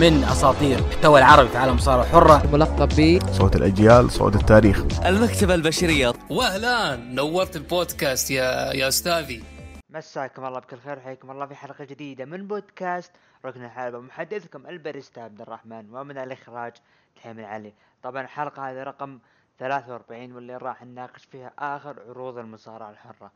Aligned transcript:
من 0.00 0.24
أساطير 0.24 0.78
المحتوى 0.78 1.18
العربي 1.18 1.48
في 1.48 1.58
عالم 1.58 1.70
المصارعه 1.70 2.04
الحره 2.04 2.46
ملقب 2.52 2.88
ب 2.88 3.18
صوت 3.32 3.56
الأجيال 3.56 4.10
صوت 4.10 4.34
التاريخ. 4.34 4.84
المكتبة 5.06 5.54
البشرية. 5.54 6.12
واهلا 6.30 6.96
نورت 6.96 7.56
البودكاست 7.56 8.30
يا 8.30 8.72
يا 8.72 8.88
أستاذي. 8.88 9.44
مساكم 9.90 10.44
الله 10.44 10.58
بكل 10.58 10.78
خير 10.78 10.98
وحياكم 10.98 11.30
الله 11.30 11.46
في 11.46 11.54
حلقة 11.54 11.84
جديدة 11.84 12.24
من 12.24 12.46
بودكاست 12.46 13.12
ركن 13.44 13.64
الحلبة. 13.64 14.00
محدثكم 14.00 14.66
الباريستا 14.66 15.20
عبد 15.20 15.40
الرحمن 15.40 15.94
ومن 15.94 16.18
الإخراج 16.18 16.72
تحيم 17.16 17.44
علي 17.44 17.72
طبعا 18.02 18.22
الحلقة 18.22 18.70
هذه 18.70 18.82
رقم 18.82 19.18
43 19.58 20.32
واللي 20.32 20.56
راح 20.56 20.82
نناقش 20.82 21.24
فيها 21.24 21.52
آخر 21.58 21.96
عروض 22.08 22.38
المصارعة 22.38 22.90
الحرة. 22.90 23.30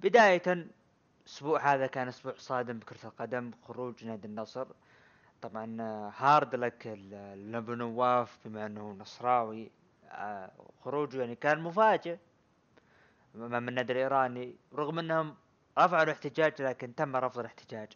بداية 0.00 0.42
الأسبوع 1.26 1.74
هذا 1.74 1.86
كان 1.86 2.08
أسبوع 2.08 2.34
صادم 2.38 2.78
بكرة 2.78 2.98
القدم 3.04 3.50
خروج 3.68 4.04
نادي 4.04 4.28
النصر. 4.28 4.66
طبعا 5.42 5.76
هارد 6.16 6.54
لك 6.54 6.86
لابو 7.36 7.74
نواف 7.74 8.38
بما 8.44 8.66
أنه 8.66 8.96
نصراوي. 9.00 9.70
آه، 10.10 10.50
خروجه 10.84 11.20
يعني 11.20 11.34
كان 11.34 11.60
مفاجئ. 11.60 12.18
امام 13.34 13.68
النادي 13.68 13.92
الايراني 13.92 14.56
رغم 14.74 14.98
أنهم 14.98 15.34
رفعوا 15.78 16.02
الاحتجاج 16.02 16.62
لكن 16.62 16.94
تم 16.94 17.16
رفض 17.16 17.38
الاحتجاج. 17.38 17.88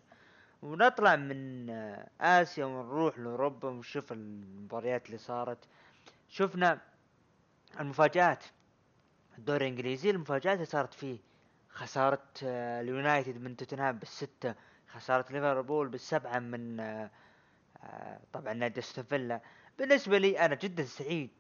ونطلع 0.63 1.17
من 1.17 1.71
آه، 1.71 2.09
آسيا 2.21 2.65
ونروح 2.65 3.19
لأوروبا 3.19 3.69
ونشوف 3.69 4.13
المباريات 4.13 5.07
اللي 5.07 5.19
صارت. 5.19 5.59
شفنا 6.29 6.81
المفاجآت 7.81 8.45
الدوري 9.39 9.65
الإنجليزي 9.65 10.11
المفاجآت 10.11 10.55
اللي 10.55 10.65
صارت 10.67 10.95
فيه. 10.95 11.19
خسارة 11.71 12.23
آه، 12.45 12.81
اليونايتد 12.81 13.39
من 13.43 13.57
توتنهام 13.57 13.99
بالستة 13.99 14.55
خسارة 14.89 15.33
ليفربول 15.33 15.89
بالسبعة 15.89 16.39
من 16.39 16.81
طبعا 18.33 18.53
نادي 18.53 18.81
استون 18.81 19.05
فيلا 19.05 19.41
بالنسبة 19.79 20.19
لي 20.19 20.41
أنا 20.41 20.55
جدا 20.55 20.85
سعيد 20.85 21.31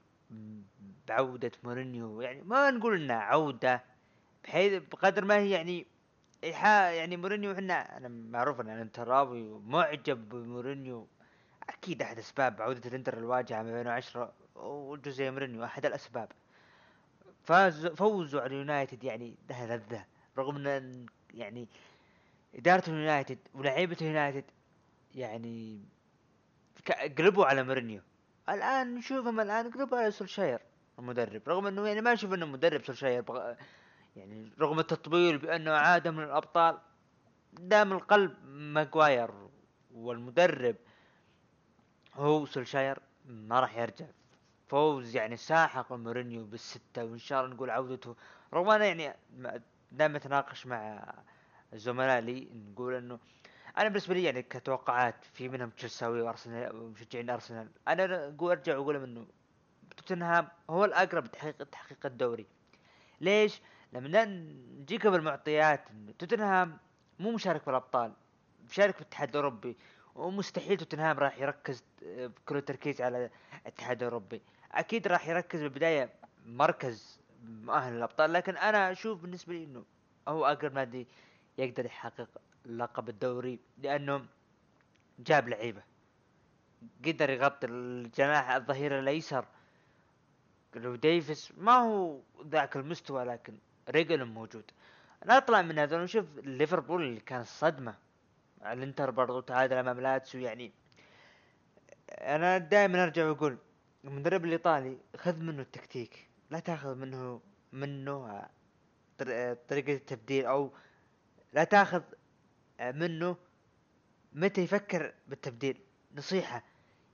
بعودة 1.08 1.52
مورينيو. 1.64 2.20
يعني 2.20 2.42
ما 2.42 2.70
نقول 2.70 3.02
إنها 3.02 3.16
عودة 3.16 3.84
بحيث 4.44 4.82
بقدر 4.92 5.24
ما 5.24 5.36
هي 5.36 5.50
يعني 5.50 5.86
يعني 6.42 7.16
مورينيو 7.16 7.52
إحنا 7.52 7.96
أنا 7.96 8.08
معروف 8.08 8.60
إن 8.60 8.68
أنا 8.68 8.82
انتراوي 8.82 9.42
ومعجب 9.42 10.28
بمورينيو. 10.28 11.06
أكيد 11.68 12.02
أحد 12.02 12.18
أسباب 12.18 12.62
عودة 12.62 12.88
الإنتر 12.88 13.18
الواجهة 13.18 13.62
من 13.62 13.68
2010 13.68 14.32
وجوزيه 14.54 15.30
مورينيو 15.30 15.64
أحد 15.64 15.86
الأسباب. 15.86 16.32
فاز 17.44 17.86
فوزوا 17.86 18.40
على 18.40 18.46
اليونايتد 18.46 19.04
يعني 19.04 19.34
ده 19.48 19.76
لذة. 19.76 20.04
رغم 20.38 20.66
إن 20.66 21.06
يعني 21.34 21.68
إدارة 22.54 22.82
اليونايتد 22.88 23.38
ولاعيبة 23.54 23.96
اليونايتد 24.00 24.44
يعني 25.14 25.80
قلبوا 26.92 27.46
على 27.46 27.62
مورينيو 27.62 28.00
الآن 28.48 28.94
نشوفهم 28.94 29.40
الآن 29.40 29.70
قلبوا 29.70 29.98
على 29.98 30.10
سولشاير 30.10 30.60
المدرب 30.98 31.42
رغم 31.48 31.66
إنه 31.66 31.86
يعني 31.88 32.00
ما 32.00 32.12
أشوف 32.12 32.34
إنه 32.34 32.46
مدرب 32.46 32.84
سولشاير 32.84 33.22
بغ... 33.22 33.54
يعني 34.16 34.52
رغم 34.60 34.78
التطبيل 34.78 35.38
بأنه 35.38 35.70
عادة 35.72 36.10
من 36.10 36.22
الأبطال 36.24 36.78
دام 37.52 37.92
القلب 37.92 38.34
ماجواير 38.48 39.30
والمدرب 39.94 40.76
هو 42.14 42.46
سولشاير 42.46 42.98
ما 43.26 43.60
راح 43.60 43.78
يرجع. 43.78 44.06
فوز 44.68 45.16
يعني 45.16 45.36
ساحق 45.36 45.92
مورينيو 45.92 46.44
بالستة 46.44 47.04
وإن 47.04 47.18
شاء 47.18 47.44
الله 47.44 47.54
نقول 47.54 47.70
عودته. 47.70 48.16
رغم 48.54 48.68
أنا 48.70 48.84
يعني 48.86 49.16
ما- 49.38 49.60
دائما 49.92 50.16
اتناقش 50.16 50.66
مع 50.66 51.12
زملاء 51.72 52.20
لي 52.20 52.48
نقول 52.72 52.94
إنه 52.94 53.18
أنا 53.78 53.88
بالنسبة 53.88 54.14
لي 54.14 54.24
يعني 54.24 54.42
كتوقعات 54.42 55.24
في 55.32 55.48
منهم 55.48 55.70
تشيلساوي 55.70 56.22
وأرسنال 56.22 56.76
ومشجعين 56.76 57.30
أرسنال 57.30 57.68
أنا 57.88 58.28
أقول 58.28 58.50
أرجع 58.50 58.78
وأقول 58.78 58.96
إنه 58.96 59.26
توتنهام 59.96 60.48
هو 60.70 60.84
الأقرب 60.84 61.24
لتحقيق 61.24 61.62
تحقيق 61.62 62.06
الدوري 62.06 62.46
ليش؟ 63.20 63.60
لما 63.92 64.24
نجيك 64.24 65.06
بالمعطيات 65.06 65.88
توتنهام 66.18 66.78
مو 67.18 67.30
مشارك 67.30 67.62
في 67.62 67.70
الأبطال 67.70 68.12
مشارك 68.70 68.94
في 68.94 69.00
الاتحاد 69.00 69.28
الأوروبي 69.28 69.76
ومستحيل 70.14 70.76
توتنهام 70.76 71.18
راح 71.18 71.38
يركز 71.38 71.84
آه، 72.06 72.26
بكل 72.26 72.56
التركيز 72.56 73.02
على 73.02 73.30
الاتحاد 73.62 73.96
الأوروبي 73.96 74.42
أكيد 74.72 75.08
راح 75.08 75.28
يركز 75.28 75.62
بالبداية 75.62 76.12
مركز 76.46 77.20
مؤهل 77.44 77.92
للأبطال 77.92 78.32
لكن 78.32 78.56
أنا 78.56 78.92
أشوف 78.92 79.22
بالنسبة 79.22 79.52
لي 79.54 79.64
إنه 79.64 79.84
هو 80.28 80.46
أقرب 80.46 80.74
نادي 80.74 81.08
يقدر 81.58 81.86
يحقق 81.86 82.28
لقب 82.66 83.08
الدوري 83.08 83.58
لأنه 83.78 84.26
جاب 85.18 85.48
لعيبة. 85.48 85.82
قدر 87.04 87.30
يغطي 87.30 87.66
الجناح 87.66 88.50
الظهير 88.50 88.98
الأيسر. 88.98 89.44
لو 90.74 90.96
ديفيس 90.96 91.52
ما 91.56 91.72
هو 91.72 92.20
ذاك 92.46 92.76
المستوى 92.76 93.24
لكن 93.24 93.58
ريجل 93.90 94.24
موجود. 94.24 94.70
نطلع 95.26 95.62
من 95.62 95.78
هذا 95.78 95.96
ونشوف 95.96 96.26
ليفربول 96.38 97.02
اللي 97.02 97.20
كان 97.20 97.44
صدمة. 97.44 97.94
الانتر 98.62 99.10
برضو 99.10 99.40
تعادل 99.40 99.76
أمام 99.76 100.00
لاتسيو 100.00 100.40
يعني 100.40 100.72
أنا 102.10 102.58
دائما 102.58 103.02
أرجع 103.02 103.28
وأقول 103.28 103.58
المدرب 104.04 104.44
الإيطالي 104.44 104.98
خذ 105.16 105.36
منه 105.36 105.62
التكتيك. 105.62 106.28
لا 106.50 106.58
تأخذ 106.58 106.94
منه 106.94 107.40
منه 107.72 108.48
طر- 109.18 109.54
طريقة 109.68 109.92
التبديل 109.92 110.46
أو 110.46 110.72
لا 111.52 111.64
تأخذ 111.64 112.02
منه 112.80 113.36
متى 114.32 114.60
يفكر 114.60 115.12
بالتبديل؟ 115.28 115.78
نصيحة. 116.14 116.62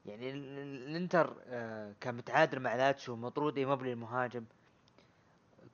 يعني 0.07 0.31
ال- 0.31 0.59
ال- 0.59 0.89
الانتر 0.89 1.37
آه، 1.47 1.95
كان 2.01 2.15
متعادل 2.15 2.61
مع 2.61 2.75
لاتسيو 2.75 3.17
مطرود 3.17 3.59
ايموبيلي 3.59 3.93
المهاجم 3.93 4.45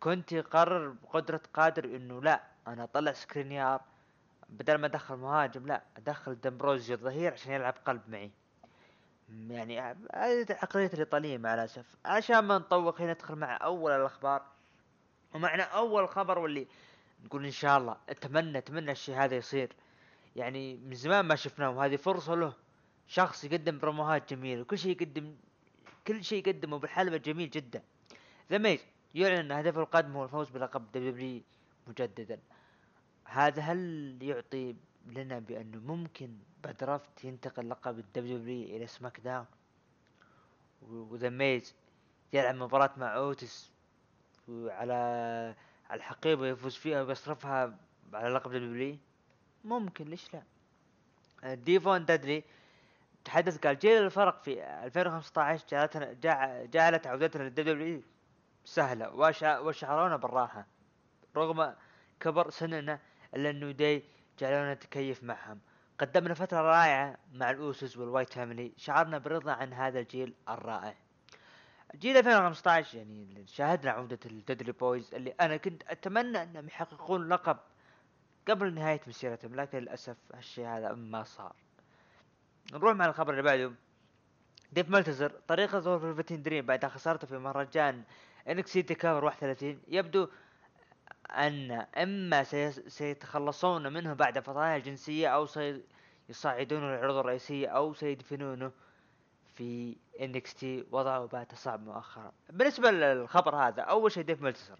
كونتي 0.01 0.35
قرر 0.35 0.89
بقدرة 0.89 1.41
قادر 1.55 1.85
إنه 1.85 2.23
لا 2.23 2.43
أنا 2.67 2.85
أطلع 2.85 3.13
سكرينيار. 3.13 3.81
بدل 4.49 4.75
ما 4.75 4.87
أدخل 4.87 5.17
مهاجم 5.17 5.67
لا 5.67 5.83
أدخل 5.97 6.41
دمبروزيو 6.41 6.97
الظهير 6.97 7.33
عشان 7.33 7.53
يلعب 7.53 7.75
قلب 7.87 8.01
معي. 8.09 8.31
يعني 9.49 9.81
هذه 9.81 10.47
عقلية 10.51 10.87
الإيطاليين 10.87 11.41
مع 11.41 11.55
الأسف. 11.55 11.85
عشان 12.05 12.39
ما 12.39 12.59
نطوق 12.59 13.01
هنا 13.01 13.13
ندخل 13.13 13.35
مع 13.35 13.57
أول 13.63 13.93
الأخبار. 13.93 14.43
ومعنا 15.35 15.63
أول 15.63 16.09
خبر 16.09 16.39
واللي 16.39 16.67
نقول 17.25 17.45
إن 17.45 17.51
شاء 17.51 17.79
الله 17.79 17.97
أتمنى 18.09 18.59
أتمنى 18.59 18.93
الشيء 18.93 19.15
هذا 19.15 19.37
يصير. 19.37 19.73
يعني 20.37 20.77
من 20.77 20.95
زمان 20.95 21.25
ما 21.25 21.35
شفناه 21.35 21.71
وهذه 21.71 21.97
فرصة 21.97 22.35
له. 22.35 22.53
شخص 23.07 23.45
يقدم 23.45 23.79
بروموهات 23.79 24.35
جميلة 24.35 24.63
وكل 24.63 24.79
شيء 24.79 25.03
يقدم 25.03 25.37
كل 26.07 26.25
شيء 26.25 26.49
يقدمه 26.49 26.79
بالحلبة 26.79 27.17
جميل 27.17 27.51
جدا. 27.51 27.83
The 28.51 28.59
Miz 28.59 28.81
يعلن 29.15 29.39
أن 29.39 29.53
هدفه 29.53 29.81
القادم 29.81 30.17
هو 30.17 30.25
الفوز 30.25 30.51
بلقب 30.51 30.93
دبليو 30.93 31.43
مجددا. 31.87 32.39
هذا 33.25 33.63
هل 33.63 33.79
يعطي 34.23 34.77
لنا 35.07 35.39
بأنه 35.39 35.79
ممكن 35.79 36.39
ب 36.65 36.75
draft 36.75 37.25
ينتقل 37.25 37.71
لقب 37.71 37.99
الدبليو 37.99 38.37
إلى 38.77 38.87
SmackDown 38.87 39.47
و 40.83 40.94
The 40.94 41.29
Miz 41.29 41.75
يلعب 42.33 42.55
مباراة 42.55 42.91
مع 42.97 43.17
Otis 43.17 43.71
وعلى 44.49 45.55
على 45.91 45.99
الحقيبة 45.99 46.47
يفوز 46.47 46.75
فيها 46.77 47.03
ويصرفها 47.03 47.79
على 48.13 48.29
لقب 48.29 48.51
دبليو 48.53 48.97
ممكن 49.65 50.05
ليش 50.05 50.35
لا؟ 50.35 50.43
آه، 51.45 51.55
ديفون 51.55 52.05
دادلي 52.05 52.45
تحدث 53.25 53.59
قال 53.59 53.79
جيل 53.79 54.03
الفرق 54.05 54.43
في 54.43 54.65
2015 54.85 55.65
جعلتنا 55.69 56.13
جع- 56.13 56.65
جعلت 56.65 57.07
عودتنا 57.07 57.43
للدبليو 57.43 58.03
سهلة 58.65 59.11
وشع- 59.15 59.59
وشعرونا 59.59 60.17
بالراحة 60.17 60.67
رغم 61.37 61.75
كبر 62.21 62.51
سننا 62.51 62.99
إلا 63.35 63.51
إنه 63.51 63.71
داي 63.71 64.03
جعلونا 64.39 64.75
نتكيف 64.75 65.25
معهم. 65.25 65.61
قدمنا 65.99 66.35
فترة 66.35 66.61
رائعة 66.61 67.17
مع 67.33 67.51
ال 67.51 67.60
Usos 67.60 67.97
وال 67.97 68.07
Wyatt 68.07 68.33
Family. 68.33 68.73
شعرنا 68.77 69.19
برضا 69.19 69.53
عن 69.53 69.73
هذا 69.73 70.01
الجيل 70.01 70.35
الرائع. 70.49 70.95
جيل 71.97 72.17
2015 72.17 72.99
يعني 72.99 73.45
شاهدنا 73.47 73.91
عودة 73.91 74.19
ال 74.27 74.33
Dudley 74.33 74.73
Boyz 74.73 75.15
اللي 75.15 75.35
أنا 75.41 75.57
كنت 75.57 75.83
أتمنى 75.89 76.43
أنهم 76.43 76.67
يحققون 76.67 77.29
لقب 77.29 77.57
قبل 78.49 78.75
نهاية 78.75 79.01
مسيرتهم 79.07 79.55
لكن 79.55 79.79
للأسف 79.79 80.17
هالشيء 80.35 80.67
هذا 80.67 80.93
ما 80.93 81.25
صار. 81.25 81.57
نروح 82.73 82.95
مع 82.95 83.07
الخبر 83.07 83.31
اللي 83.31 83.43
بعده. 83.43 83.73
ديف 84.73 84.91
ميلتزر 84.91 85.33
طريقة 85.49 85.79
ظهور 85.79 85.99
Velveteen 85.99 86.43
Dream 86.43 86.67
بعد 86.67 86.87
خسارته 86.87 87.27
في 87.27 87.39
مهرجان 87.39 88.03
NXT 88.49 88.83
TakeOver 88.83 89.25
31 89.25 89.81
يبدو 89.89 90.29
إما 92.03 92.43
سيس- 92.45 92.81
سيتخلصون 92.89 93.93
منه 93.93 94.13
بعد 94.15 94.39
فضائح 94.39 94.75
الجنسية 94.75 95.29
أو 95.29 95.47
سيصعدونه 95.47 96.87
للعروض 96.87 97.17
الرئيسية 97.17 97.69
أو 97.69 97.95
سيدفنونه. 97.95 98.73
في 99.59 99.97
NXT 100.19 100.65
وضعه 100.93 101.27
بات 101.27 101.55
صعب 101.55 101.87
مؤخرا. 101.87 102.33
بالنسبة 102.51 102.91
للخبر 102.91 103.57
هذا 103.57 103.83
أول 103.83 104.13
شيء 104.13 104.23
ديف 104.23 104.43
ميلتزر 104.43 104.79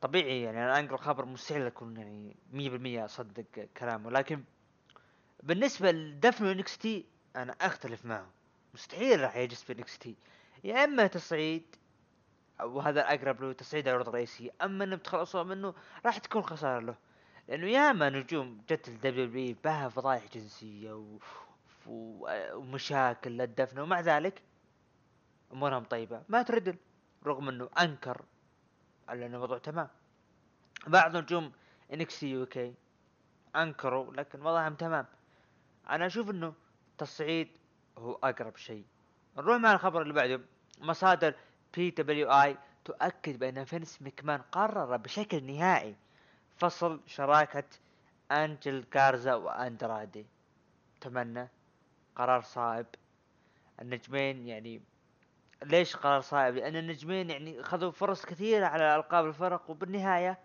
طبيعي 0.00 0.42
يعني 0.42 0.64
أنا 0.64 0.78
أنقل 0.78 0.98
خبر 0.98 1.24
مستحيل 1.24 1.66
أكون 1.66 1.96
يعني 1.96 2.36
مية 2.52 2.70
بالمية 2.70 3.04
أصدق 3.04 3.44
كلامه 3.76 4.10
لكن 4.10 4.44
بالنسبة 5.42 5.90
لدفن 5.90 6.46
NXT 6.46 7.06
أنا 7.36 7.52
أختلف 7.60 8.06
معه. 8.06 8.26
مستحيل 8.74 9.20
راح 9.20 9.36
يجلس 9.36 9.62
في 9.62 9.72
NXT 9.72 10.16
يا 10.64 10.84
إما 10.84 11.06
تصعيد 11.06 11.76
وهذا 12.62 13.00
الأقرب 13.00 13.40
له 13.42 13.52
تصعيد 13.52 13.88
العروض 13.88 14.08
الرئيسيه 14.08 14.50
أما 14.62 14.84
إنه 14.84 14.96
بتخلصوا 14.96 15.42
منه 15.42 15.74
راح 16.06 16.18
تكون 16.18 16.42
خسارة 16.42 16.80
له. 16.80 16.94
لأنه 17.48 17.66
ياما 17.66 18.10
نجوم 18.10 18.62
جت 18.70 18.88
الدبليو 18.88 19.28
بي 19.28 19.56
بها 19.64 19.88
فضايح 19.88 20.24
جنسية 20.34 20.92
و... 20.92 21.18
ومشاكل 21.86 23.30
للدفن 23.30 23.78
ومع 23.78 24.00
ذلك 24.00 24.42
أمورهم 25.52 25.84
طيبة. 25.84 26.22
مات 26.28 26.42
ريدل 26.42 26.76
رغم 27.26 27.48
إنه 27.48 27.68
أنكر 27.80 28.22
على 29.08 29.26
انه 29.26 29.34
الموضوع 29.34 29.58
تمام. 29.58 29.88
بعض 30.86 31.16
نجوم 31.16 31.52
NXT 31.92 32.30
UK 32.30 32.74
أنكروا 33.56 34.12
لكن 34.12 34.40
وضعهم 34.40 34.74
تمام. 34.74 35.06
أنا 35.90 36.06
أشوف 36.06 36.30
إنه 36.30 36.54
تصعيد 36.98 37.48
هو 37.98 38.12
أقرب 38.12 38.56
شيء. 38.56 38.84
نروح 39.36 39.56
مع 39.56 39.72
الخبر 39.72 40.02
اللي 40.02 40.12
بعده. 40.12 40.40
مصادر 40.78 41.34
بي 41.74 41.90
دبليو 41.90 42.30
اي 42.30 42.56
تؤكد 42.84 43.38
بأن 43.38 43.64
فينس 43.64 44.02
مكمان 44.02 44.42
قرر 44.52 44.96
بشكل 44.96 45.44
نهائي 45.44 45.96
فصل 46.56 47.00
شراكة 47.06 47.64
أنجل 48.32 48.84
جارزا 48.90 49.34
وأندرادي. 49.34 50.26
أتمنى 50.96 51.48
قرار 52.20 52.40
صائب. 52.40 52.86
النجمين 53.80 54.46
يعني 54.46 54.82
ليش 55.62 55.96
قرار 55.96 56.20
صائب؟ 56.20 56.54
لأن 56.54 56.76
النجمين 56.76 57.30
يعني 57.30 57.62
خذوا 57.62 57.90
فرص 57.90 58.26
كثيرة 58.26 58.66
على 58.66 58.96
ألقاب 58.96 59.26
الفرق 59.26 59.70
وبالنهاية 59.70 60.38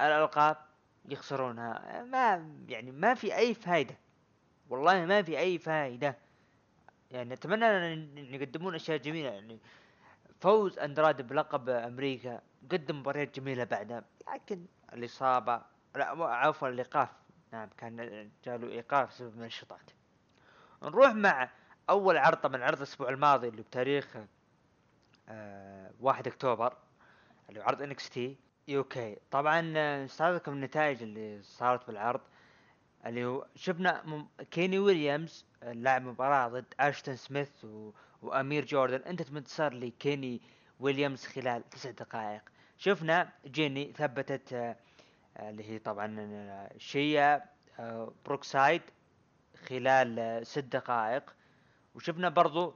الألقاب 0.00 0.56
يخسرونها. 1.08 2.02
ما 2.02 2.50
يعني 2.68 2.90
ما 2.90 3.14
في 3.14 3.36
أي 3.36 3.54
فايدة. 3.54 3.94
والله 4.68 5.04
ما 5.04 5.22
في 5.22 5.38
أي 5.38 5.58
فايدة. 5.58 6.16
يعني 7.10 7.34
أتمنى 7.34 7.64
أن 7.64 8.18
يقدمون 8.18 8.74
أشياء 8.74 8.98
جميلة. 8.98 9.30
يعني 9.30 9.58
فوز 10.40 10.78
اندراد 10.78 11.22
بلقب 11.22 11.68
أمريكا 11.68 12.40
قدم 12.72 13.00
مباريات 13.00 13.40
جميلة 13.40 13.64
بعدها. 13.64 14.04
لكن 14.34 14.66
الإصابة 14.92 15.62
لا 15.96 16.06
عفوا 16.24 16.68
الإيقاف. 16.68 17.08
نعم 17.52 17.68
كان 17.76 18.30
جاله 18.44 18.68
إيقاف 18.68 19.08
بسبب 19.08 19.34
النشاطات 19.34 19.90
نروح 20.82 21.14
مع 21.14 21.50
أول 21.90 22.16
عرض 22.16 22.36
طبعا 22.36 22.64
عرض 22.64 22.76
الأسبوع 22.76 23.08
الماضي 23.08 23.48
اللي 23.48 23.62
بتاريخ 23.62 24.16
آه 25.28 25.90
واحد 26.00 26.26
أكتوبر 26.26 26.76
اللي 27.48 27.60
عرض 27.62 27.82
NXT 27.82 28.36
UK. 28.68 29.16
طبعا 29.30 29.60
نستعرض 30.04 30.48
النتائج 30.48 31.02
اللي 31.02 31.42
صارت 31.42 31.86
بالعرض 31.86 32.20
اللي 33.06 33.24
هو 33.24 33.46
شفنا 33.54 34.26
كيني 34.50 34.78
ويليامز 34.78 35.44
لاعب 35.62 36.02
مباراة 36.02 36.48
ضد 36.48 36.74
أشتون 36.80 37.16
سميث 37.16 37.64
و... 37.64 37.90
وأمير 38.22 38.64
جوردن. 38.64 39.00
انتهت 39.02 39.30
بانتصار 39.30 39.74
لكيني 39.74 40.40
ويليامز 40.80 41.24
خلال 41.26 41.70
تسع 41.70 41.90
دقائق. 41.90 42.42
شفنا 42.78 43.32
جيني 43.46 43.92
ثبتت 43.96 44.52
آه، 44.52 44.76
اللي 45.38 45.70
هي 45.70 45.78
طبعا 45.78 46.16
آه، 46.20 46.78
شيا 46.78 47.44
آه، 47.78 48.12
بروكسايد. 48.26 48.82
خلال 49.68 50.46
ست 50.46 50.58
دقائق. 50.58 51.34
وشفنا 51.94 52.28
برضو 52.28 52.74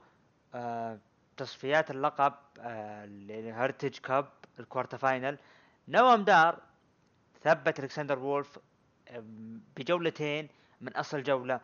تصفيات 1.37 1.91
اللقب 1.91 2.33
ال 2.59 2.74
Heritage 2.74 3.97
Cup 3.97 4.29
ال 4.59 4.64
quarter 4.64 4.97
final. 4.97 5.37
نوام 5.87 6.23
دار 6.23 6.59
ثبت 7.41 7.79
ألكسندر 7.79 8.19
وولف 8.19 8.59
بجولتين 9.77 10.49
من 10.81 10.95
أصل 10.95 11.23
جولة. 11.23 11.59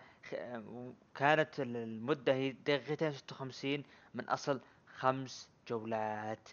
كانت 1.16 1.60
المدة 1.60 2.34
هي 2.34 2.52
دقيقتين 2.52 3.14
ستة 3.14 3.36
وخمسين 3.36 3.84
من 4.14 4.30
أصل 4.30 4.62
خمس 4.98 5.50
جولات. 5.68 6.50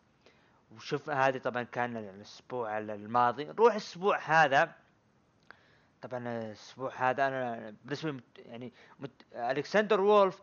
وشوف 0.71 1.11
هذه 1.11 1.39
طبعا 1.39 1.63
كان 1.63 1.97
الأسبوع 1.97 2.79
الماضي. 2.79 3.45
نروح 3.45 3.73
الأسبوع 3.73 4.19
هذا 4.19 4.75
طبعا 6.05 6.29
الأسبوع 6.29 7.11
هذا 7.11 7.27
أنا 7.29 7.75
بالنسبة 7.85 8.11
لي 8.11 8.21
يعني 8.37 8.73
مت... 9.01 9.11
الكسندر 9.35 10.01
وولف 10.01 10.43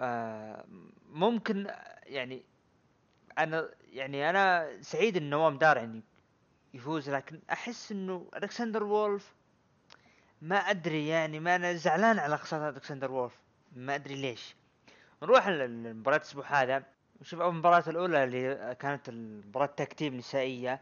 آه 0.00 0.64
ممكن 1.08 1.70
يعني 2.06 2.42
أنا 3.38 3.70
يعني 3.92 4.30
أنا 4.30 4.68
سعيد 4.80 5.16
إن 5.16 5.30
نوام 5.30 5.58
دار 5.58 5.76
يعني 5.76 6.02
يفوز 6.74 7.10
لكن 7.10 7.40
أحس 7.52 7.92
إنه 7.92 8.26
الكسندر 8.36 8.84
وولف 8.84 9.34
ما 10.42 10.56
أدري 10.56 11.08
يعني 11.08 11.40
ما 11.40 11.56
أنا 11.56 11.72
زعلان 11.74 12.18
على 12.18 12.38
خسارة 12.38 12.70
الكسندر 12.70 13.12
وولف 13.12 13.40
ما 13.76 13.94
أدري 13.94 14.14
ليش. 14.14 14.56
نروح 15.22 15.48
لمباراة 15.48 16.16
الأسبوع 16.16 16.62
هذا 16.62 16.82
نشوف 17.20 17.40
المباراة 17.40 17.84
الأولى 17.88 18.24
اللي 18.24 18.76
كانت 18.80 19.08
المباراة 19.08 19.66
tag 19.66 19.87
team 19.87 20.14
نسائية 20.14 20.80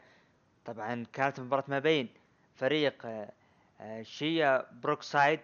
طبعا 0.64 1.06
كانت 1.12 1.40
مباراة 1.40 1.64
ما 1.68 1.78
بين 1.78 2.08
فريق 2.54 3.06
آه، 3.06 3.32
شيا 4.02 4.66
بروكسايد 4.72 5.40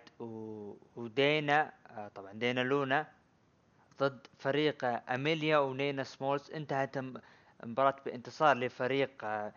وداني 0.97 1.73
آه، 1.91 2.09
طبعا 2.09 2.33
داني 2.33 2.61
لونا 2.61 3.07
ضد 4.01 4.27
فريق 4.39 4.85
أميليا 5.11 5.59
ونينا 5.59 6.05
سمولز. 6.05 6.51
انتهت 6.51 6.97
المباراة 7.63 7.97
بانتصار 8.07 8.57
لفريق 8.57 9.11
آه، 9.25 9.53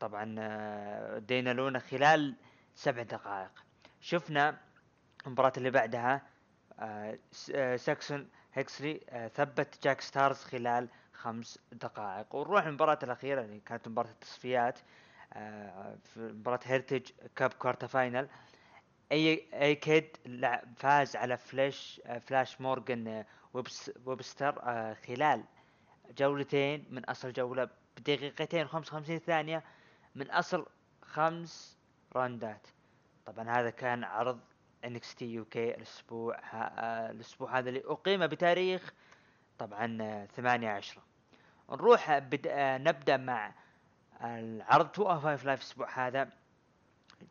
طبعا 0.00 0.24
داني 1.18 1.50
لونا 1.50 1.78
خلال 1.78 2.34
سبع 2.74 3.02
دقائق. 3.02 3.64
شفنا 4.00 4.58
المباراة 5.26 5.52
اللي 5.56 5.70
بعدها 5.70 6.22
ساكسون 7.76 8.28
هيكسلي 8.54 9.00
ثبت 9.34 9.78
جاك 9.84 10.00
ستارز 10.00 10.36
خلال 10.36 10.88
خمس 11.12 11.58
دقائق. 11.72 12.34
ونروح 12.34 12.66
المباراة 12.66 12.98
الأخيرة 13.02 13.40
اللي 13.40 13.60
كانت 13.60 13.88
مباراة 13.88 14.10
التصفيات. 14.10 14.78
في 15.32 16.16
مباراة 16.16 16.60
Heritage 16.64 17.10
Cup 17.36 17.52
quarter 17.52 17.86
final 17.86 18.28
أي 19.12 19.48
A-Kid 19.54 20.16
فاز 20.76 21.16
على 21.16 21.36
فلاش 21.36 22.00
فلاش 22.20 22.60
مورغان 22.60 23.24
ويبستر 24.04 24.52
خلال 24.94 25.44
جولتين 26.18 26.86
من 26.90 27.04
أصل 27.04 27.32
جولة 27.32 27.68
بدقيقتين 27.96 28.64
وخمس 28.64 28.88
وخمسين 28.88 29.18
ثانية 29.18 29.64
من 30.14 30.30
أصل 30.30 30.66
خمس 31.02 31.78
راندات 32.16 32.66
طبعا 33.26 33.50
هذا 33.50 33.70
كان 33.70 34.04
عرض 34.04 34.40
NXT 34.84 35.24
UK 35.32 35.74
الأسبوع 35.74 36.38
الأسبوع 37.10 37.58
هذا 37.58 37.68
اللي 37.68 37.82
اقيم 37.84 38.26
بتاريخ 38.26 38.92
طبعا 39.58 40.26
ثمانية 40.26 40.70
عشرة. 40.70 41.02
نروح 41.70 42.18
بد... 42.18 42.48
نبدأ 42.58 43.16
مع 43.16 43.54
العرض 44.20 44.86
205 44.86 45.46
Live 45.46 45.60
الأسبوع 45.60 46.06
هذا. 46.06 46.28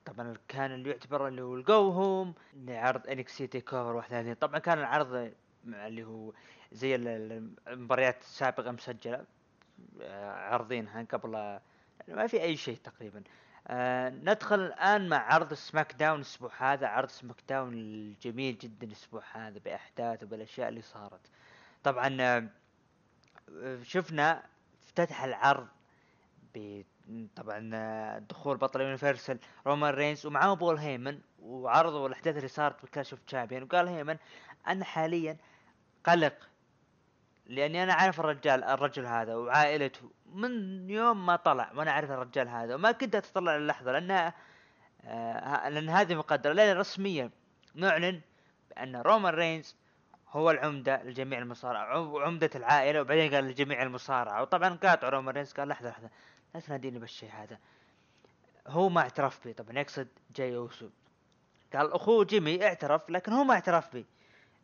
طبعا 0.06 0.34
كان 0.48 0.72
اللي 0.72 0.90
يعتبر 0.90 1.28
اللي 1.28 1.42
هو 1.42 1.56
ال 1.56 1.67
go 1.67 1.90
home 1.90 2.34
لعرض 2.54 3.08
NXT 3.08 3.48
TakeOver 3.48 3.96
31 3.96 4.34
طبعا 4.34 4.60
كان 4.60 4.80
العرض 4.80 5.32
اللي 5.66 6.04
هو 6.04 6.34
زي 6.72 6.96
المباريات 6.96 8.22
السابقة 8.22 8.72
مسجلة. 8.72 9.26
عرضينها 10.22 11.04
قبل 11.04 11.60
ما 12.08 12.28
في 12.28 12.42
أي 12.42 12.58
شيء 12.58 12.78
تقريبا. 12.78 13.24
آه 13.68 14.10
ندخل 14.10 14.60
الآن 14.60 15.10
مع 15.10 15.34
عرض 15.34 15.54
SmackDown 15.54 16.16
الأسبوع 16.16 16.52
هذا. 16.58 16.88
عرض 16.88 17.10
SmackDown 17.10 17.74
الجميل 17.74 18.58
جدا 18.58 18.88
الأسبوع 18.88 19.24
هذا 19.32 19.60
باحداثه 19.60 20.28
بالاشياء 20.28 20.70
اللي 20.70 20.82
صارت. 20.82 21.32
طبعا 21.84 22.18
آه 22.22 22.48
شفنا 23.84 24.44
افتتح 24.84 25.24
العرض 25.24 25.68
طبعا 27.36 28.20
دخول 28.20 28.58
بطل 28.58 28.82
universal 28.82 29.40
رومان 29.68 29.94
رينز 29.94 30.26
ومعاه 30.26 30.54
بول 30.54 30.78
هيمن 30.78 31.20
وعرضوا 31.40 32.08
الأحداث 32.08 32.38
اللي 32.38 32.48
صارت 32.48 32.86
ب 32.86 32.90
Clash 32.90 33.14
of 33.14 33.22
Champions. 33.28 33.64
وقال 33.64 33.88
هيمن 33.88 34.18
أنا 34.68 34.86
حاليا 34.86 35.38
قلق 36.06 36.34
لأني 37.46 37.84
أنا 37.84 37.94
عارف 37.94 38.20
الرجال 38.20 38.64
الرجل 38.64 39.06
هذا 39.06 39.36
وعائلته 39.36 40.12
من 40.34 40.90
يوم 40.90 41.26
ما 41.26 41.36
طلع 41.36 41.72
وأنا 41.76 41.92
أعرف 41.92 42.12
الرجال 42.12 42.48
هذا 42.50 42.76
وما 42.76 42.92
كنت 42.92 43.16
أتطلع 43.16 43.58
للحظة 43.58 43.92
لانها 43.92 44.34
آه 45.04 45.70
لأن 45.70 45.90
هذه 45.90 46.16
مقدرة. 46.16 46.54
لأن 46.54 46.78
رسميا 46.78 47.30
نعلن 47.76 48.22
بأن 48.70 48.96
رومان 48.96 49.34
رينز 49.34 49.76
هو 50.30 50.52
العمدة 50.52 51.04
لجميع 51.04 51.40
المصارعة 51.40 52.00
وعمدة 52.00 52.50
العائلة 52.56 53.02
وبعدين 53.02 53.36
قال 53.36 53.44
لجميع 53.44 53.84
المصارعة. 53.84 54.42
وطبعا 54.42 54.70
قاطع 54.70 55.10
رومان 55.10 55.36
رينز 55.36 55.54
قال 55.54 55.68
لحظة 55.68 55.90
لحظة. 55.90 56.10
لا 56.54 56.60
تناديني 56.60 57.00
بالشيء 57.00 57.30
هذا. 57.32 57.60
هو 58.68 58.90
ما 58.90 59.02
اعترف 59.02 59.44
بي 59.44 59.54
طبعا 59.54 59.80
يقصد 59.80 60.08
جاي 60.36 60.56
اوسو 60.56 60.90
قال 61.74 61.94
أخوه 61.94 62.26
جيمي 62.26 62.64
اعترف 62.64 63.10
لكن 63.10 63.34
هو 63.34 63.44
ما 63.44 63.54
اعترف 63.54 63.94
بي. 63.94 64.06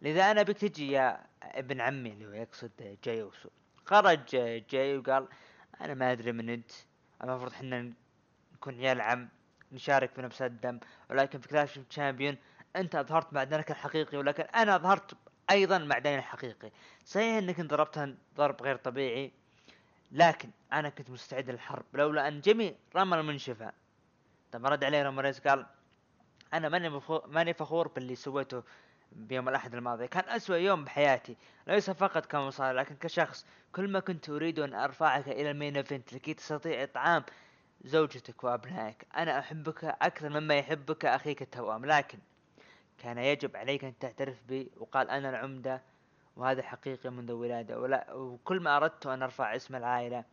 لذا 0.01 0.32
أنا 0.32 0.44
أبيك 0.43 0.57
تجي 0.58 0.92
يا 0.92 1.25
ابن 1.44 1.82
عمي 1.82 2.12
اللي 2.12 2.25
هو 2.25 2.32
يقصد 2.32 2.98
جاي 3.04 3.22
اوسو 3.22 3.50
خرج 3.86 4.20
جاي 4.70 4.98
وقال 4.98 5.27
أنا 5.82 5.94
ما 5.94 6.12
أدري 6.12 6.32
من 6.32 6.50
أنت. 6.50 6.72
المفروض 7.24 7.51
إحنا 7.51 7.94
نكون 8.54 8.75
عيال 8.80 9.01
عم 9.01 9.30
نشارك 9.72 10.12
في 10.13 10.22
نفس 10.22 10.42
الدم. 10.42 10.80
ولكن 11.10 11.39
في 11.39 11.48
Clash 11.48 11.79
Champions 11.89 12.38
أنت 12.75 12.96
أظهرت 12.96 13.34
معدنك 13.34 13.72
الحقيقي 13.72 14.18
ولكن 14.18 14.44
أنا 14.44 14.75
أظهرت 14.75 15.18
أيضا 15.51 15.77
معدني 15.77 16.18
الحقيقي. 16.18 16.72
صحيح 17.06 17.38
إنك 17.38 17.60
انت 17.60 17.72
ضربتها 17.72 18.15
ضرب 18.36 18.62
غير 18.62 18.75
طبيعي 18.75 19.32
لكن 20.12 20.50
أنا 20.74 20.89
كنت 20.89 21.09
مستعد 21.09 21.50
للحرب. 21.50 21.83
لولا 21.93 22.27
أن 22.27 22.41
جيمي 22.41 22.75
رمى 22.95 23.19
المنشفة. 23.19 23.71
طب 24.51 24.65
رد 24.65 24.83
عليه 24.83 25.03
رامريز 25.03 25.39
قال 25.39 25.65
أنا 26.53 26.69
ماني 26.69 26.89
مفخور 26.89 27.27
ماني 27.27 27.53
فخور 27.53 27.88
باللي 27.88 28.15
سويته 28.15 28.63
بيوم 29.12 29.50
الأحد 29.50 29.75
الماضي. 29.75 30.07
كان 30.07 30.24
أسوأ 30.29 30.55
يوم 30.55 30.85
بحياتي. 30.85 31.35
ليس 31.67 31.89
فقط 31.89 32.25
كمصارع 32.25 32.71
لكن 32.71 32.95
كشخص. 32.95 33.45
كل 33.71 33.88
ما 33.88 34.00
كنت 34.00 34.29
أريد 34.29 34.59
أن 34.59 34.74
أرفعك 34.74 35.27
إلى 35.27 35.51
ال 35.51 35.57
main 35.57 35.77
event 35.77 36.13
لكي 36.13 36.33
تستطيع 36.33 36.83
إطعام 36.83 37.24
زوجتك 37.83 38.43
وأبنائك 38.43 39.07
أنا 39.17 39.39
أحبك 39.39 39.83
أكثر 39.83 40.29
مما 40.29 40.55
يحبك 40.55 41.05
أخيك 41.05 41.41
التوأم. 41.41 41.85
لكن 41.85 42.17
كان 42.97 43.17
يجب 43.17 43.55
عليك 43.57 43.83
أن 43.83 43.93
تعترف 44.00 44.43
بي 44.47 44.71
وقال 44.77 45.09
أنا 45.09 45.29
العمدة 45.29 45.81
وهذا 46.36 46.62
حقيقي 46.62 47.10
منذ 47.10 47.30
الولادة 47.30 47.80
ولا 47.80 48.13
وكل 48.13 48.60
ما 48.60 48.77
أردت 48.77 49.08
أن 49.08 49.24
أرفع 49.24 49.56
اسم 49.56 49.75
العائلة 49.75 50.24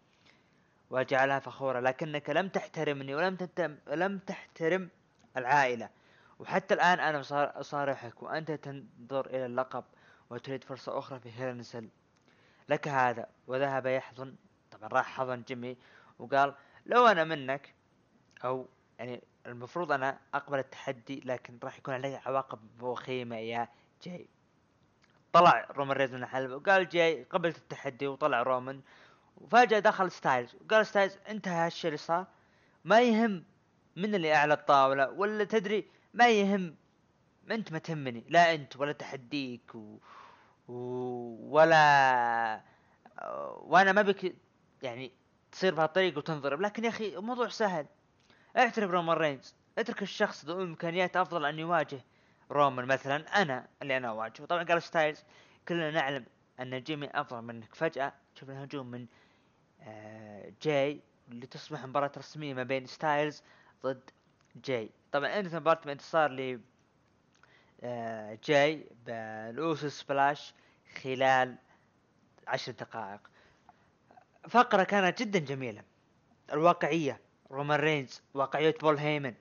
وأجعلها 0.90 1.38
فخورة 1.38 1.80
لكنك 1.80 2.30
لم 2.30 2.48
تحترمني 2.48 3.14
ولم 3.14 3.36
تتم 3.36 3.76
لم 3.88 4.18
تحترم 4.18 4.88
العائلة. 5.36 5.90
وحتى 6.38 6.74
الآن 6.74 7.00
أنا 7.00 7.20
أصارحك 7.60 8.22
وأنت 8.22 8.50
تنظر 8.50 9.26
إلى 9.26 9.46
اللقب 9.46 9.84
وتريد 10.30 10.64
فرصة 10.64 10.98
أخرى 10.98 11.20
في 11.20 11.30
Hell 11.32 11.51
in 11.51 11.60
a 11.60 11.65
Cell. 11.65 11.88
لك 12.68 12.88
هذا. 12.88 13.26
وذهب 13.46 13.86
يحضن. 13.86 14.36
طبعا 14.70 14.88
راح 14.88 15.06
حضن 15.06 15.42
جيمي 15.42 15.76
وقال 16.18 16.54
لو 16.86 17.06
أنا 17.06 17.24
منك 17.24 17.74
أو 18.44 18.68
يعني 18.98 19.22
المفروض 19.46 19.92
أنا 19.92 20.18
أقبل 20.34 20.58
التحدي 20.58 21.20
لكن 21.24 21.58
راح 21.64 21.78
يكون 21.78 21.94
علي 21.94 22.16
عواقب 22.16 22.82
وخيمة 22.82 23.36
يا 23.36 23.68
جاي. 24.02 24.28
طلع 25.32 25.66
رومان 25.70 25.96
رينز 25.96 26.14
من 26.14 26.22
الحلبة 26.22 26.56
وقال 26.56 26.88
جاي 26.88 27.24
قبلت 27.24 27.56
التحدي 27.56 28.06
وطلع 28.06 28.42
رومان 28.42 28.80
وفجأة 29.36 29.78
دخل 29.78 30.10
ستايلز 30.10 30.54
وقال 30.54 30.86
ستايلز 30.86 31.16
انتهى 31.28 31.66
هالشيء 31.66 31.88
اللي 31.88 31.98
صار. 31.98 32.26
ما 32.84 33.00
يهم 33.00 33.44
من 33.96 34.14
اللي 34.14 34.34
أعلى 34.34 34.54
الطاولة 34.54 35.10
ولا 35.10 35.44
تدري 35.44 35.88
ما 36.14 36.28
يهم 36.28 36.76
أنت 37.50 37.72
ما 37.72 37.78
تهمني 37.78 38.24
لا 38.28 38.54
أنت 38.54 38.76
ولا 38.76 38.92
تحديك 38.92 39.74
و... 39.74 39.98
و... 40.68 40.74
ولا 41.50 42.60
وأنا 43.62 43.92
ما 43.92 44.02
أبيك 44.02 44.34
يعني 44.82 45.12
تصير 45.52 45.74
بهالطريقة 45.74 46.18
وتنضرب. 46.18 46.60
لكن 46.60 46.84
يا 46.84 46.88
أخي 46.88 47.16
الموضوع 47.16 47.48
سهل. 47.48 47.86
اعترف 48.56 48.90
رومان 48.90 49.16
رينز 49.16 49.54
اترك 49.78 50.02
الشخص 50.02 50.44
ذو 50.44 50.62
امكانيات 50.62 51.16
أفضل 51.16 51.44
أن 51.44 51.58
يواجه 51.58 52.04
رومان 52.52 52.84
مثلا 52.84 53.42
أنا 53.42 53.68
اللي 53.82 53.96
أنا 53.96 54.08
أواجهه. 54.08 54.46
طبعا 54.46 54.62
قال 54.62 54.82
ستايلز 54.82 55.24
كلنا 55.68 55.90
نعلم 55.90 56.26
أن 56.60 56.82
جيمي 56.82 57.08
أفضل 57.14 57.42
منك. 57.42 57.74
فجأة 57.74 58.12
شفنا 58.34 58.64
هجوم 58.64 58.86
من 58.90 59.06
آه 59.80 60.52
جاي 60.62 61.00
اللي 61.28 61.46
تصبح 61.46 61.84
مباراة 61.84 62.12
رسمية 62.16 62.54
ما 62.54 62.62
بين 62.62 62.86
ستايلز 62.86 63.42
ضد 63.82 64.10
جاي. 64.64 64.90
طبعا 65.12 65.38
انتهت 65.38 65.54
مباراة 65.54 65.80
بانتصار 65.84 66.30
ل 66.30 66.60
جاي 68.44 68.86
بال 69.06 69.39
Uso 69.39 69.88
Splash 69.88 70.54
خلال 71.02 71.56
عشر 72.46 72.72
دقائق. 72.72 73.20
فقرة 74.48 74.82
كانت 74.84 75.22
جدا 75.22 75.38
جميلة. 75.38 75.82
الواقعية 76.52 77.20
رومان 77.50 77.80
رينز 77.80 78.22
واقعية 78.34 78.74
بول 78.80 78.98
هيمن 78.98 79.34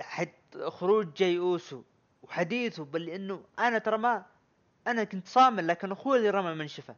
بعد 0.00 0.32
خروج 0.68 1.12
جاي 1.16 1.38
أوسو 1.38 1.82
وحديثه 2.22 2.84
بل 2.84 3.08
انه 3.08 3.44
أنا 3.58 3.78
ترى 3.78 3.98
ما 3.98 4.26
أنا 4.86 5.04
كنت 5.04 5.28
صامل 5.28 5.66
لكن 5.68 5.92
أخوي 5.92 6.18
اللي 6.18 6.30
رمى 6.30 6.50
المنشفه 6.50 6.96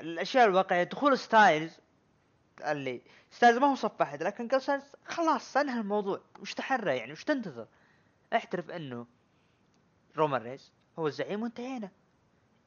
الأشياء 0.00 0.46
الواقعية 0.48 0.82
دخول 0.82 1.18
ستايلز 1.18 1.80
قال 2.62 2.76
لي 2.76 3.00
ستايلز 3.30 3.58
ما 3.58 3.66
هو 3.70 3.74
صف 3.74 4.02
احد 4.02 4.22
لكن 4.22 4.48
قال 4.48 4.62
ستايلز 4.62 4.84
خلاص 5.06 5.56
انهى 5.56 5.80
الموضوع 5.80 6.20
وش 6.40 6.54
تحرى 6.54 6.96
يعني 6.96 7.12
وش 7.12 7.24
تنتظر؟ 7.24 7.66
أعترف 8.34 8.70
أنه 8.70 9.06
رومان 10.16 10.42
رينز 10.42 10.72
هو 10.98 11.06
الزعيم 11.06 11.42
وانتهينا. 11.42 11.90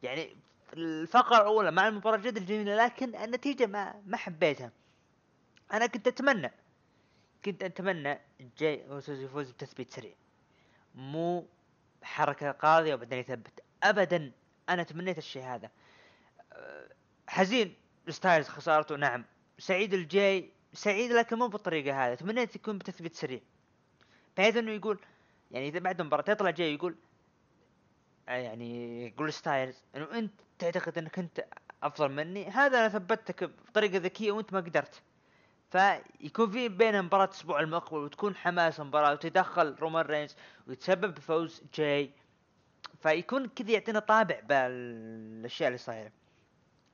يعني 0.04 0.36
الفقرة 0.74 1.38
الأولى 1.38 1.72
مع 1.72 1.88
المباراة 1.88 2.18
جدا 2.18 2.40
جميلة 2.40 2.76
لكن 2.76 3.16
النتيجة 3.16 3.66
ما 3.66 4.02
ما 4.06 4.18
حبيتها. 4.18 4.72
أنا 5.74 5.88
كنت 5.88 6.08
أتمنى 6.08 6.52
كنت 7.48 7.64
أتمنى 7.64 8.20
جاي 8.58 8.90
أوسو 8.90 9.20
يفوز 9.20 9.52
بتثبيت 9.52 9.92
سريع. 9.92 10.14
مو 10.96 11.48
حركة 12.04 12.52
قاضية 12.52 12.94
وبعدين 12.94 13.20
يثبت. 13.20 13.64
أبدا 13.84 14.32
أنا 14.70 14.84
تمنيت 14.84 15.18
الشيء 15.18 15.44
هذا. 15.44 15.70
حزين 17.28 17.76
ستايلز 18.10 18.48
خسارته 18.48 18.96
نعم. 18.96 19.26
سعيد 19.60 19.94
الجاي 19.94 20.52
سعيد 20.74 21.12
لكن 21.12 21.38
مو 21.38 21.48
بالطريقة 21.48 22.06
هذه. 22.06 22.16
تمنيت 22.16 22.56
يكون 22.56 22.78
بتثبيت 22.78 23.16
سريع. 23.16 23.42
بحيث 24.38 24.58
إنه 24.58 24.72
يقول 24.72 25.00
يعني 25.52 25.68
إذا 25.68 25.80
بعد 25.80 26.02
المباراه 26.02 26.32
يطلع 26.32 26.50
جاي 26.50 26.74
يقول 26.74 26.96
آه، 28.30 28.38
يعني 28.38 29.06
يقول 29.08 29.34
ستايلز 29.34 29.84
إنه 29.96 30.08
أنت 30.12 30.32
تعتقد 30.60 30.98
إنك 30.98 31.20
أنت 31.20 31.46
أفضل 31.84 32.12
مني؟ 32.12 32.46
هذا 32.48 32.80
أنا 32.80 32.90
ثبتك 32.90 33.44
بطريقة 33.44 33.98
ذكية 33.98 34.32
وأنت 34.32 34.54
ما 34.54 34.60
قدرت. 34.60 35.02
فيكون 35.70 36.52
في 36.52 36.70
بين 36.70 37.02
مباراة 37.02 37.26
الأسبوع 37.26 37.60
المقبل 37.60 37.98
وتكون 37.98 38.36
حماس 38.36 38.80
المباراة 38.80 39.12
وتدخل 39.12 39.76
رومان 39.80 40.06
رينز 40.06 40.36
ويتسبب 40.68 41.16
بفوز 41.16 41.64
جاي. 41.74 42.12
فيكون 43.02 43.48
كذا 43.48 43.72
يعطينا 43.72 44.00
طابع 44.00 44.40
بالأشياء 44.40 45.68
اللي 45.68 45.78
صايره 45.78 46.12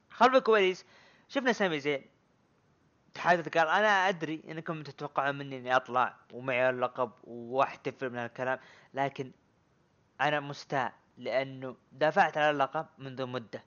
خلف 0.09 0.35
الكواليس 0.35 0.85
شفنا 1.27 1.53
سامي 1.53 1.79
زين. 1.79 2.05
تحدث 3.13 3.57
قال 3.57 3.67
أنا 3.67 4.09
أدري 4.09 4.43
إنكم 4.49 4.83
تتوقعون 4.83 5.35
مني 5.37 5.57
إني 5.57 5.75
أطلع 5.75 6.15
ومعي 6.33 6.69
اللقب 6.69 7.11
وأحتفل 7.23 8.09
من 8.09 8.17
هالكلام 8.17 8.59
لكن 8.93 9.31
أنا 10.21 10.39
مستاء 10.39 10.93
لأنه 11.17 11.75
دافعت 11.91 12.37
على 12.37 12.49
اللقب 12.49 12.85
منذ 12.97 13.25
مدة. 13.25 13.63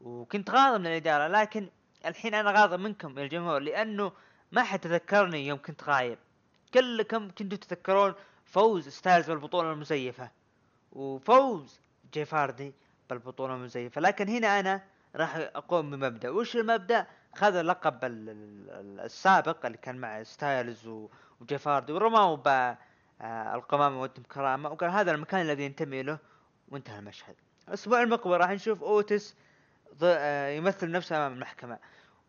وكنت 0.00 0.50
غاضب 0.50 0.80
من 0.80 0.86
الإدارة 0.86 1.28
لكن 1.28 1.68
الحين 2.06 2.34
أنا 2.34 2.50
غاضب 2.50 2.80
منكم 2.80 3.18
يا 3.18 3.24
الجمهور 3.24 3.58
لأنه 3.58 4.12
ما 4.52 4.62
حد 4.62 4.78
تذكرني 4.78 5.46
يوم 5.46 5.58
كنت 5.58 5.84
غايب. 5.84 6.18
كلكم 6.74 7.30
كنتوا 7.30 7.58
تتذكرون 7.58 8.14
فوز 8.44 8.88
ستايلز 8.88 9.30
بالبطولة 9.30 9.72
المزيفة. 9.72 10.30
وفوز 10.92 11.80
جيف 12.12 12.38
هاردي 12.38 12.72
بالبطولة 13.10 13.54
المزيفة. 13.54 14.00
لكن 14.00 14.28
هنا 14.28 14.60
أنا 14.60 14.82
راح 15.16 15.36
أقوم 15.36 15.90
بمبدأ. 15.90 16.30
وش 16.30 16.56
المبدأ؟ 16.56 17.06
خذ 17.34 17.56
اللقب 17.56 17.98
السابق 18.04 19.66
اللي 19.66 19.78
كان 19.78 19.96
مع 19.96 20.22
ستايلز 20.22 20.90
وجيف 21.40 21.66
هاردي 21.66 21.92
ورماه 21.92 22.34
ب 22.36 22.76
آه، 23.20 23.54
القمامة 23.54 24.00
ودم 24.00 24.22
كرامة. 24.22 24.70
وقال 24.70 24.90
هذا 24.90 25.10
المكان 25.10 25.40
الذي 25.40 25.64
ينتمي 25.64 26.02
له 26.02 26.18
وانتهى 26.68 26.98
المشهد. 26.98 27.34
الأسبوع 27.68 28.02
المقبل 28.02 28.36
راح 28.36 28.50
نشوف 28.50 28.82
أوتس 28.82 29.36
يمثل 30.56 30.90
نفسه 30.90 31.16
أمام 31.16 31.32
المحكمة. 31.32 31.78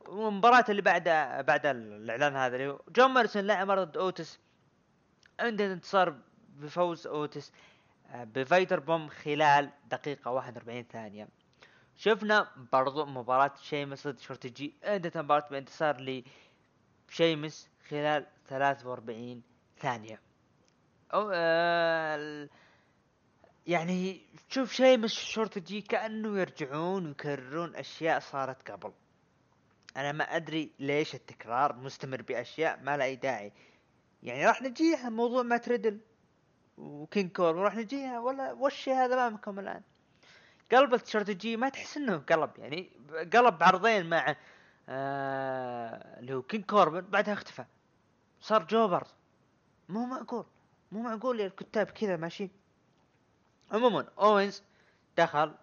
والمباراة 0.07 0.65
اللي 0.69 0.81
بعد 0.81 1.03
بعد 1.45 1.65
الإعلان 1.65 2.35
هذا 2.35 2.55
اللي 2.55 2.79
جون 2.89 3.11
موريسون 3.11 3.47
لعب 3.47 3.71
ضد 3.71 3.97
أوتس. 3.97 4.39
عنده 5.39 5.73
انتصار 5.73 6.15
بفوز 6.49 7.07
أوتس 7.07 7.51
آه، 8.11 8.23
ب 8.23 8.33
Vader 8.33 8.79
Bomb 8.79 9.09
خلال 9.09 9.69
دقيقة 9.91 10.31
41 10.31 10.83
ثانية. 10.83 11.27
شفنا 11.97 12.47
برضو 12.73 13.05
مباراة 13.05 13.51
شيمس 13.61 14.07
ضد 14.07 14.19
شورتي 14.19 14.60
جي 14.60 14.73
انتهت 14.83 15.17
مباراة 15.17 15.47
بانتصار 15.51 16.23
لشيمس 17.09 17.69
خلال 17.89 18.25
43 18.47 19.41
ثانية. 19.79 20.19
أو 21.13 21.31
آه 21.33 22.49
يعني 23.67 24.21
تشوف 24.49 24.71
شيمس 24.71 25.11
شورتي 25.11 25.64
جي 25.64 25.81
كأنه 25.81 26.39
يرجعون 26.39 27.07
ويكررون 27.07 27.75
أشياء 27.75 28.19
صارت 28.19 28.71
قبل. 28.71 28.93
أنا 29.97 30.11
ما 30.11 30.23
أدري 30.23 30.71
ليش 30.79 31.15
التكرار 31.15 31.75
مستمر 31.75 32.21
بأشياء 32.21 32.79
ما 32.83 32.97
لها 32.97 33.05
أي 33.05 33.15
داعي. 33.15 33.51
يعني 34.23 34.45
راح 34.45 34.61
نجيها 34.61 35.09
موضوع 35.09 35.43
مات 35.43 35.57
ريدل 35.57 35.99
وكينج 36.77 37.31
كوربن 37.31 37.55
وراح 37.55 37.75
نجيها 37.75 38.19
ولا 38.19 38.53
وش 38.53 38.89
هذا 38.89 39.13
أمامكم 39.13 39.59
الآن؟ 39.59 39.81
قلب 40.71 40.93
الاستراتيجية 40.93 41.57
ما 41.57 41.69
تحس 41.69 41.97
إنه 41.97 42.17
قلب 42.17 42.51
يعني 42.57 42.91
قلب 43.33 43.57
بعرضين 43.57 44.09
مع 44.09 44.35
آه 44.89 46.19
اللي 46.19 46.33
هو 46.33 46.41
كينج 46.41 46.65
كوربن 46.65 47.01
بعدها 47.01 47.33
اختفى. 47.33 47.65
صار 48.41 48.63
jobber. 48.63 49.07
مو 49.89 50.05
معقول 50.05 50.45
مو 50.91 51.01
معقول 51.01 51.39
يا 51.39 51.45
الكتاب 51.45 51.85
كذا 51.85 52.17
ماشيين 52.17 52.49
عموما 53.73 54.05
أوينز 54.19 54.63
دخل 55.17 55.55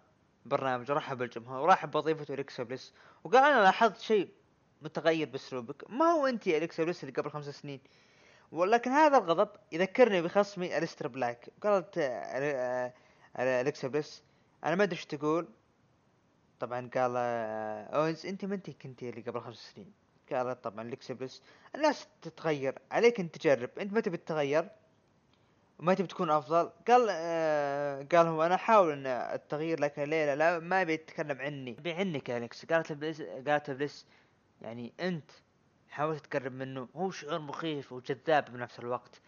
برنامج 0.45 0.91
رحب 0.91 1.17
بالجمهور 1.17 1.61
ورحب 1.61 1.91
بضيفته 1.91 2.33
اليكسا 2.33 2.63
بليس 2.63 2.93
وقال 3.23 3.43
أنا 3.43 3.63
لاحظت 3.63 4.01
شيء 4.01 4.29
متغير 4.81 5.29
بأسلوبك. 5.29 5.91
ما 5.91 6.05
هو 6.05 6.27
أنت 6.27 6.47
يا 6.47 6.57
اليكسا 6.57 6.83
بليس 6.83 7.03
اللي 7.03 7.13
قبل 7.15 7.29
خمس 7.29 7.49
سنين؟ 7.49 7.79
ولكن 8.51 8.91
هذا 8.91 9.17
الغضب 9.17 9.49
يذكرني 9.71 10.21
بخصمي 10.21 10.77
الستر 10.77 11.07
بلاك. 11.07 11.49
قالت 11.63 11.97
آه، 11.97 12.93
آه، 13.35 13.61
الكسا 13.61 13.87
بليس 13.87 14.23
أنا 14.63 14.75
ما 14.75 14.83
أدري 14.83 14.95
إيش 14.95 15.05
تقول. 15.05 15.47
طبعا 16.59 16.89
قال 16.93 17.13
آه، 17.17 17.83
أوينز 17.83 18.25
أنت 18.25 18.45
ما 18.45 18.55
أنت 18.55 18.69
كنتي 18.69 19.09
اللي 19.09 19.21
قبل 19.21 19.41
خمس 19.41 19.71
سنين؟ 19.75 19.93
قالت 20.31 20.63
طبعا 20.63 20.81
الكسا 20.87 21.13
بليس 21.13 21.41
الناس 21.75 22.07
تتغير 22.21 22.79
عليك 22.91 23.19
انت 23.19 23.35
تجرب. 23.37 23.79
أنت 23.79 23.93
ما 23.93 23.99
تبي 23.99 24.17
تتغير 24.17 24.69
وما 25.81 25.93
تبي 25.93 26.07
تكون 26.07 26.29
أفضل؟ 26.29 26.71
قال 26.87 27.07
آه 27.09 28.07
قال 28.11 28.27
هو 28.27 28.43
أنا 28.43 28.55
أحاول 28.55 28.91
إن 28.91 29.07
التغيير 29.07 29.79
لكن 29.79 30.03
ليلى 30.03 30.35
لا 30.35 30.59
ما 30.59 30.81
ابي 30.81 30.93
يتكلم 30.93 31.41
عني. 31.41 31.75
ابي 31.79 31.91
عنك 31.91 32.29
يا 32.29 32.37
اليكس 32.37 32.65
قالت 32.65 32.91
بليس 32.91 33.21
قالت 33.21 33.71
بليس 33.71 34.05
يعني 34.61 34.93
أنت 34.99 35.31
حاولت 35.89 36.25
تقرب 36.25 36.51
منه 36.51 36.87
هو 36.95 37.11
شعور 37.11 37.39
مخيف 37.39 37.91
وجذاب 37.91 38.45
بنفس 38.53 38.79
الوقت. 38.79 39.21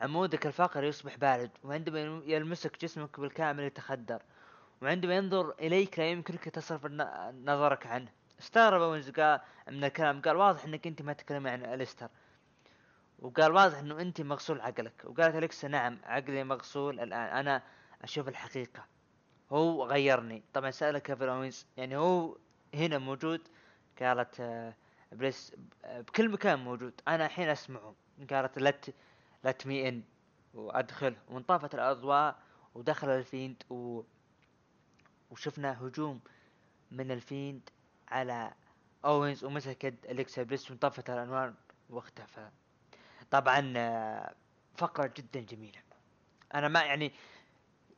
عمودك 0.00 0.46
الفقري 0.46 0.88
يصبح 0.88 1.16
بارد 1.16 1.50
وعندما 1.64 2.22
يلمسك 2.26 2.80
جسمك 2.80 3.20
بالكامل 3.20 3.62
يتخدر 3.62 4.22
وعندما 4.82 5.16
ينظر 5.16 5.54
إليك 5.60 5.98
لا 5.98 6.10
يمكنك 6.10 6.44
تصرف 6.44 6.86
نظرك 7.44 7.86
عنه. 7.86 8.08
استغرب 8.40 8.80
وينز 8.80 9.12
من 9.68 9.84
الكلام 9.84 10.22
قال 10.22 10.36
واضح 10.36 10.64
إنك 10.64 10.86
أنت 10.86 11.02
ما 11.02 11.12
تتكلمي 11.12 11.50
عن 11.50 11.64
أليستر. 11.64 12.08
وقال 13.18 13.52
واضح 13.52 13.78
إنه 13.78 14.00
انت 14.00 14.20
مغسول 14.20 14.60
عقلك. 14.60 15.02
وقالت 15.04 15.36
أليكسا 15.36 15.68
نعم 15.68 15.98
عقلي 16.04 16.44
مغسول 16.44 17.00
الآن. 17.00 17.20
أنا 17.20 17.62
أشوف 18.02 18.28
الحقيقة. 18.28 18.86
هو 19.52 19.84
غيرني. 19.86 20.42
طبعا 20.54 20.70
سأل 20.70 20.98
كيفن 20.98 21.28
اوينز 21.28 21.66
يعني 21.76 21.96
هو 21.96 22.36
هنا 22.74 22.98
موجود؟ 22.98 23.48
قالت 24.00 24.40
آه، 24.40 24.74
إبليس 25.12 25.56
آه، 25.84 26.00
بكل 26.00 26.28
مكان 26.28 26.58
موجود. 26.58 27.00
أنا 27.08 27.26
الحين 27.26 27.48
أسمعه. 27.48 27.94
قالت 28.30 28.58
let 28.58 28.94
let 29.44 29.66
me 29.66 29.88
in 29.88 30.02
وأدخل. 30.54 31.16
وانطفت 31.28 31.74
الأضواء 31.74 32.38
ودخل 32.74 33.08
الفيند 33.08 33.62
و 33.70 34.02
وشفنا 35.30 35.80
هجوم 35.80 36.20
من 36.90 37.10
الفيند 37.10 37.70
على 38.08 38.52
أوينز. 39.04 39.44
ومسك 39.44 39.84
يد 39.84 40.06
اليكسا 40.06 40.42
بليس 40.42 40.70
وانطفت 40.70 41.10
الأنوار 41.10 41.54
واختفى. 41.90 42.50
طبعا 43.30 43.72
آه، 43.76 44.34
فقرة 44.76 45.12
جدا 45.16 45.40
جميلة. 45.40 45.78
أنا 46.54 46.68
ما 46.68 46.82
يعني 46.82 47.12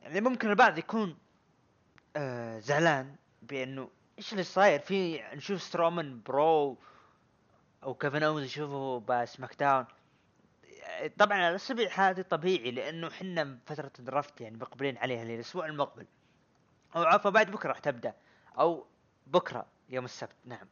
يعني 0.01 0.21
ممكن 0.21 0.49
البعض 0.49 0.77
يكون 0.77 1.17
آه 2.15 2.59
زعلان 2.59 3.15
بأنه 3.41 3.89
إيش 4.17 4.31
اللي 4.31 4.43
صاير؟ 4.43 4.79
في 4.79 5.23
نشوف 5.33 5.61
سترومان 5.61 6.21
برو 6.25 6.77
أو 7.83 7.93
كيفن 7.93 8.23
أوينز 8.23 8.43
يشوفه 8.43 8.99
بسماك 8.99 9.55
داون 9.59 9.85
طبعا 11.17 11.49
الاسابيع 11.49 11.89
هذه 11.95 12.21
طبيعي 12.21 12.71
لأنه 12.71 13.09
حنا 13.09 13.57
فترة 13.65 13.91
ال 13.99 14.06
draft 14.06 14.41
يعني 14.41 14.57
مقبلين 14.57 14.97
عليها 14.97 15.23
الأسبوع 15.23 15.65
المقبل. 15.65 16.05
أو 16.95 17.03
عفوا 17.03 17.31
بعد 17.31 17.51
بكرة 17.51 17.69
راح 17.69 17.79
تبدأ. 17.79 18.13
أو 18.59 18.85
بكرة 19.27 19.65
يوم 19.89 20.05
السبت 20.05 20.35
نعم. 20.45 20.67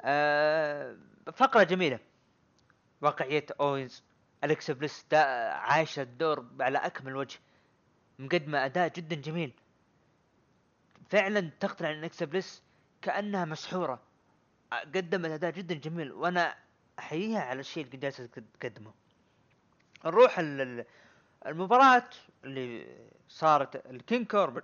آه 0.00 0.96
فقرة 1.34 1.62
جميلة. 1.62 1.98
واقعية 3.02 3.46
أوينز. 3.60 4.02
أليكس 4.44 4.70
بليس 4.70 5.06
عايشة 5.12 6.02
الدور 6.02 6.46
على 6.60 6.78
أكمل 6.78 7.16
وجه 7.16 7.38
مقدمة 8.18 8.64
أداء 8.64 8.88
جدا 8.88 9.16
جميل. 9.16 9.52
فعلا 11.10 11.50
تقتنع 11.60 11.90
ان 11.92 12.04
أليكسا 12.04 12.22
بليس 12.22 12.62
كأنها 13.02 13.44
مسحورة. 13.44 14.00
قدمت 14.72 15.30
أداء 15.30 15.50
جدا 15.50 15.74
جميل 15.74 16.12
وأنا 16.12 16.54
أحييها 16.98 17.40
على 17.40 17.60
الشيء 17.60 17.84
اللي 17.84 17.96
جالسه 17.96 18.26
تقدمه 18.60 18.92
نروح 20.04 20.38
ال- 20.38 20.60
ال- 20.60 20.84
المباراة 21.46 22.10
اللي 22.44 22.96
صارت 23.28 23.86
الكينج 23.86 24.26
كوربن 24.26 24.62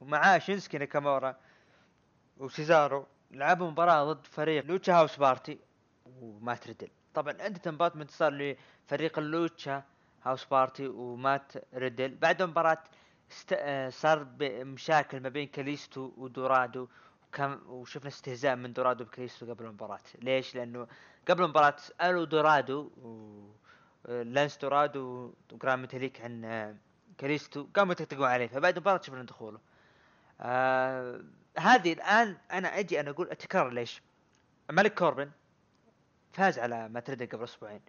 ومعاه 0.00 0.38
شينسكي 0.38 0.78
ناكامورا 0.78 1.36
وسيزارو 2.36 3.06
لعبوا 3.30 3.70
مباراة 3.70 4.12
ضد 4.12 4.26
فريق 4.26 4.64
لوتشا 4.64 4.92
هاوس 4.94 5.16
بارتي 5.16 5.58
ومات 6.06 6.66
ريدل 6.66 6.88
طبعا 7.16 7.32
انتهت 7.32 7.68
مباراة 7.68 7.92
بانتصار 7.94 8.32
لفريق 8.32 9.18
اللوتشا 9.18 9.82
هاوس 10.24 10.44
بارتي 10.44 10.86
ومات 10.86 11.52
ريدل 11.74 12.14
بعد 12.14 12.42
المباراة 12.42 12.84
است... 13.30 13.52
آه، 13.58 13.88
صار 13.90 14.26
مشاكل 14.40 15.20
ما 15.20 15.28
بين 15.28 15.48
كاليستو 15.48 16.12
ودورادو 16.16 16.88
وكم 17.28 17.58
وشفنا 17.68 18.08
استهزاء 18.08 18.56
من 18.56 18.72
دورادو 18.72 19.04
بكاليستو 19.04 19.50
قبل 19.50 19.64
المباراة 19.64 20.00
ليش؟ 20.22 20.54
لأنه 20.54 20.86
قبل 21.28 21.44
المباراة 21.44 21.76
سألوا 21.78 22.24
دورادو 22.24 22.80
و 23.02 23.10
آه، 24.06 24.22
لانس 24.22 24.56
دورادو 24.56 25.32
وجران 25.52 25.80
ميتاليك 25.80 26.20
عن 26.20 26.44
آه، 26.44 26.76
كاليستو 27.18 27.66
قاموا 27.74 27.92
يطقطقون 27.92 28.26
عليه 28.26 28.46
فبعد 28.46 28.76
المباراة 28.76 29.00
شفنا 29.02 29.22
دخوله 29.22 29.60
آه 30.40 31.20
هذه 31.58 31.92
الآن 31.92 32.36
أنا 32.52 32.78
أجي 32.78 33.00
أنا 33.00 33.10
أقول 33.10 33.30
التكرار 33.30 33.70
ليش؟ 33.70 34.02
ملك 34.70 34.94
كوربن 34.94 35.30
فاز 36.36 36.58
على 36.58 36.88
مات 36.88 37.01
ريدل 37.01 37.26
قبل 37.26 37.44
أسبوعين. 37.44 37.80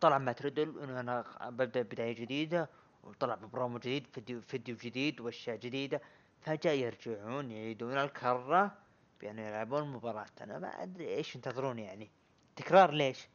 طلع 0.00 0.18
مات 0.18 0.38
ريدل 0.38 0.78
إنه 0.78 1.00
أنا 1.00 1.24
ببدأ 1.42 1.82
بداية 1.82 2.12
جديدة 2.14 2.68
وطلع 3.02 3.34
ببرومو 3.34 3.78
جديد 3.78 4.06
فيديو 4.06 4.40
فيديو 4.40 4.76
جديد 4.76 5.20
وأشياء 5.20 5.56
جديدة. 5.56 6.00
فجأة 6.40 6.70
يرجعون 6.70 7.50
يعيدون 7.50 7.98
الكرة 7.98 8.72
بان 9.20 9.38
يلعبون 9.38 9.92
مباراة. 9.92 10.26
أنا 10.40 10.58
ما 10.58 10.82
أدري 10.82 11.08
إيش 11.08 11.36
ينتظرون 11.36 11.78
يعني. 11.78 12.10
تكرار 12.56 12.90
ليش؟ 12.90 13.28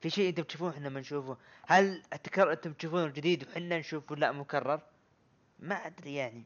في 0.00 0.10
شيء 0.10 0.28
أنتم 0.28 0.42
تشوفون 0.42 0.70
إحنا 0.70 0.88
ما 0.88 1.00
نشوفه؟ 1.00 1.36
هل 1.66 2.02
التكرار 2.12 2.52
أنتم 2.52 2.72
تشوفونه 2.72 3.06
جديد 3.08 3.48
وحنا 3.48 3.78
نشوفه 3.78 4.16
لا 4.16 4.32
مكرر؟ 4.32 4.80
ما 5.58 5.74
أدري 5.74 6.14
يعني. 6.14 6.44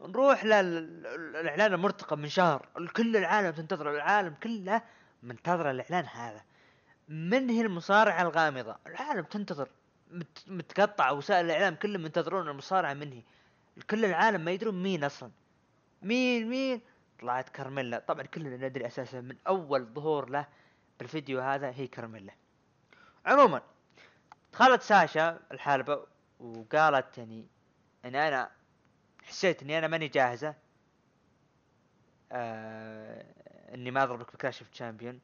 نروح 0.00 0.44
للإعلان 0.44 1.74
المرتقب 1.74 2.18
من 2.18 2.28
شهر. 2.28 2.68
كل 2.96 3.16
العالم 3.16 3.50
تنتظر 3.50 3.90
العالم 3.90 4.34
كله 4.42 4.82
منتظر 5.24 5.70
الإعلان 5.70 6.06
هذا. 6.06 6.44
من 7.08 7.50
هي 7.50 7.60
المصارعة 7.60 8.22
الغامضة؟ 8.22 8.76
العالم 8.86 9.22
تنتظر. 9.22 9.68
مت 10.10 10.44
متقطع 10.46 11.10
وسائل 11.10 11.44
الإعلام 11.44 11.74
كلهم 11.74 12.02
منتظرون 12.02 12.48
المصارعة 12.48 12.94
من 12.94 13.12
هي. 13.12 13.22
كل 13.90 14.04
العالم 14.04 14.40
ما 14.40 14.50
يدرون 14.50 14.82
مين 14.82 15.04
أصلا. 15.04 15.30
مين 16.02 16.48
مين؟ 16.48 16.80
طلعت 17.20 17.48
كارميلا. 17.48 17.98
طبعا 17.98 18.22
كلنا 18.22 18.68
ندري 18.68 18.86
أساسا 18.86 19.20
من 19.20 19.36
أول 19.46 19.84
ظهور 19.84 20.30
له 20.30 20.46
بالفيديو 20.98 21.40
هذا 21.40 21.70
هي 21.70 21.86
كارميلا. 21.86 22.32
عموما 23.26 23.62
دخلت 24.52 24.82
ساشا 24.82 25.40
الحلبة 25.52 26.06
وقالت 26.40 27.18
يعني 27.18 27.46
ان 28.04 28.14
أنا 28.14 28.50
حسيت 29.22 29.62
إني 29.62 29.78
أنا 29.78 29.86
ماني 29.86 30.08
جاهزة. 30.08 30.54
آه 32.32 33.33
إني 33.74 33.90
ما 33.90 34.02
أضربك 34.02 34.32
ب 34.34 34.38
Clash 34.38 34.60
of 34.60 34.70
Champions 34.70 35.20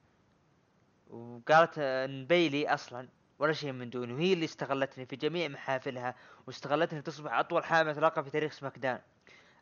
وقالت 1.10 1.78
إن 1.78 2.26
بيلي 2.26 2.68
أصلا 2.74 3.08
ولا 3.38 3.52
شيء 3.52 3.72
من 3.72 3.90
دونه 3.90 4.14
وهي 4.14 4.32
اللي 4.32 4.44
استغلتني 4.44 5.06
في 5.06 5.16
جميع 5.16 5.48
محافلها 5.48 6.14
واستغلتني 6.46 7.02
تصبح 7.02 7.32
أطول 7.32 7.64
حاملة 7.64 8.00
لقب 8.00 8.24
في 8.24 8.30
تاريخ 8.30 8.52
سماك 8.52 8.78
داون 8.78 8.98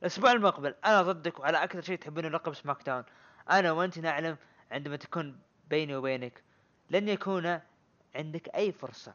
الأسبوع 0.00 0.32
المقبل 0.32 0.74
أنا 0.84 1.02
ضدك 1.02 1.40
وعلى 1.40 1.64
أكثر 1.64 1.80
شيء 1.80 1.98
تحبونه 1.98 2.28
لقب 2.28 2.54
سماك 2.54 2.82
داون 2.86 3.04
أنا 3.50 3.72
وأنت 3.72 3.98
نعلم 3.98 4.36
عندما 4.70 4.96
تكون 4.96 5.38
بيني 5.70 5.96
وبينك 5.96 6.42
لن 6.90 7.08
يكون 7.08 7.60
عندك 8.14 8.48
أي 8.54 8.72
فرصة. 8.72 9.14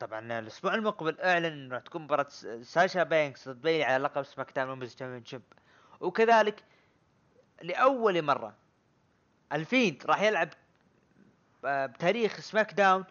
طبعا 0.00 0.38
الأسبوع 0.38 0.74
المقبل 0.74 1.20
أعلن 1.20 1.44
انه 1.44 1.74
راح 1.74 1.82
تكون 1.82 2.02
مباراة 2.02 2.28
ساشا 2.62 3.02
بانكس 3.02 3.48
ضد 3.48 3.62
بيلي 3.62 3.84
على 3.84 4.04
لقب 4.04 4.22
سماك 4.22 4.52
داون 4.56 4.80
Championship 4.88 5.42
وكذلك 6.00 6.64
لأول 7.62 8.22
مرة. 8.22 8.54
الفيند 9.52 10.06
راح 10.06 10.22
يلعب 10.22 10.48
آه، 11.64 11.86
بتاريخ 11.86 12.40
سماك 12.40 12.72
داون 12.72 13.04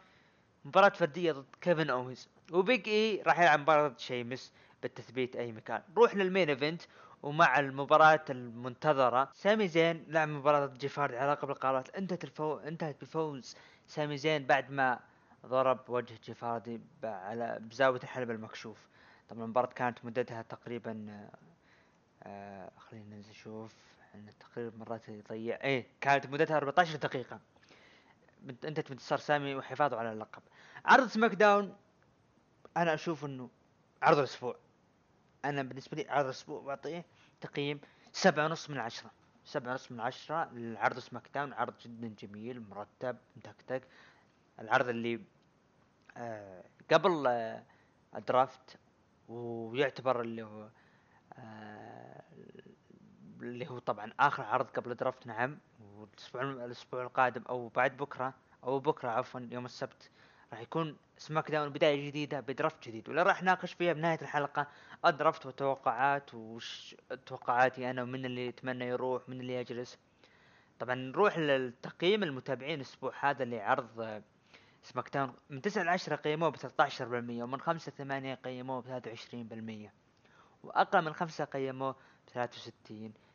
مباراة 0.66 0.90
فردية 0.90 1.32
ضد 1.32 1.46
كيفن 1.62 1.90
أوينز. 1.90 2.28
وبيج 2.52 2.90
إي 2.90 3.22
راح 3.22 3.40
يلعب 3.40 3.60
مباراة 3.60 3.88
ضد 3.88 4.00
شيمس 4.00 4.52
بالتثبيت 4.82 5.36
أي 5.36 5.52
مكان. 5.52 5.82
نروح 5.92 6.16
لل 6.16 6.27
main 6.27 6.50
event 6.50 6.82
ومع 7.24 7.60
المباراة 7.60 8.26
المنتظرة. 8.30 9.30
سامي 9.34 9.68
زين 9.68 10.06
لعب 10.08 10.28
مباراة 10.28 10.66
ضد 10.66 10.78
جيف 10.78 10.93
هاردي 10.93 11.14
على 11.16 11.32
لقب 11.32 11.50
القارات 11.50 11.96
انتهت 11.96 12.24
الفو... 12.24 12.58
انتهت 12.58 13.02
بفوز 13.02 13.56
سامي 13.88 14.18
زين 14.18 14.46
بعد 14.46 14.72
ما 14.72 15.00
ضرب 15.46 15.80
وجه 15.90 16.20
جيفاردي 16.24 16.82
على 17.04 17.58
بزاوية 17.62 18.00
الحلبة 18.04 18.34
المكشوف. 18.34 18.88
طبعا 19.30 19.44
المباراة 19.44 19.70
كانت 19.74 20.06
مدتها 20.06 20.42
تقريبا 20.42 21.06
آه، 21.10 21.30
آه 22.24 22.72
خلينا 22.78 23.22
نشوف. 23.32 23.74
إحنا 24.10 24.32
تقريبا 24.40 24.78
مرات 24.78 25.10
يضيع. 25.10 25.56
إيه 25.64 25.88
كانت 26.02 26.26
مدتها 26.28 26.58
14 26.58 26.96
دقيقة. 26.96 27.40
بنت- 28.42 28.66
انتهت 28.66 28.88
بانتصار 28.90 29.20
سامي 29.20 29.56
وحفاظه 29.56 29.98
على 29.98 30.12
اللقب. 30.12 30.42
عرض 30.86 31.08
سماك 31.08 31.32
داون. 31.36 31.76
أنا 32.78 32.94
أشوف 32.94 33.26
إنه 33.26 33.50
عرض 34.02 34.18
الأسبوع. 34.18 34.56
أنا 35.46 35.64
بالنسبة 35.64 35.98
لي 35.98 36.10
عرض 36.10 36.26
الأسبوع 36.26 36.62
بعطيه 36.62 37.06
تقييم 37.42 37.82
سبعة 38.12 38.46
ونص 38.46 38.70
من 38.70 38.78
عشرة. 38.78 39.12
سبعة 39.46 39.72
ونص 39.72 39.92
من 39.92 40.00
عشرة 40.00 40.50
لعرض 40.54 41.00
سماك 41.00 41.30
داون. 41.34 41.54
عرض 41.54 41.74
جدا 41.86 42.16
جميل 42.20 42.70
مرتب 42.70 43.18
متكتك. 43.38 43.84
العرض 44.60 44.90
اللي 44.90 45.20
آه 46.18 46.64
قبل 46.92 47.28
آه 47.28 47.64
ال 48.16 48.26
draft 48.26 48.78
ويعتبر 49.30 50.22
اللي 50.22 50.44
هو 50.44 50.70
آه 51.34 52.24
اللي 53.42 53.70
هو 53.70 53.80
طبعا 53.80 54.12
آخر 54.20 54.44
عرض 54.44 54.66
قبل 54.66 54.92
ال 54.92 54.98
draft 54.98 55.28
نعم 55.28 55.58
والأسبوع 55.80 56.42
الأسبوع 56.42 57.02
القادم 57.02 57.44
أو 57.50 57.68
بعد 57.68 57.98
بكرة 57.98 58.34
أو 58.64 58.80
بكرة 58.80 59.10
عفوا 59.10 59.42
يوم 59.52 59.66
السبت 59.66 60.10
راح 60.52 60.62
يكون 60.62 60.98
سماك 61.18 61.52
داون 61.52 61.70
بداية 61.70 62.08
جديدة 62.08 62.40
ب 62.40 62.48
draft 62.48 62.88
جديد. 62.88 63.08
واللي 63.08 63.24
راح 63.24 63.44
ناقش 63.44 63.74
فيها 63.74 63.94
بنهاية 63.94 64.22
الحلقة 64.22 64.68
ال 65.06 65.12
draft 65.12 65.46
والتوقعات 65.46 66.34
وش 66.34 66.96
توقعاتي 67.26 67.90
أنا 67.90 68.04
ومن 68.04 68.26
اللي 68.26 68.48
يتمنى 68.48 68.86
يروح 68.86 69.30
من 69.30 69.40
اللي 69.40 69.56
يجلس. 69.56 69.98
طبعا 70.80 70.96
نروح 70.96 71.38
للتقييم 71.38 72.24
المتابعين 72.24 72.76
الأسبوع 72.76 73.14
هذا 73.20 73.46
لعرض 73.46 74.02
آه، 74.02 74.24
سماك 74.84 75.14
داون. 75.14 75.34
من 75.50 75.62
9 75.62 75.84
ل 75.84 75.90
10 75.90 76.16
قيموه 76.16 76.50
ب 76.50 76.56
13% 76.56 77.44
ومن 77.44 77.62
5 77.62 77.92
ل 77.92 77.96
8 77.96 78.36
قيموه 78.36 78.82
ب 78.82 78.86
23% 78.86 79.92
وأقل 80.64 81.02
من 81.02 81.14
5 81.14 81.44
قيموه 81.44 81.96
ب 82.28 82.30
63% 82.30 83.29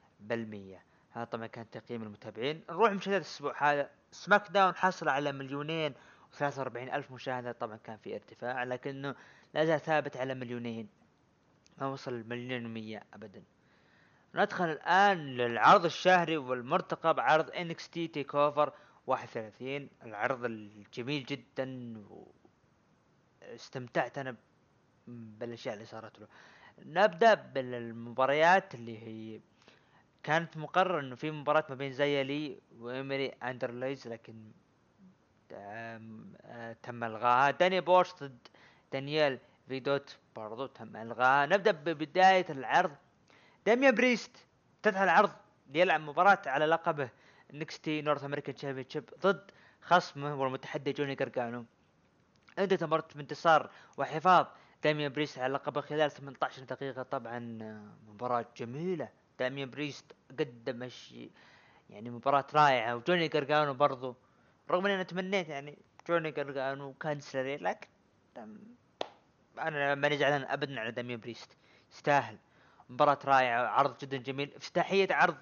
هذا 1.11 1.25
طبعا 1.25 1.47
كان 1.47 1.71
تقييم 1.71 2.03
المتابعين. 2.03 2.65
نروح 2.71 2.93
مشاهدات 2.93 3.21
الأسبوع 3.21 3.73
هذا. 3.73 3.91
سماك 4.11 4.51
داون 4.51 4.75
حصل 4.75 5.09
على 5.09 5.33
مليونين 5.33 5.95
و43 6.33 6.77
ألف 6.77 7.13
مشاهدة. 7.13 7.53
طبعا 7.53 7.77
كان 7.77 7.97
في 7.97 8.15
ارتفاع 8.15 8.65
لكنه 8.65 9.15
لا 9.55 9.65
زال 9.65 9.81
ثابت 9.81 10.17
على 10.17 10.35
مليونين. 10.35 10.89
ما 11.79 11.87
وصل 11.87 12.15
المليون 12.15 12.67
ومية 12.67 13.03
أبدا. 13.15 13.43
ندخل 14.35 14.65
الآن 14.65 15.19
للعرض 15.19 15.85
الشهري 15.85 16.37
والمرتقب 16.37 17.21
عرض 17.21 17.51
NXT 17.51 17.93
تيك 17.93 18.35
اوفر 18.35 18.73
31 19.07 19.89
العرض 20.03 20.45
الجميل 20.45 21.25
جدا 21.25 21.95
و... 21.99 22.33
استمتعت 23.43 24.19
أنا 24.19 24.37
بالأشياء 25.07 25.75
اللي 25.75 25.85
صارت 25.85 26.19
له. 26.19 26.29
نبدأ 26.79 27.35
بالمباريات 27.35 28.75
اللي 28.75 28.99
هي 28.99 29.41
كانت 30.25 30.57
مقرر 30.57 31.01
إنه 31.01 31.15
في 31.17 31.31
مباراة 31.31 31.65
ما 31.69 31.75
بين 31.75 31.93
زيالي 31.93 32.61
وإيمري 32.79 33.27
أندرليز 33.29 34.09
لكن 34.09 34.53
آه، 35.53 36.77
تم 36.83 37.05
إلغاها. 37.05 37.51
داني 37.51 37.81
بورش 37.81 38.15
ضد 38.15 38.49
دانيال 38.93 39.39
فيدوت 39.69 40.19
برضو 40.37 40.67
تم 40.67 40.97
إلغاها. 40.97 41.47
نبدأ 41.47 41.71
ببداية 41.71 42.47
العرض. 42.51 42.91
داميان 43.67 43.91
بريست 43.91 44.31
افتتح 44.77 45.01
العرض 45.01 45.31
ليلعب 45.71 46.01
مباراة 46.01 46.43
على 46.47 46.67
لقبه 46.67 47.09
NXT 47.53 48.03
North 48.03 48.25
American 48.25 48.55
Championship 48.55 49.11
ضد 49.21 49.51
خصمه 49.83 50.35
والمتحدي 50.35 50.93
جوني 50.93 51.15
جرجانو. 51.15 51.65
انتهت 52.59 52.83
المباراة 52.83 53.09
بانتصار 53.15 53.71
وحفاظ 53.99 54.47
داميان 54.85 55.13
بريست 55.13 55.39
على 55.39 55.53
لقبه 55.55 55.81
خلال 55.81 56.11
18 56.11 56.63
دقيقة. 56.63 57.03
طبعا 57.03 57.59
آه، 57.63 58.11
مباراة 58.13 58.47
جميلة. 58.57 59.09
داميان 59.39 59.71
بريست 59.71 60.13
قدم 60.39 60.89
شيء 60.89 61.31
يعني 61.91 62.11
مباراة 62.11 62.47
رائعة 62.55 62.97
وجوني 62.97 63.29
جرجانو 63.29 63.75
برضو. 63.75 64.17
رغم 64.71 64.87
إني 64.87 64.95
أنا 64.95 65.03
تمنيت 65.03 65.49
يعني 65.49 65.79
جوني 66.09 66.31
جرجانو 66.31 66.93
كانديس 66.93 67.21
لري 67.21 67.57
لكن 67.57 67.89
أنا 69.59 69.95
ماني 69.95 70.17
زعلان 70.17 70.45
ابدا 70.45 70.81
على 70.81 70.91
داميان 70.91 71.21
بريست. 71.21 71.57
يستاهل. 71.93 72.39
مباراة 72.89 73.19
رائعة 73.25 73.67
عرض 73.67 73.99
جدا 73.99 74.17
جميل. 74.17 74.55
إفتتاحية 74.57 75.09
عرض 75.11 75.37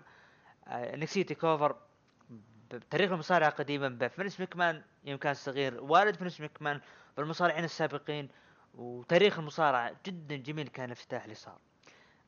آه، 0.66 0.96
NXT 0.96 1.34
TakeOver 1.34 1.76
بتاريخ 2.70 3.12
المصارعة 3.12 3.50
قديما 3.50 3.88
بفنس 3.88 4.40
مكمان 4.40 4.82
يوم 5.04 5.18
كان 5.18 5.34
صغير. 5.34 5.82
والد 5.82 6.16
فنس 6.16 6.40
مكمان 6.40 6.80
بالمصارعين 7.16 7.64
السابقين 7.64 8.28
وتاريخ 8.74 9.38
المصارعة 9.38 9.96
جدا 10.06 10.36
جميل 10.36 10.68
كان 10.68 10.84
الافتتاح 10.86 11.22
اللي 11.22 11.34
صار 11.34 11.58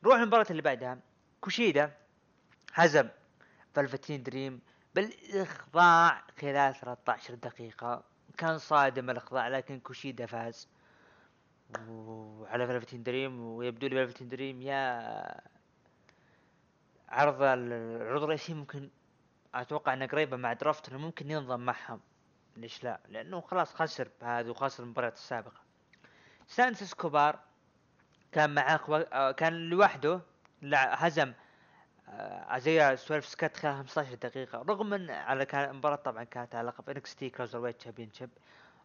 نروح 0.03 0.17
للمباراة 0.17 0.45
اللي 0.49 0.61
بعدها. 0.61 0.99
كوشيدا 1.45 1.91
هزم 2.73 3.09
فالفتين 3.73 4.23
دريم 4.23 4.61
بالإخضاع 4.95 6.23
خلال 6.41 6.75
13 6.75 7.35
دقيقة. 7.35 8.03
كان 8.37 8.57
صادم 8.57 9.09
الإخضاع 9.09 9.47
لكن 9.47 9.79
كوشيدا 9.79 10.25
فاز. 10.25 10.67
وعلى 11.87 12.67
فالفتين 12.67 13.03
دريم 13.03 13.41
ويبدو 13.41 13.87
لي 13.87 13.95
فالفتين 13.95 14.29
دريم 14.29 14.61
يا 14.61 15.41
عرض 17.09 17.41
العروض 17.41 18.23
الرئيسية 18.23 18.53
ممكن 18.53 18.89
أتوقع 19.55 19.93
انه 19.93 20.05
قريبة 20.05 20.37
مع 20.37 20.53
draft 20.53 20.89
إنه 20.89 20.97
ممكن 20.97 21.31
ينضم 21.31 21.59
معهم. 21.59 21.99
ليش 22.57 22.83
لا؟ 22.83 22.99
لأنه 23.09 23.41
خلاص 23.41 23.73
خسر 23.73 24.09
بهذا 24.21 24.49
وخسر 24.49 24.83
المباريات 24.83 25.13
السابقة. 25.13 25.61
سانتوس 26.47 26.81
اسكوبار 26.81 27.39
كان 28.31 28.55
معاه 28.55 29.31
كان 29.31 29.53
لوحده. 29.53 30.21
لع- 30.61 30.93
هزم. 30.93 31.33
آيزيا 32.09 32.97
سويرف 32.97 33.25
سكات 33.25 33.57
خلال 33.57 33.75
15 33.77 34.13
دقيقة. 34.15 34.57
رغم 34.61 34.93
أن 34.93 35.09
على 35.09 35.45
كان 35.45 35.69
المباراة 35.69 35.95
طبعا 35.95 36.23
كانت 36.23 36.55
على 36.55 36.67
لقب 36.67 36.89
NXT 36.89 37.29
Cruiserweight 37.29 37.79
Championship 37.79 38.29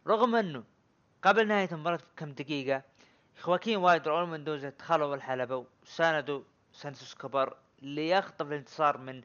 رغم 0.07 0.35
أنه 0.35 0.63
قبل 1.21 1.47
نهاية 1.47 1.69
المباراة 1.71 1.99
بكم 2.15 2.31
دقيقة 2.31 2.81
خواكين 3.39 3.77
وايلد 3.77 4.19
وراؤول 4.19 4.27
مندوزا 4.29 4.69
دخلوا 4.69 5.15
الحلبة 5.15 5.65
وساندوا 5.83 6.43
سانتوس 6.73 7.15
اسكوبار 7.15 7.57
ليخطف 7.81 8.47
الانتصار 8.47 8.97
من 8.97 9.21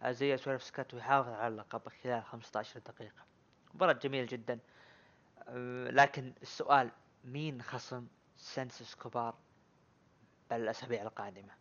آيزيا 0.00 0.36
سويرف 0.36 0.62
سكات 0.62 0.94
ويحافظ 0.94 1.28
على 1.28 1.48
اللقب 1.48 1.82
خلال 2.04 2.24
15 2.24 2.80
دقيقة. 2.80 3.22
مباراة 3.74 3.92
جميلة 3.92 4.26
جدا. 4.26 4.58
آه، 5.48 5.90
لكن 5.90 6.32
السؤال 6.42 6.90
مين 7.24 7.62
خصم 7.62 8.06
سانسوس 8.36 8.94
كبار 8.94 9.34
بالأسابيع 10.50 11.02
القادمة؟ 11.02 11.57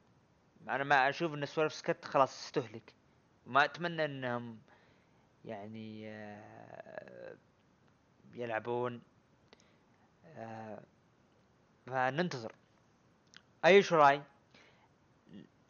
أنا 0.69 0.84
ما 0.84 1.10
أشوف 1.10 1.34
إن 1.34 1.45
سوالف 1.45 1.73
سكت 1.73 2.06
خلاص 2.06 2.45
استهلك. 2.45 2.93
ما 3.45 3.65
أتمنى 3.65 4.06
إنهم 4.06 4.60
يعني 5.45 6.10
آه، 6.10 7.36
يلعبون 8.34 9.01
آه، 10.25 10.84
فننتظر. 11.86 12.51
أي 13.65 13.84
شراي 13.84 14.21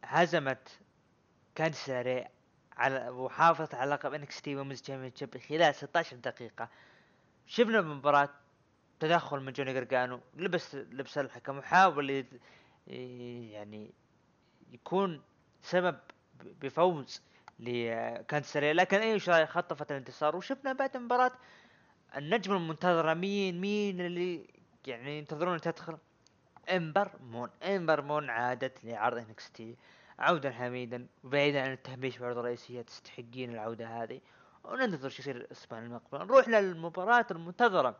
هزمت 0.03 0.79
كانديس 1.55 2.00
لري 2.00 2.27
على 2.77 3.09
وحافظت 3.09 3.75
على 3.75 3.91
لقب 3.91 4.13
NXT 4.13 4.55
Women's 4.55 4.81
Championship 4.81 5.37
خلال 5.37 5.75
16 5.75 6.15
دقيقة. 6.17 6.69
شفنا 7.47 7.81
بمباراة 7.81 8.29
تدخل 8.99 9.39
من 9.39 9.53
جوني 9.53 9.73
جرجانو 9.73 10.19
لبس 10.35 10.75
لبس 10.75 11.17
الحكم 11.17 11.57
وحاول 11.57 12.25
يعني 12.87 13.91
يكون 14.71 15.21
سبب 15.61 15.97
بفوز 16.61 17.21
لكانديس 17.59 18.35
لري 18.35 18.73
لكن 18.73 18.97
ايو 18.97 19.19
شيراي 19.19 19.45
خطفت 19.45 19.91
الانتصار 19.91 20.35
وشفنا 20.35 20.73
بعد 20.73 20.95
المباراة 20.95 21.31
النجم 22.17 22.55
المنتظرة 22.55 23.13
مين؟ 23.13 23.61
مين 23.61 24.01
اللي 24.01 24.47
يعني 24.87 25.17
ينتظرون 25.17 25.61
تدخل؟ 25.61 25.97
إمبر 26.69 27.11
مون. 27.19 27.49
إمبر 27.63 28.01
مون 28.01 28.29
عادت 28.29 28.85
لعرض 28.85 29.17
NXT 29.17 29.75
عودا 30.19 30.51
حميدا 30.51 31.07
وبعيدا 31.23 31.61
عن 31.61 31.71
التهميش 31.71 32.17
بالعروض 32.17 32.37
الرئيسية 32.37 32.81
تستحقين 32.81 33.51
العودة 33.53 34.03
هذه. 34.03 34.21
وننتظر 34.63 35.09
شو 35.09 35.21
يصير 35.21 35.35
الأسبوع 35.35 35.79
المقبل 35.79 36.17
نروح 36.17 36.47
للمباراة 36.47 37.25
المنتظرة. 37.31 37.95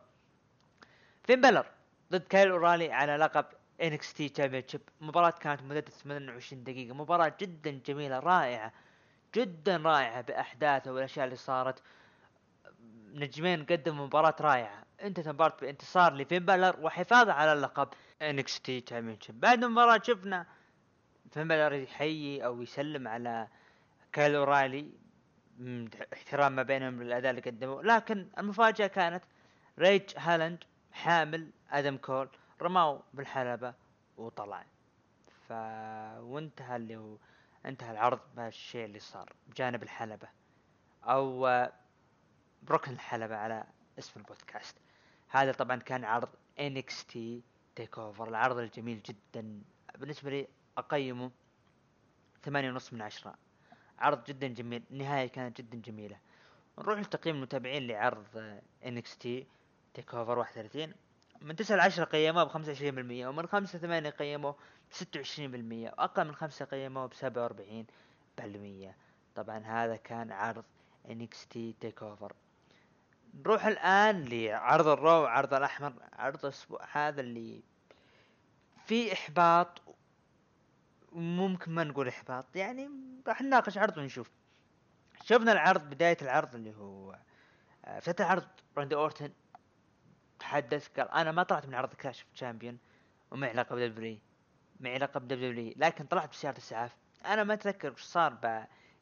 فين 1.24 1.40
بالر؟ 1.40 1.66
ضد 2.12 2.22
كايل 2.22 2.50
أورايلي 2.50 2.92
على 2.92 3.16
لقب 3.16 3.44
NXT 3.82 4.28
Championship. 4.28 4.80
مباراة 5.00 5.30
كانت 5.30 5.62
مدتها 5.62 5.90
28 5.90 6.64
دقيقة. 6.64 6.94
مباراة 6.94 7.32
جدا 7.40 7.80
جميلة 7.86 8.18
رائعة 8.18 8.72
جدا 9.34 9.76
رائعة 9.76 10.20
باحداثها 10.20 10.92
والأشياء 10.92 11.24
اللي 11.24 11.36
صارت. 11.36 11.82
نجمين 13.14 13.64
قدموا 13.64 14.06
مباراة 14.06 14.36
رائعة. 14.40 14.84
انتهت 15.02 15.26
المباراة 15.26 15.56
بانتصار 15.60 16.14
لفين 16.14 16.44
بالر 16.44 16.76
وحفاظه 16.80 17.32
على 17.32 17.52
اللقب 17.52 17.88
NXT 18.22 18.80
Championship. 18.80 19.40
بعد 19.40 19.64
المباراة 19.64 20.00
شفنا 20.02 20.46
فين 21.30 21.48
بالر 21.48 21.72
يحيي 21.72 22.44
أو 22.44 22.62
يسلم 22.62 23.08
على 23.08 23.48
كايل 24.12 24.34
اورايلي 24.34 24.90
احترام 26.12 26.52
ما 26.52 26.62
بينهم 26.62 27.02
للأداء 27.02 27.30
اللي 27.30 27.42
قدموه. 27.42 27.82
لكن 27.82 28.28
المفاجأة 28.38 28.86
كانت 28.86 29.24
ريدج 29.78 30.02
هولاند 30.16 30.64
حامل 30.92 31.50
أدم 31.70 31.96
كول. 31.96 32.28
رماه 32.62 33.02
بالحلبة 33.14 33.74
وطلع. 34.16 34.64
ف 35.48 35.52
وانتهى 36.20 36.76
اللي 36.76 36.96
هو 36.96 37.16
انتهى 37.66 37.90
العرض 37.90 38.20
بهالشيء 38.36 38.84
اللي 38.84 38.98
صار 38.98 39.32
بجانب 39.46 39.82
الحلبة. 39.82 40.28
أو 41.04 41.40
بركن 42.62 42.92
الحلبة 42.92 43.36
على 43.36 43.64
اسم 43.98 44.20
البودكاست. 44.20 44.76
هذا 45.28 45.52
طبعا 45.52 45.76
كان 45.76 46.04
عرض 46.04 46.28
NXT 46.58 47.18
TakeOver 47.76 48.28
العرض 48.28 48.58
الجميل 48.58 49.02
جدا. 49.02 49.62
بالنسبة 49.98 50.30
لي 50.30 50.48
أقيمه 50.78 51.30
ثمانية 52.42 52.70
ونص 52.70 52.92
من 52.92 53.02
عشرة. 53.02 53.34
عرض 53.98 54.24
جدا 54.24 54.48
جميل. 54.48 54.82
النهاية 54.90 55.26
كانت 55.26 55.60
جدا 55.60 55.78
جميلة. 55.78 56.18
نروح 56.78 57.00
لتقييم 57.00 57.36
المتابعين 57.36 57.86
لعرض 57.86 58.60
NXT 59.20 59.46
TakeOver 59.94 60.38
31 60.38 60.94
من 61.42 61.56
9 61.56 61.76
ل 61.76 61.80
10 61.80 62.04
قيموه 62.04 62.44
ب 62.44 62.48
25% 62.48 63.26
ومن 63.26 63.46
5 63.46 63.78
ل 63.78 63.80
8 63.80 64.10
قيموه 64.10 64.52
ب 64.52 64.94
26% 64.94 64.98
وأقل 65.98 66.24
من 66.24 66.34
5 66.34 66.64
قيموه 66.64 67.06
ب 67.06 67.12
47% 67.14 68.94
طبعا 69.34 69.58
هذا 69.58 69.96
كان 69.96 70.32
عرض 70.32 70.64
NXT 71.50 71.74
TakeOver 71.80 72.32
نروح 73.34 73.66
الآن 73.66 74.24
لعرض 74.24 74.86
ال 74.86 74.96
Raw 74.96 75.26
عرض 75.26 75.54
الأحمر 75.54 75.92
عرض 76.12 76.44
الأسبوع. 76.44 76.80
هذا 76.92 77.20
اللي 77.20 77.62
في 78.86 79.12
إحباط 79.12 79.82
ممكن 81.12 81.72
ما 81.72 81.84
نقول 81.84 82.08
إحباط 82.08 82.56
يعني 82.56 82.90
راح 83.26 83.42
نناقش 83.42 83.78
عرض 83.78 83.98
ونشوف. 83.98 84.30
شفنا 85.24 85.52
العرض 85.52 85.80
بداية 85.80 86.16
العرض 86.22 86.54
اللي 86.54 86.74
هو 86.74 87.18
آه، 87.84 88.00
فتح 88.00 88.24
العرض 88.24 88.48
راندي 88.78 88.94
أورتن. 88.94 89.30
تحدث 90.40 90.88
قال 90.88 91.10
أنا 91.10 91.32
ما 91.32 91.42
طلعت 91.42 91.66
من 91.66 91.74
عرض 91.74 91.94
Clash 91.94 92.26
of 92.34 92.42
Champions 92.42 92.78
وما 93.30 93.48
علاقة 93.48 93.76
بدبليو 93.76 94.18
ما 94.80 94.90
علاقة 94.90 95.20
بدبليو 95.20 95.74
لكن 95.76 96.04
طلعت 96.06 96.30
بسيارة 96.30 96.54
الاسعاف 96.54 96.96
أنا 97.26 97.44
ما 97.44 97.54
أتذكر 97.54 97.92
وش 97.92 98.02
صار 98.02 98.34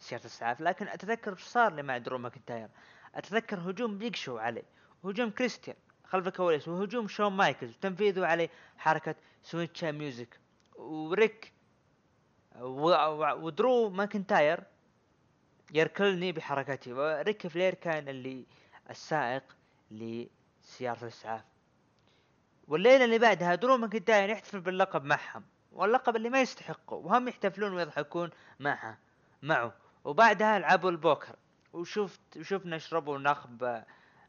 بسيارة 0.00 0.20
الاسعاف 0.20 0.60
لكن 0.60 0.88
أتذكر 0.88 1.32
وش 1.32 1.42
صار 1.42 1.74
لي 1.74 1.82
مع 1.82 1.98
درو 1.98 2.18
ماكنتاير. 2.18 2.68
أتذكر 3.14 3.70
هجوم 3.70 3.98
بيج 3.98 4.16
شو 4.16 4.38
عليه 4.38 4.62
هجوم 5.04 5.30
كريستيان 5.30 5.76
خلف 6.04 6.26
الكواليس 6.26 6.68
وهجوم 6.68 7.08
شون 7.08 7.32
مايكلز 7.32 7.76
وتنفيذه 7.76 8.26
عليه 8.26 8.50
حركة 8.76 9.14
Sweet 9.42 9.69
Chin 9.69 9.90
Music 9.90 10.40
وريك 10.76 11.52
ودرو 12.60 13.90
ماكنتاير 13.90 14.64
يركلني 15.74 16.32
بحركته 16.32 16.94
وريك 16.94 17.46
فلير 17.46 17.74
كان 17.74 18.08
اللي 18.08 18.46
السائق 18.90 19.56
لسيارة 20.66 21.02
الإسعاف. 21.02 21.44
والليلة 22.68 23.04
اللي 23.04 23.18
بعدها 23.18 23.54
درو 23.54 23.76
ماكنتاير 23.76 24.30
يحتفل 24.30 24.60
باللقب 24.60 25.04
معهم 25.04 25.44
واللقب 25.72 26.16
اللي 26.16 26.30
ما 26.30 26.40
يستحقه 26.40 26.96
وهم 26.96 27.28
يحتفلون 27.28 27.72
ويضحكون 27.72 28.30
معه 28.60 28.98
معه. 29.42 29.74
وبعدها 30.04 30.58
لعبوا 30.58 30.90
البوكر. 30.90 31.36
وشفت 31.72 32.20
وشفنا 32.36 32.78
شربوا 32.78 33.18
نخب 33.18 33.84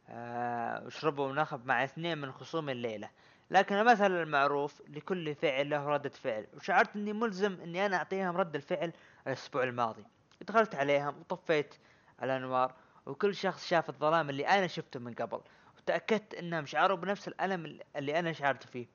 آه 0.09 0.85
وشربوا 0.85 1.33
نخب 1.33 1.65
مع 1.65 1.83
اثنين 1.83 2.17
من 2.17 2.31
خصوم 2.31 2.69
الليلة. 2.69 3.09
لكن 3.51 3.75
المثل 3.75 4.11
المعروف 4.11 4.81
لكل 4.87 5.35
فعل 5.35 5.69
له 5.69 5.87
ردة 5.87 6.09
فعل. 6.09 6.47
وشعرت 6.53 6.95
إني 6.95 7.13
ملزم 7.13 7.61
إني 7.61 7.85
أنا 7.85 7.97
أعطيهم 7.97 8.37
رد 8.37 8.55
الفعل 8.55 8.93
الأسبوع 9.27 9.63
الماضي. 9.63 10.05
دخلت 10.41 10.75
عليهم 10.75 11.19
وطفيت 11.19 11.75
الأنوار 12.23 12.73
وكل 13.05 13.35
شخص 13.35 13.67
شاف 13.67 13.89
الظلام 13.89 14.29
اللي 14.29 14.47
أنا 14.47 14.67
شفته 14.67 14.99
من 14.99 15.13
قبل. 15.13 15.41
وتاكدت 15.87 16.33
انهم 16.33 16.65
شعروا 16.65 16.97
بنفس 16.97 17.27
الألم 17.27 17.79
اللي 17.95 18.19
أنا 18.19 18.33
شعرت 18.33 18.67
فيه. 18.67 18.87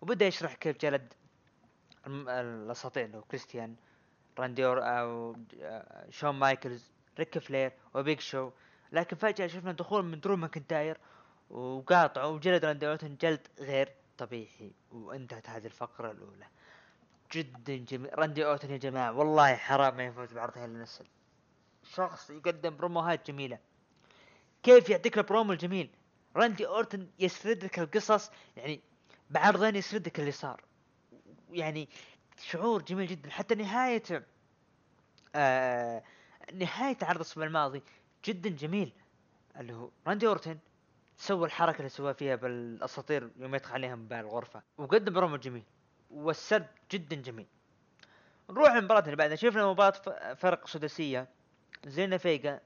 وبدأ 0.00 0.26
يشرح 0.26 0.54
كيف 0.54 0.76
جلد 0.76 1.14
الأساطير 2.06 3.04
اللي 3.04 3.16
هو 3.16 3.22
كريستيان 3.22 3.76
رانديور 4.38 4.80
أو 4.82 5.36
شون 6.10 6.30
مايكلز 6.30 6.90
ريك 7.18 7.38
فلير 7.38 7.72
وبيج 7.94 8.20
شو. 8.20 8.50
لكن 8.92 9.16
فجأة 9.16 9.46
شفنا 9.46 9.72
دخول 9.72 10.04
من 10.04 10.20
درو 10.20 10.36
ماكنتاير 10.36 10.98
وقاطعه 11.50 12.28
وجلد 12.28 12.64
راندي 12.64 12.88
أورتن 12.88 13.16
جلد 13.16 13.46
غير 13.58 13.92
طبيعي. 14.18 14.72
وانتهت 14.92 15.48
هذه 15.48 15.66
الفقرة 15.66 16.10
الأولى. 16.10 16.46
جدا 17.32 17.76
جميل. 17.76 18.18
راندي 18.18 18.46
أورتن 18.46 18.70
يا 18.70 18.76
جماعة 18.76 19.12
والله 19.12 19.56
حرام 19.56 19.96
ما 19.96 20.04
يفوز 20.04 20.32
بعرض 20.32 20.58
Hell 20.58 20.75
in 20.75 20.84
a 20.84 20.88
Cell 20.88 21.06
شخص 21.82 22.30
يقدم 22.30 22.76
بروموهات 22.76 23.30
جميلة. 23.30 23.58
كيف 24.62 24.90
يعطيك 24.90 25.18
البرومو 25.18 25.52
الجميل؟ 25.52 25.90
راندي 26.36 26.66
أورتن 26.66 27.08
يسرد 27.18 27.64
لك 27.64 27.78
القصص 27.78 28.30
يعني 28.56 28.80
بعرضين 29.30 29.76
يسرد 29.76 30.06
لك 30.06 30.20
اللي 30.20 30.32
صار. 30.32 30.62
يعني 31.50 31.88
شعور 32.40 32.82
جميل 32.82 33.06
جدا. 33.06 33.30
حتى 33.30 33.54
نهاية 33.54 34.26
آه 35.34 36.02
نهاية 36.54 36.96
عرض 37.02 37.16
الأسبوع 37.16 37.44
الماضي 37.44 37.82
جدا 38.24 38.48
جميل. 38.50 38.92
اللي 39.56 39.72
هو 39.72 39.90
راندي 40.06 40.26
أورتن 40.26 40.58
سوى 41.16 41.46
الحركة 41.46 41.78
اللي 41.78 41.88
سواها 41.88 42.12
فيها 42.12 42.36
بالأساطير 42.36 43.30
يوم 43.36 43.54
يدخل 43.54 43.72
عليهم 43.74 44.08
بالغرفه 44.08 44.62
وقدم 44.78 45.12
برومو 45.12 45.36
جميل. 45.36 45.64
والسرد 46.10 46.66
جدا 46.92 47.16
جميل. 47.16 47.46
نروح 48.50 48.72
للمباراة 48.72 49.00
اللي 49.00 49.16
بعدها. 49.16 49.36
شفنا 49.36 49.66
مباراة 49.66 50.34
فرق 50.34 50.66
سداسية 50.66 51.28
زينا 51.86 52.18
فيجا 52.18 52.60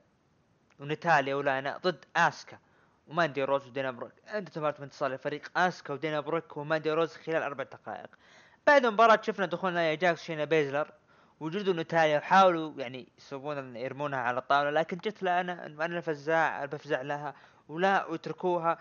ونتاليا 0.81 1.35
ولانا 1.35 1.77
ضد 1.79 2.05
آسكا. 2.17 2.59
وماندي 3.13 3.45
روز 3.45 3.67
ودينا 3.67 3.91
بروك 3.91 4.13
انت 4.35 4.49
تبارك 4.49 4.81
انتصار 4.81 5.11
لفريق 5.13 5.59
أسكا 5.59 5.95
ودينا 5.95 6.21
بروك 6.21 6.57
وماندي 6.57 6.93
روز 6.93 7.17
خلال 7.17 7.43
أربع 7.43 7.65
دقائق. 7.65 8.11
بعد 8.67 8.87
المباراة 8.87 9.21
شفنا 9.23 9.47
دخول 9.47 9.73
نايا 9.73 9.95
جاكس 9.95 10.23
شينا 10.23 10.45
بيزلر 10.45 10.91
وجود 11.41 11.69
نتاليا 11.69 12.19
وحاولوا 12.19 12.73
يعني 12.77 13.09
يسوون 13.19 13.77
يرمونها 13.77 14.19
على 14.19 14.39
الطاولة 14.39 14.71
لكن 14.71 14.97
جت 14.97 15.23
لانا 15.23 15.67
أنا 15.67 15.87
الفزاع 15.87 16.65
الفزاع 16.65 17.03
لها 17.03 17.35
ولا 17.69 18.07
وتركوها 18.07 18.79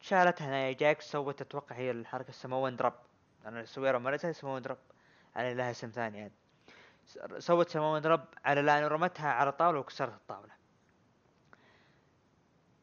شالتها 0.00 0.50
نايا 0.50 0.72
جاكس 0.72 1.10
سوت 1.12 1.40
أتوقع 1.40 1.76
هي 1.76 1.90
الحركة 1.90 2.32
سمون 2.32 2.76
درب 2.76 2.94
أنا 3.46 3.64
سويرا 3.64 3.98
مرتها 3.98 4.32
سمون 4.32 4.62
درب 4.62 4.78
على 5.36 5.54
لها 5.54 5.70
اسم 5.70 5.90
ثاني 5.90 6.18
يعني. 6.18 6.32
سوت 7.38 7.68
سمون 7.68 8.00
درب 8.00 8.24
على 8.44 8.62
لأن 8.62 8.84
رمتها 8.84 9.28
على 9.28 9.50
الطاولة 9.50 9.78
وكسرت 9.78 10.14
الطاولة. 10.14 10.52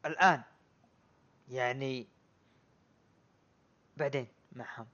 الآن 0.06 0.42
يعني 1.48 2.08
بعدين 3.96 4.28
معهم. 4.52 4.86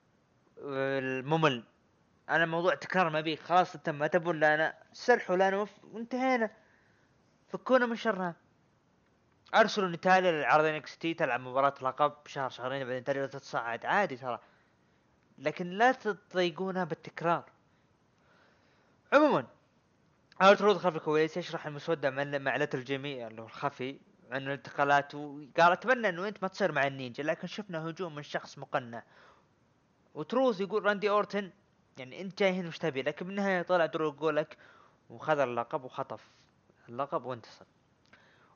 الممل. 0.58 1.64
أنا 2.28 2.46
موضوع 2.46 2.74
تكرار 2.74 3.10
ما 3.10 3.20
بيك 3.20 3.40
خلاص 3.40 3.74
أنت 3.74 3.90
ما 3.90 4.06
تبون 4.06 4.40
لا 4.40 4.82
سرحوا 4.92 5.36
لا 5.36 5.66
وانتهينا. 5.82 6.50
فكونا 7.48 7.86
من 7.86 7.96
شرها 7.96 8.36
أرسلوا 9.54 9.88
نتاليا 9.88 10.32
لعرض 10.32 10.64
NXT 10.64 11.14
تلعب 11.14 11.40
مباراة 11.40 11.74
لقب 11.82 12.26
شهر 12.26 12.50
شهرين 12.50 12.84
بعدين 12.84 13.00
نتاليا 13.00 13.26
تتصاعد. 13.26 13.86
عادي 13.86 14.16
ترى. 14.16 14.40
لكن 15.38 15.70
لا 15.70 15.92
تضايقونها 15.92 16.84
بالتكرار. 16.84 17.50
عموما 19.12 19.46
آر 20.42 20.52
تروث 20.52 20.76
خلف 20.76 20.96
الكواليس 20.96 21.36
يشرح 21.36 21.66
المسودة 21.66 22.10
مع 22.10 22.56
الجميع 22.74 23.26
اللي 23.26 23.42
هو 23.42 23.46
الخفي. 23.46 24.00
عن 24.30 24.46
الانتقالات 24.46 25.14
وقال 25.14 25.72
أتمنى 25.72 26.08
إنه 26.08 26.28
أنت 26.28 26.42
ما 26.42 26.48
تصير 26.48 26.72
مع 26.72 26.86
النينجا 26.86 27.22
لكن 27.22 27.46
شفنا 27.46 27.88
هجوم 27.88 28.14
من 28.14 28.22
شخص 28.22 28.58
مقنع. 28.58 29.02
وتروث 30.14 30.60
يقول 30.60 30.84
راندي 30.84 31.10
أورتن 31.10 31.50
يعني 31.98 32.20
أنت 32.20 32.38
جاي 32.38 32.52
هنا 32.52 32.68
وش 32.68 32.78
تبي؟ 32.78 33.02
لكن 33.02 33.26
بالنهاية 33.26 33.62
طلع 33.62 33.86
درو 33.86 34.08
يقولك 34.08 34.56
وخذ 35.10 35.38
اللقب 35.38 35.84
وخطف 35.84 36.24
اللقب 36.88 37.24
وانتصر. 37.24 37.64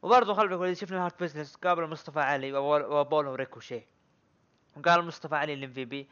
وبرضه 0.02 0.34
خلف 0.34 0.52
الكواليس 0.52 0.80
شفنا 0.80 0.96
ال 0.96 1.01
Hurt 1.01 1.22
Business 1.22 1.56
قابل 1.56 1.86
مصطفى 1.86 2.20
علي 2.20 2.52
وابولو 2.52 3.34
ريكوشي. 3.34 3.82
وقال 4.76 5.04
مصطفى 5.04 5.34
علي 5.34 5.54
ل 5.54 5.72
MVP 5.72 6.08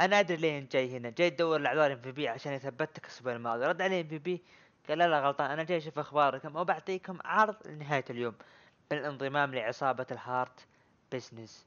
أنا 0.00 0.20
أدري 0.20 0.36
ليه 0.36 0.58
أنت 0.58 0.72
جاي 0.72 0.96
هنا 0.96 1.10
جاي 1.10 1.30
تدور 1.30 1.56
الأعذار 1.56 1.92
MVP 1.92 2.28
عشان 2.28 2.52
يثبتك 2.52 3.04
الأسبوع 3.04 3.32
الماضي 3.32 3.66
رد 3.66 3.82
عليه 3.82 4.00
MVP 4.00 4.42
قال 4.88 4.98
لا 4.98 5.08
لا 5.08 5.20
غلطان 5.20 5.50
أنا 5.50 5.62
جاي 5.62 5.78
أشوف 5.78 5.98
أخباركم 5.98 6.56
وبعطيكم 6.56 7.18
عرض 7.24 7.56
لنهاية 7.66 8.04
اليوم. 8.10 8.34
بالانضمام 8.90 9.54
لعصابة 9.54 10.06
ال 10.10 10.21
Hurt 10.21 10.66
Business 11.12 11.66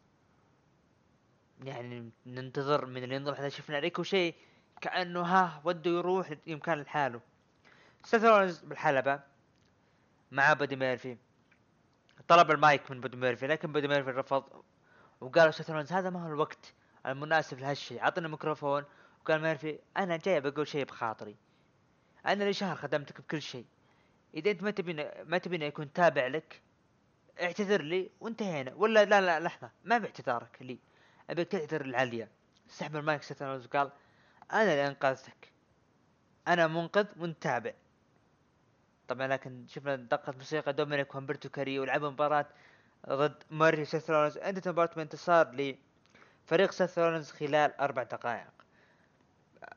يعني 1.64 2.12
ننتظر 2.26 2.86
من 2.86 3.04
اللي 3.04 3.16
ينظر 3.16 3.50
شفنا 3.50 3.80
ريكوشي 3.80 4.34
كأنه 4.82 5.22
ها 5.22 5.62
وده 5.64 5.92
يروح 5.92 6.34
يمكن 6.48 6.74
لحاله. 6.74 7.22
سيث 8.04 8.29
رولنز 8.29 8.60
بالحلبة 8.60 9.20
مع 10.32 10.54
بدي 10.54 10.76
ميرفي. 10.76 11.18
طلب 12.28 12.52
المايك 12.52 12.92
من 12.92 13.02
بودي 13.02 13.18
ميرفي 13.18 13.48
لكن 13.48 13.72
بودي 13.72 13.88
ميرفي 13.88 14.10
رفض 14.10 14.64
وقال 15.22 15.54
سيث 15.54 15.72
رولنز 15.72 15.94
هذا 15.94 16.10
ما 16.10 16.24
هو 16.24 16.28
الوقت 16.28 16.74
المناسب 17.06 17.60
لهالشيء. 17.60 18.04
عطنا 18.04 18.26
الميكروفون. 18.26 18.84
وقال 19.22 19.42
ميرفي 19.42 19.80
أنا 19.98 20.18
جاي 20.18 20.42
بقول 20.42 20.68
شيء 20.68 20.86
بخاطري. 20.86 21.36
أنا 22.26 22.44
لي 22.44 22.54
شهر 22.54 22.76
خدمتك 22.76 23.22
بكل 23.22 23.42
شيء. 23.42 23.66
إذا 24.34 24.52
أنت 24.52 24.64
ما 24.64 24.72
تبينا 24.72 25.24
ما 25.24 25.38
تبينا 25.38 25.66
يكون 25.66 25.94
تابع 25.94 26.28
لك 26.28 26.62
اعتذر 27.42 27.82
لي 27.82 28.12
وانتهينا. 28.20 28.74
ولا 28.74 29.06
لا 29.06 29.22
لا 29.22 29.40
لحظة 29.40 29.70
ما 29.84 29.98
باعتذارك 29.98 30.58
لي. 30.62 30.80
ابيك 31.30 31.48
تعتذر 31.52 31.82
لعاليا 31.82 32.30
سحب 32.68 32.96
المايك 32.96 33.24
سترونز 33.24 33.66
وقال 33.66 33.92
أنا 34.52 34.62
اللي 34.62 34.88
انقذتك 34.88 35.52
أنا 36.48 36.68
منقذ 36.68 37.08
وانت 37.18 37.44
تابع 37.44 37.74
طبعا 39.08 39.28
لكن 39.28 39.66
شفنا 39.68 39.96
دقة 39.96 40.34
موسيقى 40.38 40.74
دومينيك 40.74 41.16
وهمبرتو 41.16 41.50
كاري 41.50 41.80
ولعبوا 41.80 42.10
مباراة 42.10 42.46
ضد 43.10 43.44
ميرفي 43.52 43.86
وسيث 43.86 44.10
رولنز 44.10 44.38
انتهت 44.38 44.68
مباراة 44.68 44.96
بانتصار 44.96 45.76
لفريق 46.46 46.72
سيث 46.72 47.00
رولنز 47.00 47.32
خلال 47.32 47.80
أربع 47.80 48.04
دقائق. 48.04 48.54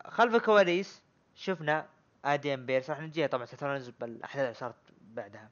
خلف 0.07 0.35
الكواليس 0.35 1.03
شفنا 1.35 1.87
آدم 2.25 2.67
بيرس 2.67 2.91
راح 2.91 3.01
نجيها 3.01 3.27
طبعا 3.27 3.45
سيث 3.45 3.63
رولنز 3.63 3.89
بالاحداث 3.89 4.45
اللي 4.45 4.55
صارت 4.55 4.75
بعدها. 5.01 5.51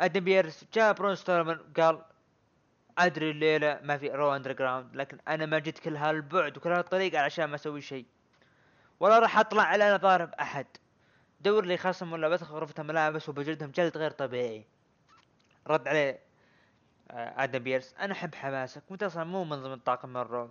آدم 0.00 0.24
بيرس. 0.24 0.64
جاء 0.74 0.92
برون 0.92 1.14
ستورمان 1.14 1.58
قال 1.76 2.02
أدري 2.98 3.30
الليلة 3.30 3.80
ما 3.82 3.96
في 3.98 4.08
Raw 4.08 4.36
Underground 4.36 4.96
لكن 4.96 5.18
أنا 5.28 5.46
ما 5.46 5.58
جيت 5.58 5.78
كل 5.78 5.96
هالبعد 5.96 6.56
وكل 6.56 6.72
هالطريقه 6.72 7.20
عشان 7.20 7.44
ما 7.44 7.54
أسوي 7.54 7.80
شيء. 7.80 8.06
ولا 9.00 9.18
راح 9.18 9.38
أطلع 9.38 9.62
على 9.62 9.96
ضارب 9.96 10.34
أحد. 10.34 10.66
دور 11.40 11.64
لي 11.64 11.76
خصم 11.76 12.12
ولا 12.12 12.28
بدخل 12.28 12.54
غرفة 12.54 12.74
الملابس 12.82 13.28
وبجلدهم 13.28 13.70
جلد 13.70 13.96
غير 13.96 14.10
طبيعي. 14.10 14.66
رد 15.66 15.88
عليه 15.88 16.20
آه، 17.10 17.44
آدم 17.44 17.58
بيرس. 17.58 17.94
أنا 18.00 18.12
أحب 18.12 18.34
حماسك 18.34 18.82
وانت 18.90 19.02
أصلا؟ 19.02 19.24
مو 19.24 19.44
من 19.44 19.62
ضمن 19.62 19.78
طاقم 19.78 20.16
ال 20.16 20.24
Raw 20.24 20.50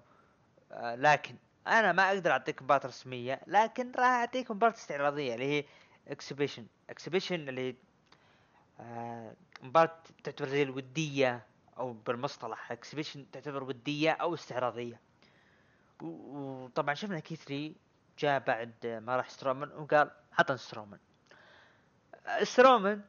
آه، 0.71 0.95
لكن 0.95 1.35
أنا 1.67 1.91
ما 1.91 2.07
أقدر 2.07 2.31
اعطيك 2.31 2.61
مباراة 2.61 2.87
رسمية 2.87 3.41
لكن 3.47 3.91
راح 3.95 4.05
اعطيك 4.07 4.51
مباراة 4.51 4.73
استعراضية 4.73 5.33
اللي 5.33 5.45
هي 5.45 5.65
exhibition 6.07 6.65
exhibition 6.89 7.49
اللي 7.49 7.75
مباراة 9.61 9.99
تعتبر 10.23 10.47
زي 10.47 10.63
الودية 10.63 11.45
أو 11.77 11.93
بالمصطلح 11.93 12.71
exhibition 12.71 13.31
تعتبر 13.31 13.63
ودية 13.63 14.11
أو 14.11 14.33
استعراضية. 14.33 14.99
وطبعا 16.01 16.93
شفنا 16.93 17.19
كيث 17.19 17.56
لي 17.56 17.75
جاء 18.19 18.39
بعد 18.39 19.01
ما 19.05 19.15
راح 19.15 19.29
سترومان 19.29 19.71
وقال 19.71 20.11
حطن 20.31 20.57
سترومان. 20.57 20.99
سترومان 22.43 23.01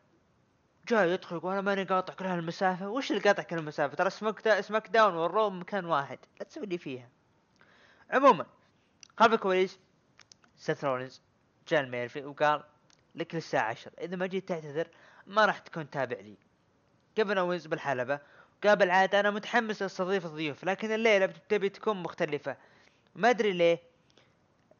جاي 0.88 1.12
يدخل 1.12 1.37
يقول 1.37 1.52
أنا 1.52 1.61
ماني 1.61 1.85
قاطع 1.85 2.14
كل 2.14 2.24
هالمسافة. 2.24 2.88
وش 2.88 3.11
اللي 3.11 3.22
قاطع 3.22 3.42
كل 3.42 3.57
هالمسافه 3.57 3.96
ترى 3.96 4.11
سماك 4.11 4.44
دا 4.44 4.61
SmackDown 4.61 4.88
وال 4.88 5.14
Raw 5.14 5.50
مكان 5.50 5.85
واحد. 5.85 6.18
لا 6.40 6.44
تسوي 6.44 6.66
لي 6.66 6.78
فيها. 6.78 7.09
عموما 8.11 8.46
خلف 9.16 9.33
الكواليس 9.33 9.78
سيث 10.57 10.85
رولينز 10.85 11.22
جاء 11.68 11.81
لميرفي 11.81 12.24
وقال 12.24 12.64
لك 13.14 13.35
للساعة 13.35 13.70
10 13.70 13.92
إذا 14.00 14.16
ما 14.16 14.26
جيت 14.26 14.48
تعتذر 14.48 14.88
ما 15.28 15.44
راح 15.44 15.58
تكون 15.58 15.90
تابع 15.90 16.16
لي. 16.16 16.34
كيفن 17.16 17.38
أوينز 17.38 17.66
بالحلبة 17.66 18.20
قال 18.64 18.76
بالعادة 18.76 19.20
أنا 19.20 19.30
متحمس 19.30 19.82
أستضيف 19.82 20.26
الضيوف 20.26 20.64
لكن 20.64 20.92
الليلة 20.92 21.26
بتبي 21.26 21.68
تكون 21.68 22.02
مختلفة. 22.02 22.56
ما 23.14 23.30
أدري 23.30 23.52
ليه. 23.52 23.78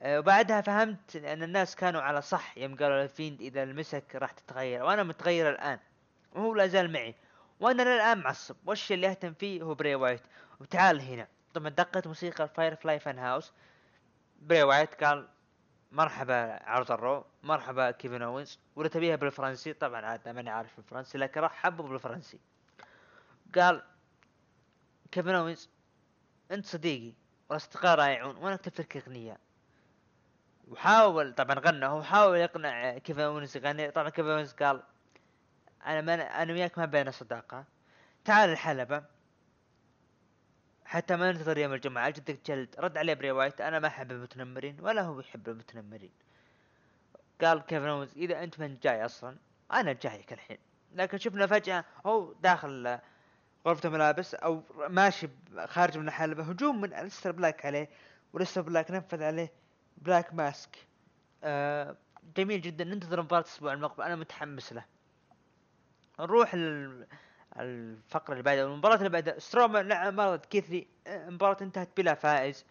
آه، 0.03 0.19
وبعدها 0.19 0.61
فهمت 0.61 1.17
أن 1.17 1.43
الناس 1.43 1.77
كانوا 1.77 2.01
على 2.01 2.23
صح. 2.23 2.59
يوم 2.59 2.77
قالوا 2.77 3.03
ال 3.03 3.09
Fiend 3.09 3.41
إذا 3.41 3.63
لمسك 3.63 4.05
راح 4.15 4.31
تتغير 4.31 4.83
وأنا 4.83 5.03
متغير 5.03 5.51
الآن. 5.51 5.79
وهو 6.33 6.55
لا 6.55 6.67
زال 6.67 6.93
معي. 6.93 7.15
وأنا 7.61 7.83
للآن 7.83 8.19
معصب. 8.19 8.57
والشيء 8.67 8.95
اللي 8.95 9.11
أهتم 9.11 9.35
فيه؟ 9.35 9.63
هو 9.63 9.75
براي 9.75 9.95
وايت. 9.95 10.23
وتعال 10.61 11.01
هنا. 11.01 11.29
طبعا 11.55 11.69
دقت 11.69 12.07
موسيقى 12.07 12.45
ال 12.45 12.75
Firefly 12.75 12.99
Fun 12.99 13.19
House 13.19 13.53
براي 14.43 14.63
وايت 14.63 15.05
قال 15.05 15.29
مرحبا 15.93 16.63
عرض 16.63 16.93
ال 16.93 17.01
Raw 17.01 17.25
مرحبا 17.43 17.91
كيفن 17.91 18.23
أوينز. 18.23 18.59
ولا 18.77 18.89
تبيها 18.89 19.17
بالفرنسي؟ 19.17 19.73
طبعا 19.73 20.07
عاد 20.07 20.29
ماني 20.29 20.51
عارف 20.51 20.79
الفرنسي 20.79 21.19
لكن 21.19 21.41
رحب 21.41 21.53
به 21.53 21.85
بالفرنسي. 21.89 22.41
قال 23.55 23.83
كيفن 25.13 25.35
أوينز 25.35 25.71
أنت 26.51 26.67
صديقي 26.67 27.15
والاصدقاء 27.49 27.99
رائعون 27.99 28.37
وأنا 28.37 28.57
كتبت 28.57 28.81
لك 28.81 28.97
أغنية. 28.97 29.39
وحاول 30.69 31.35
طبعا 31.35 31.59
غنى 31.59 31.87
هو 31.87 32.03
حاول 32.03 32.39
يقنع 32.39 32.99
كيفن 32.99 33.21
أوينز 33.21 33.57
يغني. 33.57 33.91
طبعا 33.91 34.09
كيفن 34.09 34.31
أوينز 34.31 34.53
قال 34.53 34.83
أنا 35.87 36.01
ما 36.01 36.43
أنا 36.43 36.53
وياك 36.53 36.79
ما 36.79 36.85
بيننا 36.85 37.11
صداقة. 37.11 37.65
تعال 38.25 38.51
الحلبة. 38.51 39.05
حتى 40.89 41.17
ما 41.17 41.33
ننتظر 41.33 41.59
يوم 41.59 41.73
الجمعة. 41.73 42.11
أجلدك 42.11 42.39
جلد. 42.47 42.75
رد 42.79 42.99
عليه 42.99 43.15
براي 43.15 43.31
وايت 43.31 43.61
أنا 43.61 43.79
ما 43.79 43.89
أحب 43.89 44.13
المتنمرين 44.13 44.77
ولا 44.81 45.03
هو 45.03 45.21
يحب 45.21 45.49
المتنمرين. 45.49 46.11
قال 47.41 47.63
كيفن 47.63 47.87
أوينز 47.87 48.17
إذا 48.17 48.45
أنت 48.45 48.61
منت 48.61 48.79
جاي 48.83 49.05
أصلا. 49.05 49.37
أنا 49.73 49.93
جايك 49.93 50.33
الحين. 50.33 50.59
لكن 50.95 51.19
شفنا 51.19 51.47
فجأة 51.47 51.85
هو 52.07 52.33
داخل 52.33 52.99
غرفة 53.67 53.89
الملابس 53.89 54.35
أو 54.35 54.63
ماشي 54.89 55.29
خارج 55.67 55.99
من 55.99 56.09
الحلبة 56.09 56.43
هجوم 56.43 56.81
من 56.81 56.95
أليستر 56.95 57.33
بلاك 57.33 57.67
عليه 57.67 57.89
وأليستر 58.33 58.61
بلاك 58.61 58.91
نفذ 58.91 59.23
عليه 59.23 59.53
Black 59.99 60.35
Mass. 60.35 60.77
آه 61.45 61.97
جميل 62.37 62.61
جدا. 62.61 62.85
ننتظر 62.85 63.23
مباراة 63.23 63.43
الأسبوع 63.43 63.73
المقبل. 63.73 64.05
أنا 64.05 64.17
متحمس 64.17 64.73
له. 64.73 64.85
نروح 66.21 66.55
لل... 66.55 67.07
الفقرة 67.61 68.33
اللي 68.33 68.43
بعدها 68.43 68.65
المباراة 68.65 68.97
اللي 68.97 69.09
بعدها. 69.09 69.39
سترومان 69.39 69.89
ضد 69.89 70.17
كيث 70.17 70.41
لي 70.41 70.87
آه، 71.07 71.29
المباراة 71.29 71.57
انتهت 71.61 71.89
بلا 71.97 72.15
فائز. 72.15 72.65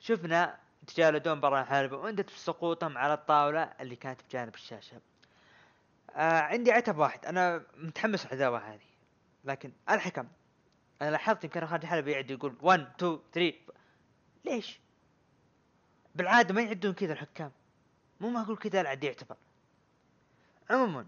شفنا 0.00 0.58
تجالدون 0.86 1.40
برا 1.40 1.60
الحلبة 1.60 1.96
وانتهت 1.96 2.26
بسقوطهم 2.26 2.98
على 2.98 3.14
الطاولة 3.14 3.62
اللي 3.62 3.96
كانت 3.96 4.20
بجانب 4.28 4.54
الشاشة. 4.54 5.00
آه 6.16 6.40
عندي 6.40 6.72
عتب 6.72 6.98
واحد. 6.98 7.26
أنا 7.26 7.62
متحمس 7.76 8.26
العداوة 8.26 8.58
هذه 8.58 8.80
لكن 9.44 9.72
الحكم. 9.90 10.28
أنا 11.02 11.10
لاحظت 11.10 11.44
يمكن 11.44 11.66
خارج 11.66 11.82
الحلبة 11.82 12.10
يعد 12.10 12.30
يقول 12.30 12.56
1 12.60 12.80
2 12.80 13.18
3 13.32 13.56
ليش؟ 14.44 14.80
بالعادة 16.14 16.54
ما 16.54 16.62
يعدون 16.62 16.92
كذا 16.92 17.12
الحكام. 17.12 17.52
مو 18.20 18.30
معقول 18.30 18.56
كذا 18.56 18.80
العد 18.80 19.04
يعتبر. 19.04 19.36
عموما 20.70 21.06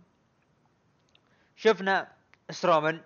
شفنا 1.56 2.12
سترومان 2.50 3.00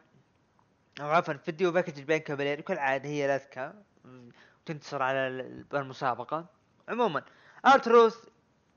أو 1.00 1.10
عفوا 1.10 1.34
video 1.34 1.72
package 1.72 2.00
بيانكا 2.02 2.18
بيلير 2.18 2.60
كالعادة 2.60 3.08
هي 3.08 3.26
الاذكى 3.26 3.72
وتنتصر 4.64 5.02
على 5.02 5.18
ال- 5.28 5.64
المسابقة. 5.74 6.46
عموما 6.88 7.22
آر 7.66 7.80
تروث 7.80 8.16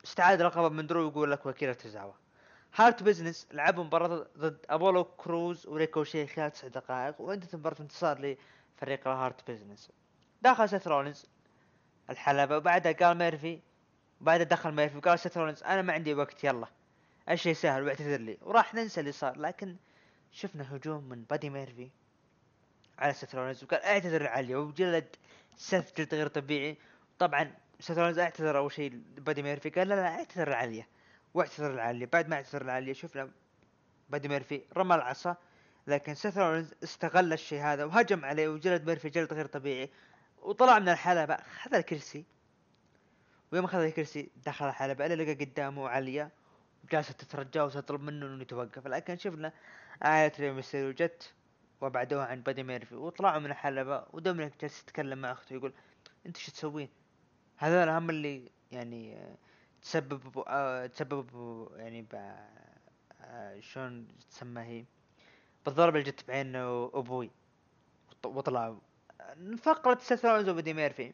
استعاد 0.05 0.41
لقبه 0.41 0.69
من 0.69 0.87
درو 0.87 1.07
يقول 1.07 1.31
لك 1.31 1.45
وأكيرا 1.45 1.75
توزاوا 1.75 2.13
Hurt 2.75 3.03
Business 3.03 3.47
لعبوا 3.51 3.83
مباراة 3.83 4.27
ضد 4.37 4.65
أبولو 4.69 5.03
كروز 5.03 5.67
وريكوشي 5.67 6.27
خلال 6.27 6.51
تسع 6.51 6.67
دقائق 6.67 7.21
وانتهت 7.21 7.55
مباراة 7.55 7.79
انتصار 7.79 8.17
لفريق 8.77 9.07
ال 9.07 9.16
Hurt 9.16 9.51
Business 9.51 9.89
دخل 10.41 10.69
سيث 10.69 10.87
رولينز. 10.87 11.25
الحلبة. 12.09 12.57
وبعدها 12.57 12.91
قال 12.91 13.17
ميرفي. 13.17 13.59
وبعدها 14.21 14.43
دخل 14.45 14.71
ميرفي 14.71 14.97
وقال 14.97 15.19
سيث 15.19 15.37
رولينز 15.37 15.63
أنا 15.63 15.81
ما 15.81 15.93
عندي 15.93 16.13
وقت 16.13 16.43
يلا. 16.43 16.67
الشيء 17.29 17.53
سهل 17.53 17.83
واعتذر 17.83 18.17
لي. 18.21 18.37
وراح 18.41 18.73
ننسى 18.73 18.99
اللي 18.99 19.11
صار 19.11 19.37
لكن 19.39 19.75
شفنا 20.31 20.75
هجوم 20.75 21.09
من 21.09 21.23
بادي 21.23 21.49
ميرفي 21.49 21.89
على 22.99 23.13
سيث 23.13 23.35
رولينز 23.35 23.63
وقال 23.63 23.81
اعتذر 23.81 24.23
لعلي 24.23 24.55
وجلد 24.55 25.15
سيث 25.57 25.93
جلد 25.97 26.15
غير 26.15 26.27
طبيعي. 26.27 26.77
طبعا 27.19 27.51
سيث 27.79 27.97
رولينز 27.97 28.19
اعتذر 28.19 28.57
أول 28.57 28.71
شيء 28.71 29.01
بادي 29.17 29.43
ميرفي 29.43 29.69
قال 29.69 29.87
لا 29.87 29.95
لا 29.95 30.07
اعتذر 30.07 30.49
لعليا 30.49 30.85
واعتذر 31.33 31.75
لعلي. 31.75 32.05
بعد 32.05 32.29
ما 32.29 32.35
اعتذر 32.35 32.63
لعلي 32.63 32.93
شفنا 32.93 33.29
بادي 34.09 34.27
ميرفي 34.27 34.61
رمى 34.77 34.95
العصا 34.95 35.35
لكن 35.87 36.15
سيث 36.15 36.37
رولينز 36.37 36.73
استغل 36.83 37.33
الشيء 37.33 37.61
هذا 37.61 37.85
وهجم 37.85 38.25
عليه 38.25 38.47
وجلد 38.47 38.87
ميرفي 38.87 39.09
جلد 39.09 39.33
غير 39.33 39.45
طبيعي. 39.45 39.89
وطلع 40.41 40.79
من 40.79 40.89
الحلبة 40.89 41.37
خذ 41.37 41.73
الكرسي. 41.73 42.25
ويوم 43.51 43.65
اخذ 43.65 43.79
الكرسي 43.79 44.29
دخل 44.45 44.67
الحلبة 44.67 45.05
الا 45.05 45.23
لقى 45.23 45.45
قدامه 45.45 45.89
عليا. 45.89 46.29
جالسة 46.91 47.13
تترجاه 47.13 47.65
وتطلب 47.65 48.01
منه 48.01 48.25
إنه 48.25 48.41
يتوقف. 48.41 48.87
لكن 48.87 49.17
شفنا 49.17 49.53
عائلة 50.03 50.33
ري 50.39 50.51
مستيريو 50.51 50.91
جت 50.91 51.33
وبعدوها 51.81 52.25
عن 52.25 52.41
بادي 52.41 52.63
ميرفي. 52.63 52.95
وطلعوا 52.95 53.39
من 53.39 53.51
الحلبة 53.51 54.05
ودومينيك 54.13 54.61
جالس 54.61 54.81
يتكلم 54.81 55.21
مع 55.21 55.31
أخته 55.31 55.53
يقول 55.53 55.73
أنت 56.25 56.37
شو 56.37 56.51
تسوين؟ 56.51 56.89
هذول 57.57 57.89
هم 57.89 58.09
اللي 58.09 58.51
يعني 58.71 59.17
تسببوا 59.81 60.43
آه، 60.47 60.87
تسببوا 60.87 61.77
يعني 61.77 62.05
آه، 63.21 63.59
شلون 63.59 64.07
تسمى 64.29 64.61
هي؟ 64.61 64.85
بالضربة 65.65 65.99
اللي 65.99 66.11
جت 66.11 66.27
بعين 66.27 66.55
أبوي. 66.55 67.31
وط- 68.09 68.25
وطلعوا 68.25 68.79
فقرة 69.57 69.97
سيث 70.01 70.25
رولينز 70.25 70.49
وبادي 70.49 70.73
ميرفي. 70.73 71.13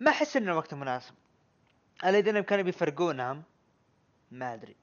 ما 0.00 0.10
أحس 0.10 0.36
إنه 0.36 0.52
الوقت 0.52 0.74
مناسب. 0.74 1.14
الذين 2.04 2.40
كانوا 2.40 2.64
بيفرقونهم 2.64 3.42
ما 4.30 4.54
أدري. 4.54 4.76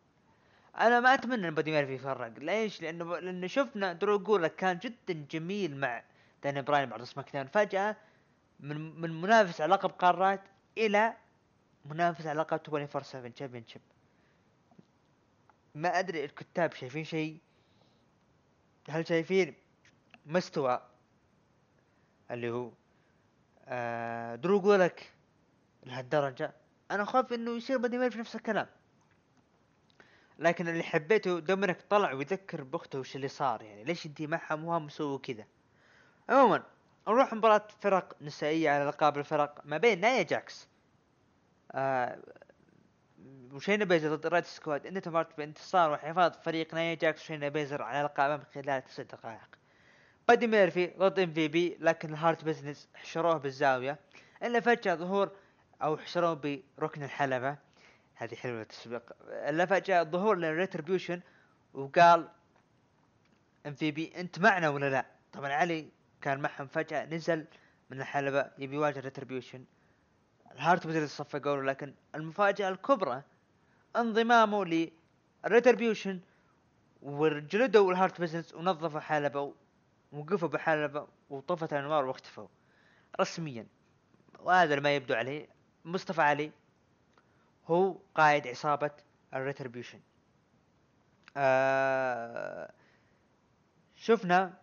أنا 0.77 0.99
ما 0.99 1.13
أتمنى 1.13 1.47
إن 1.47 1.55
بادي 1.55 1.71
ميرفي 1.71 1.93
يفرق. 1.93 2.39
ليش؟ 2.39 2.81
لأنه 2.81 3.19
لأنه 3.19 3.47
شفنا 3.47 3.93
درو 3.93 4.47
كان 4.47 4.77
جدا 4.77 5.25
جميل 5.31 5.77
مع 5.77 6.03
داني 6.43 6.61
براين 6.61 6.89
بعد 6.89 7.03
سماك 7.03 7.33
داون 7.33 7.47
فجأة 7.47 7.95
من 8.59 9.01
من 9.01 9.21
منافس 9.21 9.61
على 9.61 9.73
لقب 9.73 9.89
قارات 9.89 10.41
إلى 10.77 11.13
منافس 11.85 12.27
على 12.27 12.39
لقب 12.39 12.59
24 12.67 13.07
7 13.07 13.31
champion 13.31 13.63
ما 15.75 15.99
أدري 15.99 16.25
الكُتّاب 16.25 16.73
شايفين 16.73 17.03
شيء؟ 17.03 17.37
هل 18.89 19.07
شايفين 19.07 19.53
مستوى 20.25 20.81
اللي 22.31 22.49
هو؟ 22.49 22.71
آه 23.65 24.35
درو 24.35 24.57
يقولك 24.57 25.13
لهالدرجة 25.83 26.53
أنا 26.91 27.05
خاف 27.05 27.33
إنه 27.33 27.51
يصير 27.51 27.77
بادي 27.77 27.97
ميرفي 27.97 28.19
نفس 28.19 28.35
الكلام. 28.35 28.67
لكن 30.39 30.67
اللي 30.67 30.83
حبيته 30.83 31.39
دومينيك 31.39 31.81
طلع 31.89 32.13
ويذكر 32.13 32.63
بأخته 32.63 32.99
وش 32.99 33.15
اللي 33.15 33.27
صار 33.27 33.61
يعني 33.61 33.83
ليش 33.83 34.05
أنتي 34.05 34.27
معهم 34.27 34.65
وهم 34.65 34.85
مسووا 34.85 35.19
كذا. 35.19 35.45
عموما 36.29 36.63
نروح 37.07 37.33
مباراة 37.33 37.67
فرق 37.79 38.15
نسائية 38.21 38.69
على 38.69 38.89
القاب 38.89 39.17
الفرق 39.17 39.61
ما 39.65 39.77
بين 39.77 39.99
نايا 39.99 40.23
جاكس 40.23 40.67
آه 41.71 42.19
وشينا 43.51 43.85
بيزلر 43.85 44.15
ضد 44.15 44.27
Riott 44.27 44.45
Squad. 44.45 44.85
انتهت 44.85 45.37
بانتصار 45.37 45.91
وحفاظ 45.91 46.31
فريق 46.43 46.73
نايا 46.73 46.95
جاكس 46.95 47.21
وشينا 47.21 47.49
بيزلر 47.49 47.81
على 47.81 48.01
القابهم 48.01 48.37
من 48.37 48.43
خلال 48.53 48.83
تسع 48.83 49.03
دقائق. 49.03 49.57
بادي 50.27 50.47
ميرفي 50.47 50.87
ضد 50.87 51.19
MVP 51.19 51.77
لكن 51.79 52.09
ال 52.09 52.16
Hurt 52.16 52.43
Business 52.43 52.89
حشروه 52.95 53.37
بالزاوية. 53.37 53.99
إلا 54.43 54.59
فجأة 54.59 54.95
ظهور 54.95 55.31
أو 55.81 55.97
حشروه 55.97 56.61
بركن 56.77 57.03
الحلبة. 57.03 57.57
هذه 58.17 58.35
حلوة 58.35 58.61
التسويق. 58.61 59.03
الا 59.21 59.65
فجأة 59.65 60.03
ظهور 60.03 60.35
لل 60.37 60.50
Retribution 60.50 61.21
وقال 61.73 62.27
MVP 63.67 64.13
أنت 64.19 64.39
معنا 64.39 64.69
ولا 64.69 64.89
لا؟ 64.89 65.05
طبعا 65.33 65.53
علي 65.53 65.89
كان 66.21 66.39
معهم 66.39 66.67
فجأة 66.67 67.05
نزل 67.05 67.45
من 67.89 68.01
الحلبة 68.01 68.51
يبي 68.57 68.75
يواجه 68.75 68.99
Retribution. 68.99 69.65
ال 70.51 70.59
Hurt 70.59 70.87
Business 70.87 71.09
صفقوا 71.17 71.55
له 71.55 71.63
لكن 71.63 71.93
المفاجأة 72.15 72.69
الكبرى 72.69 73.23
انضمامه 73.95 74.91
لل 75.45 75.57
Retribution 75.57 76.19
وجلدوا 77.01 77.91
ال 77.91 77.97
Hurt 77.97 78.21
Business 78.21 78.53
ونظفوا 78.53 78.99
حلبة 78.99 79.53
وقفوا 80.11 80.49
بحلبة 80.49 81.07
وطفت 81.29 81.73
الأنوار 81.73 82.05
واختفوا 82.05 82.47
رسميا. 83.21 83.65
وهذا 84.39 84.79
ما 84.79 84.95
يبدو 84.95 85.13
عليه. 85.13 85.47
مصطفى 85.85 86.21
علي 86.21 86.51
هو 87.67 87.97
قائد 88.15 88.47
عصابة 88.47 88.91
ال 89.33 89.39
Retribution. 89.39 89.99
آه 91.37 92.73
شفنا 93.95 94.53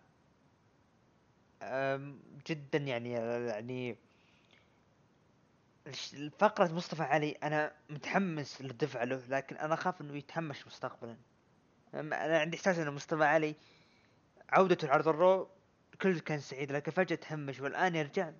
جدا 2.47 2.77
يعني 2.77 3.11
يعني 3.11 3.97
فقرة 6.39 6.73
مصطفى 6.73 7.03
علي 7.03 7.31
أنا 7.31 7.71
متحمس 7.89 8.61
للدفع 8.61 9.03
له 9.03 9.21
لكن 9.29 9.57
أنا 9.57 9.73
أخاف 9.73 10.01
إنه 10.01 10.17
يتهمش 10.17 10.67
مستقبلا. 10.67 11.17
أنا 11.93 12.39
عندي 12.39 12.57
إحساس 12.57 12.79
ان 12.79 12.93
مصطفى 12.93 13.23
علي 13.23 13.55
عودته 14.49 14.87
لعرض 14.87 15.07
ال 15.07 15.17
Raw 15.17 15.49
كل 16.01 16.19
كان 16.19 16.39
سعيد 16.39 16.71
لكن 16.71 16.91
فجأة 16.91 17.15
تهمش 17.15 17.59
والآن 17.59 17.95
يرجع. 17.95 18.31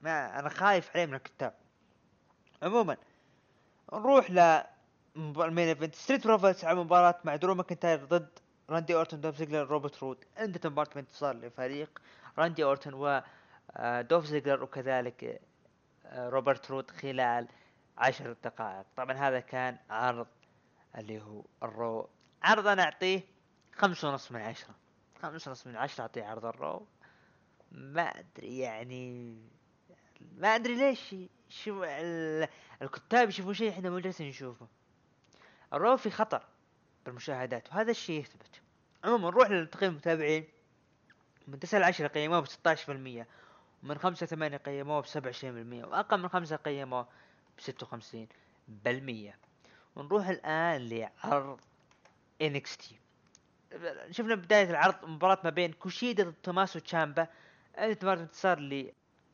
ما 0.00 0.38
أنا 0.38 0.48
خايف 0.48 0.90
عليه 0.90 1.06
من 1.06 1.14
الكتاب. 1.14 1.54
عموما 2.62 2.96
نروح 3.92 4.30
ل 4.30 4.62
ال 5.16 5.26
main 5.26 5.68
event 5.68 5.94
Street 5.94 6.26
Profits 6.26 6.64
على 6.64 6.80
مباراة 6.80 7.20
مع 7.24 7.36
درو 7.36 7.54
ماكنتاير 7.54 8.04
ضد 8.04 8.28
راندي 8.70 8.94
اورتون 8.94 9.20
دولف 9.20 9.36
زيجلر 9.36 9.66
روبرت 9.66 10.02
رود. 10.02 10.24
انتهت 10.38 10.66
مباراة 10.66 10.90
بانتصار 10.94 11.36
لفريق 11.36 12.02
راندي 12.38 12.64
اورتون 12.64 12.94
و 12.94 13.22
آه، 13.76 14.20
زيجلر 14.20 14.62
وكذلك 14.62 15.40
آه، 16.06 16.28
روبرت 16.28 16.70
رود 16.70 16.90
خلال 16.90 17.48
عشر 17.98 18.32
دقائق. 18.44 18.86
طبعا 18.96 19.12
هذا 19.12 19.40
كان 19.40 19.78
عرض 19.90 20.26
اللي 20.98 21.22
هو 21.22 21.44
ال 21.62 21.71
Raw. 21.71 22.08
عرض 22.42 22.66
أنا 22.66 22.82
أعطيه 22.82 23.20
خمسة 23.72 24.08
ونص 24.08 24.32
من 24.32 24.40
عشرة. 24.40 24.74
خمسة 25.22 25.48
ونص 25.48 25.66
من 25.66 25.76
عشرة 25.76 26.02
أعطيه 26.02 26.24
عرض 26.24 26.44
الرو. 26.44 26.86
ما 27.72 28.02
أدري 28.02 28.58
يعني 28.58 29.36
ما 30.36 30.54
أدري 30.54 30.74
ليش 30.74 31.14
شو 31.62 31.84
ال- 31.84 32.48
الكتاب 32.82 33.28
يشوفوا 33.28 33.52
شيء 33.52 33.70
إحنا 33.70 33.90
مو 33.90 33.98
جالسين 33.98 34.28
نشوفه. 34.28 34.66
الرو 35.72 35.96
في 35.96 36.10
خطر 36.10 36.42
بالمشاهدات 37.06 37.68
وهذا 37.68 37.90
الشيء 37.90 38.20
يثبت. 38.20 38.60
عموما 39.04 39.30
نروح 39.30 39.50
لتقييم 39.50 39.92
المتابعين 39.92 40.44
من 41.48 41.58
9 41.58 41.78
ل 41.78 41.82
10 41.84 42.06
قيموه 42.06 42.40
ب 42.40 42.46
16% 42.46 43.26
ومن 43.82 43.98
5 43.98 44.24
ل 44.24 44.28
8 44.28 44.56
قيموه 44.56 45.00
ب 45.00 45.06
27% 45.06 45.86
وأقل 45.86 46.20
من 46.22 46.28
5 46.28 46.56
قيموه 46.56 47.06
ب 47.58 47.60
56% 47.60 49.34
ونروح 49.96 50.28
الآن 50.28 50.88
لعرض 50.88 51.60
NXT 52.42 52.84
شفنا 54.10 54.34
بداية 54.34 54.70
العرض 54.70 55.04
مباراة 55.04 55.38
ما 55.44 55.50
بين 55.50 55.72
كوشيدا 55.72 56.24
ضد 56.24 56.34
توماسو 56.42 56.78
تشامبا. 56.78 57.26
انتهت 57.78 58.04
مباراة 58.04 58.20
انتصار 58.22 58.58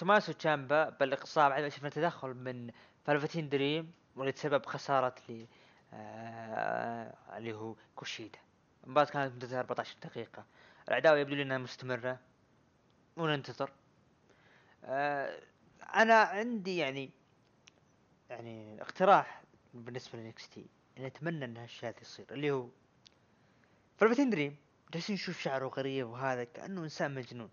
لتوماسو 0.00 0.32
تشامبا 0.32 0.88
بالاقصاء 0.88 1.48
بعد 1.48 1.62
ما 1.62 1.68
شفنا 1.68 1.88
تدخل 1.88 2.34
من 2.34 2.70
فالفتين 3.04 3.48
دريم 3.48 3.92
واللي 4.16 4.32
تسبب 4.32 4.66
خسارة 4.66 5.14
ل 5.28 5.46
آه 5.94 7.14
اللي 7.36 7.52
هو 7.52 7.74
كوشيدا. 7.96 8.38
المباراة 8.84 9.06
كانت 9.10 9.34
مدتها 9.34 9.60
14 9.60 9.96
دقيقة. 10.02 10.44
العداوة 10.88 11.18
يبدو 11.18 11.34
لي 11.34 11.42
إنها 11.42 11.58
مستمرة. 11.58 12.18
وننتظر. 13.16 13.70
آه 14.84 15.40
أنا 15.94 16.14
عندي 16.14 16.76
يعني 16.76 17.10
يعني 18.30 18.82
اقتراح 18.82 19.42
بالنسبة 19.74 20.18
ل 20.18 20.30
NXT 20.30 20.66
اتمنى 20.98 21.44
إن 21.44 21.56
هالشيء 21.56 21.88
هذا 21.88 22.00
يصير. 22.00 22.26
اللي 22.30 22.50
هو 22.50 22.68
فلفتين 23.98 24.30
دريم. 24.30 24.56
جالسين 24.92 25.14
نشوف 25.14 25.40
شعره 25.40 25.68
غريب 25.68 26.08
وهذا 26.08 26.44
كأنه 26.44 26.82
إنسان 26.84 27.14
مجنون. 27.14 27.50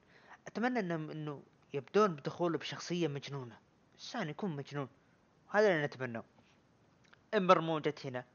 أتمنى 0.48 0.80
انهم 0.80 1.12
إنه 1.12 1.44
يبدون 1.78 2.16
بدخوله 2.16 2.58
بشخصية 2.58 3.08
مجنونة. 3.08 3.58
انسان 3.96 4.30
يكون 4.30 4.56
مجنون. 4.56 4.90
هذا 5.50 5.68
اللي 5.68 5.86
نتمناه 5.86 6.24
امبر 7.34 7.62
مون 7.62 7.80
جت 7.80 8.06
هنا. 8.06 8.26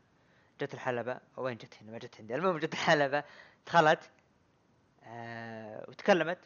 جت 0.61 0.75
الحلبة. 0.75 1.21
وين 1.37 1.57
جت 1.57 1.75
هنا؟ 1.83 1.93
ما 1.93 1.99
جت 1.99 2.21
عندي. 2.21 2.35
المهم 2.35 2.59
جت 2.59 2.73
الحلبة. 2.73 3.25
دخلت. 3.67 4.11
آه 5.05 5.85
وتكلمت. 5.89 6.39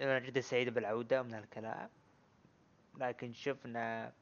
أنا 0.00 0.18
جدا 0.18 0.40
سعيدة 0.40 0.70
بالعودة. 0.70 1.22
من 1.22 1.34
هالكلام. 1.34 1.88
لكن 2.98 3.32
شفنا 3.32 4.12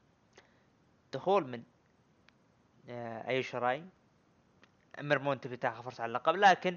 دخول 1.13 1.47
من 1.47 1.63
آه 2.89 3.29
ايو 3.29 3.43
شيراي. 3.43 3.85
امبر 4.99 5.20
مون 5.20 5.41
تبي 5.41 5.57
تاخذ 5.57 5.83
فرصة 5.83 6.03
على 6.03 6.11
اللقب. 6.11 6.37
لكن 6.37 6.77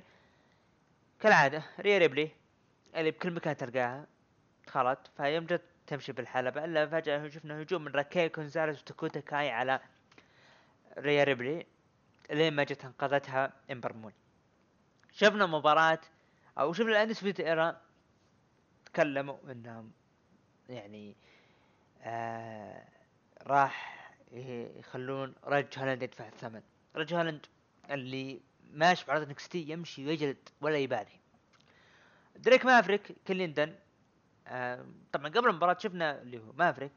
كالعادة 1.20 1.64
ريا 1.80 1.98
ريبلي 1.98 2.32
اللي 2.96 3.12
بكل 3.12 3.32
مكان 3.32 3.58
تلقاها. 3.58 4.08
دخلت 4.68 5.00
فيوم 5.18 5.46
جت 5.46 5.62
تمشي 5.88 6.12
بالحلبة 6.12 6.66
الا 6.66 6.88
فجأة 6.88 7.28
شفنا 7.30 7.62
هجوم 7.62 7.84
من 7.84 7.92
راكيل 7.92 8.28
كونزاليس 8.28 8.82
وداكوتا 8.82 9.20
كاي 9.20 9.50
على 9.50 9.80
ريا 10.98 11.24
ريبلي 11.24 11.66
لين 12.30 12.54
ما 12.54 12.64
جت 12.64 12.86
انقذتها 12.86 13.54
إمبر 13.72 13.94
مون. 13.94 14.14
شفنا 15.12 15.46
مباراة 15.46 16.00
أو 16.58 16.74
شفنا 16.74 16.90
ال 16.92 16.96
Undisputed 16.96 17.40
Era 17.40 17.82
تكلموا 18.86 19.38
إنهم 19.52 19.92
يعني 20.70 21.16
آه 22.02 22.88
راح 23.42 24.04
يخلون 24.32 25.36
رج 25.44 25.68
هالاند 25.78 26.04
يدفع 26.04 26.28
الثمن. 26.28 26.62
رج 26.96 27.14
هالاند 27.14 27.46
اللي 27.92 28.42
ماشي 28.74 29.06
بعرض 29.06 29.30
NXT 29.30 29.70
يمشي 29.70 30.06
ويجلد 30.06 30.50
ولا 30.62 30.78
يبالي. 30.78 31.20
دريك 32.36 32.66
مافريك 32.66 33.16
كليندن 33.28 33.76
طبعا 35.14 35.30
قبل 35.30 35.50
المباراة 35.50 35.78
شفنا 35.80 36.22
اللي 36.22 36.38
هو 36.40 36.54
مافريك 36.58 36.92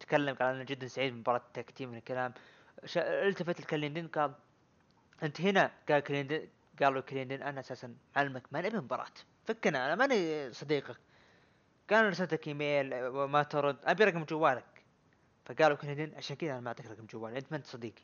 تكلم 0.00 0.36
قال 0.36 0.54
أنا 0.54 0.64
جدا 0.64 0.86
سعيد 0.86 1.12
بمباراة 1.12 1.38
ال 1.38 1.44
tag 1.44 1.63
team 1.63 1.88
من 1.88 1.96
الكلام. 1.96 2.34
التفت 2.96 3.60
لكليندن 3.60 4.08
قال 4.08 4.34
أنت 5.22 5.40
هنا؟ 5.40 5.72
قال 5.88 6.00
كليندن 6.00 6.48
قالوا 6.82 7.00
كليندن 7.00 7.42
أنا 7.42 7.60
أساسا 7.60 7.94
علمك 8.16 8.42
ما 8.52 8.60
نبي 8.60 8.76
مباراة. 8.76 9.06
فكنا 9.44 9.86
أنا 9.86 9.94
ماني 9.94 10.52
صديقك. 10.52 10.96
قال 11.90 12.06
رسلتك 12.06 12.48
إيميل 12.48 12.94
وما 12.94 13.42
ترد 13.42 13.76
أبي 13.84 14.04
رقم 14.04 14.24
جوالك. 14.24 14.84
فقالوا 15.44 15.76
كليندن 15.76 16.16
عشان 16.16 16.36
كذا 16.36 16.52
أنا 16.52 16.60
ما 16.60 16.68
أعطيك 16.68 16.86
رقم 16.86 17.06
جوالي 17.06 17.38
أنت 17.38 17.46
ما 17.50 17.56
أنت 17.56 17.66
صديقي. 17.66 18.02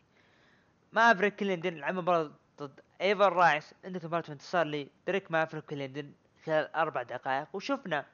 مافريك 0.93 1.37
كليندن 1.37 1.75
لعب 1.75 1.95
مباراة 1.95 2.31
ضد 2.59 2.81
إيفر 3.01 3.33
رايز. 3.33 3.75
انتهت 3.85 4.07
مباراة 4.07 4.25
انتصار 4.29 4.67
لدريك 4.67 5.31
مافريك 5.31 5.65
كليندن 5.65 6.13
خلال 6.45 6.75
أربع 6.75 7.03
دقائق. 7.03 7.49
وشفنا 7.53 8.07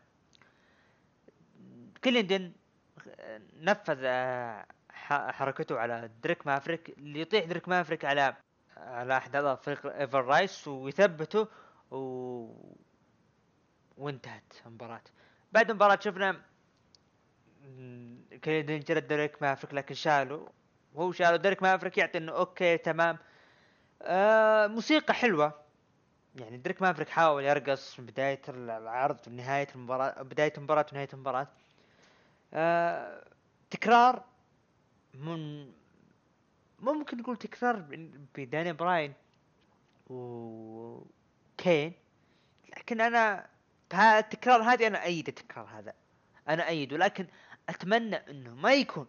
كليندن 2.05 2.53
نفذ 3.61 3.99
آه، 4.05 4.67
حركته 5.09 5.79
على 5.79 6.11
دريك 6.23 6.47
مافريك 6.47 6.89
اللي 6.99 7.21
يطيح 7.21 7.45
دريك 7.45 7.69
مافريك 7.69 8.05
على 8.05 8.37
على 8.77 9.17
أحد 9.17 9.37
اعضاء 9.37 9.55
فريق 9.57 9.87
ايفر 9.87 10.25
رايز 10.25 10.69
ويثبته 10.69 11.49
و... 11.91 11.99
وانتهت 13.97 14.53
المباراة. 14.67 15.03
بعد 15.53 15.71
المباراة 15.71 15.99
شفنا 16.01 16.41
كليندن 18.45 18.81
جلد 18.81 19.07
دريك 19.07 19.43
مافريك 19.43 19.75
لكن 19.75 19.95
شالوا. 19.95 20.49
وهو 20.95 21.13
شالوا 21.13 21.37
دريك 21.37 21.63
مافريك 21.63 21.99
يعطي 21.99 22.19
إنه 22.19 22.33
أوكي 22.33 22.79
تمام. 22.79 23.19
آه 24.03 24.67
موسيقى 24.67 25.15
حلوة. 25.15 25.65
يعني 26.35 26.57
دريك 26.57 26.83
مافريك 26.83 27.09
حاول 27.09 27.45
يرقص 27.45 28.01
من 28.01 28.07
بداية 28.07 28.43
العرض 28.49 29.19
ونهاية 29.29 29.69
المباراة 29.75 30.23
بداية 30.23 30.53
المباراة 30.59 30.87
ونهاية 30.93 31.09
المباراة. 31.13 31.49
تكرار 33.71 34.25
من 35.15 35.73
ممكن 36.79 37.19
نقول 37.19 37.37
تكرار 37.37 37.85
بداني 38.37 38.73
براين 38.73 39.15
وكين 40.11 41.93
لكن 42.77 43.01
أنا 43.01 43.47
التكرار 43.95 44.63
هذه 44.63 44.87
أنا 44.87 45.03
ايد 45.03 45.29
التكرار 45.29 45.67
هذا. 45.67 45.93
أنا 46.49 46.69
ايده 46.69 46.97
لكن 46.97 47.27
أتمنى 47.69 48.17
إنه 48.17 48.55
ما 48.55 48.73
يكون 48.73 49.07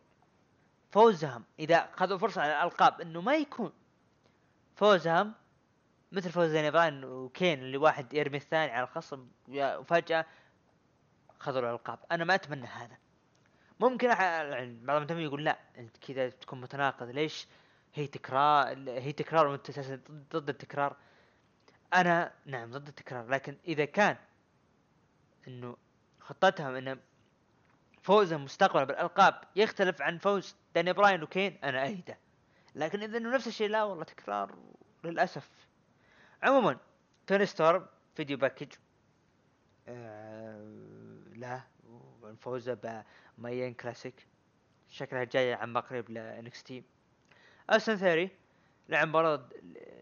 فوزهم 0.92 1.44
إذا 1.60 1.90
خذوا 1.94 2.18
فرصة 2.18 2.42
على 2.42 2.58
الألقاب 2.58 3.02
إنه 3.02 3.22
ما 3.22 3.36
يكون 3.36 3.72
فوزهم 4.76 5.34
مثل 6.12 6.32
فوز 6.32 6.52
داني 6.52 6.72
براين 6.72 7.04
وكين 7.04 7.60
اللي 7.60 7.78
واحد 7.78 8.14
يرمي 8.14 8.38
الثاني 8.38 8.72
على 8.72 8.84
الخصم 8.84 9.28
وفجاه 9.48 10.26
خذوا 11.40 11.60
الألقاب. 11.60 12.00
أنا 12.12 12.24
ما 12.24 12.36
أتمنى 12.36 12.66
هذا. 12.66 12.98
ممكن 13.80 14.08
يعني 14.10 14.80
بعض 14.86 14.96
المهتمين 14.96 15.24
يقول 15.24 15.46
لا 15.46 15.60
أنت 15.78 15.98
كذا 15.98 16.30
تكون 16.30 16.62
متناقض. 16.62 17.10
ليش؟ 17.10 17.48
هي 17.94 18.08
تكرار 18.08 18.68
هي 18.90 19.12
تكرار 19.12 19.48
وأنت 19.48 19.70
أساسا 19.70 20.00
ضد- 20.32 20.50
التكرار. 20.50 20.96
أنا 21.94 22.32
نعم 22.46 22.72
ضد 22.72 22.88
التكرار 22.88 23.28
لكن 23.30 23.58
إذا 23.68 23.86
كان 23.86 24.18
إنه 25.48 25.78
خطتهم 26.20 26.76
إن 26.76 27.00
فوزهم 28.02 28.44
مستقبلا 28.44 28.84
بالألقاب 28.84 29.42
يختلف 29.56 30.02
عن 30.02 30.18
فوز 30.18 30.56
داني 30.76 30.94
براين 30.94 31.24
وكين 31.24 31.58
أنا 31.64 31.84
ايده 31.84 32.18
لكن 32.76 33.04
إذا 33.04 33.18
إنه 33.18 33.36
نفس 33.36 33.48
الشيء 33.48 33.70
لا 33.70 33.84
والله 33.84 34.04
تكرار 34.04 34.56
للأسف. 35.04 35.50
عموما 36.44 36.78
توني 37.28 37.46
ستورم 37.46 37.86
video 38.16 38.38
package 38.38 38.72
آه 39.88 40.64
له 41.36 41.64
وفوزه 42.32 43.04
ب 43.38 43.42
Mae 43.42 43.54
Young 43.54 43.74
Classic. 43.74 44.28
شكلها 44.90 45.24
جاية 45.24 45.56
عن 45.56 45.78
قريب 45.78 46.10
ل 46.10 46.64
NXT 46.64 46.84
استن 47.70 47.96
ثيري 47.96 48.30
لعب 48.90 49.08
مباراة 49.08 49.50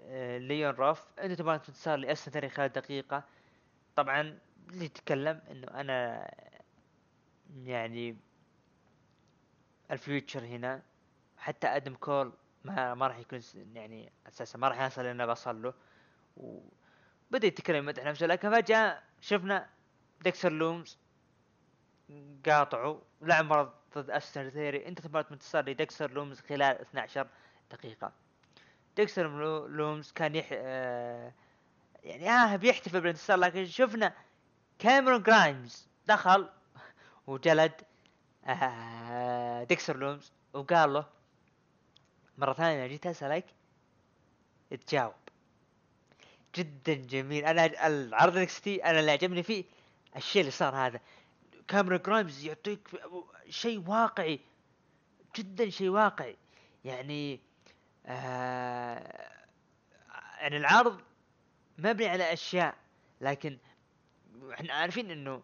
آه، 0.05 0.37
ليون 0.37 0.73
روف. 0.73 1.05
انتهت 1.19 1.31
بانتصار 1.31 1.95
لاستن 1.95 2.31
ثيري 2.31 2.49
خلال 2.49 2.71
دقيقة. 2.71 3.23
طبعا 3.95 4.39
اللي 4.69 4.85
يتكلم 4.85 5.41
إنه 5.51 5.67
أنا 5.67 6.27
يعني 7.55 8.17
ال 9.91 9.99
future 9.99 10.45
هنا. 10.45 10.81
حتى 11.37 11.67
أدم 11.67 11.95
كول 11.95 12.33
ما 12.63 12.93
ما 12.93 13.07
راح 13.07 13.17
يكون 13.19 13.39
يعني 13.73 14.11
أساسا 14.27 14.57
ما 14.57 14.67
راح 14.67 14.81
يصل 14.81 15.05
أنا 15.05 15.25
بصل 15.25 15.61
له. 15.61 15.73
وبدا 16.37 17.47
يتكلم 17.47 17.75
يمدح 17.75 18.03
نفسه. 18.03 18.25
لكن 18.25 18.51
فجأة 18.51 19.01
شفنا 19.21 19.69
ديكستر 20.21 20.51
لومز 20.51 20.99
قاطعوا 22.45 22.99
لعب 23.21 23.45
مباراة 23.45 23.73
ضد 23.97 24.09
استن 24.09 24.49
ثيري 24.49 24.87
انتهت 24.87 25.01
بانتصار 25.01 25.61
لديكستر 25.69 26.11
لومز 26.11 26.39
خلال 26.39 26.81
12 26.81 27.27
دقيقة. 27.71 28.11
ديكستر 28.95 29.27
لو- 29.39 29.67
لومز 29.67 30.11
كان 30.11 30.35
يح... 30.35 30.49
آه 30.53 31.33
يعني 32.03 32.29
آه 32.29 32.55
بيحتفل 32.55 33.01
بالانتصار 33.01 33.37
لكن 33.37 33.65
شفنا 33.65 34.13
كاميرون 34.79 35.23
جرايمز 35.23 35.87
دخل 36.07 36.49
وجلد 37.27 37.71
آه 38.45 39.63
ديكستر 39.63 39.97
لومز 39.97 40.31
وقال 40.53 40.93
له 40.93 41.05
مرة 42.37 42.53
ثانية 42.53 42.87
جيت 42.87 43.07
أسألك 43.07 43.45
تجاوب. 44.87 45.13
جدا 46.55 46.93
جميل. 46.93 47.45
أنا 47.45 47.87
العرض 47.87 48.37
NXT 48.37 48.67
أنا 48.67 48.99
اللي 48.99 49.11
عجبني 49.11 49.43
فيه 49.43 49.63
الشيء 50.15 50.39
اللي 50.41 50.51
صار 50.51 50.75
هذا. 50.75 50.99
كاميرون 51.67 51.97
جرايمز 51.99 52.45
يعطيك 52.45 52.89
شيء 53.49 53.89
واقعي 53.89 54.39
جدا 55.35 55.69
شيء 55.69 55.89
واقعي. 55.89 56.37
يعني 56.85 57.39
آه 58.05 59.29
يعني 60.39 60.57
العرض 60.57 61.01
مبني 61.77 62.07
على 62.07 62.33
أشياء 62.33 62.75
لكن 63.21 63.57
إحنا 64.53 64.73
عارفين 64.73 65.11
إنه 65.11 65.43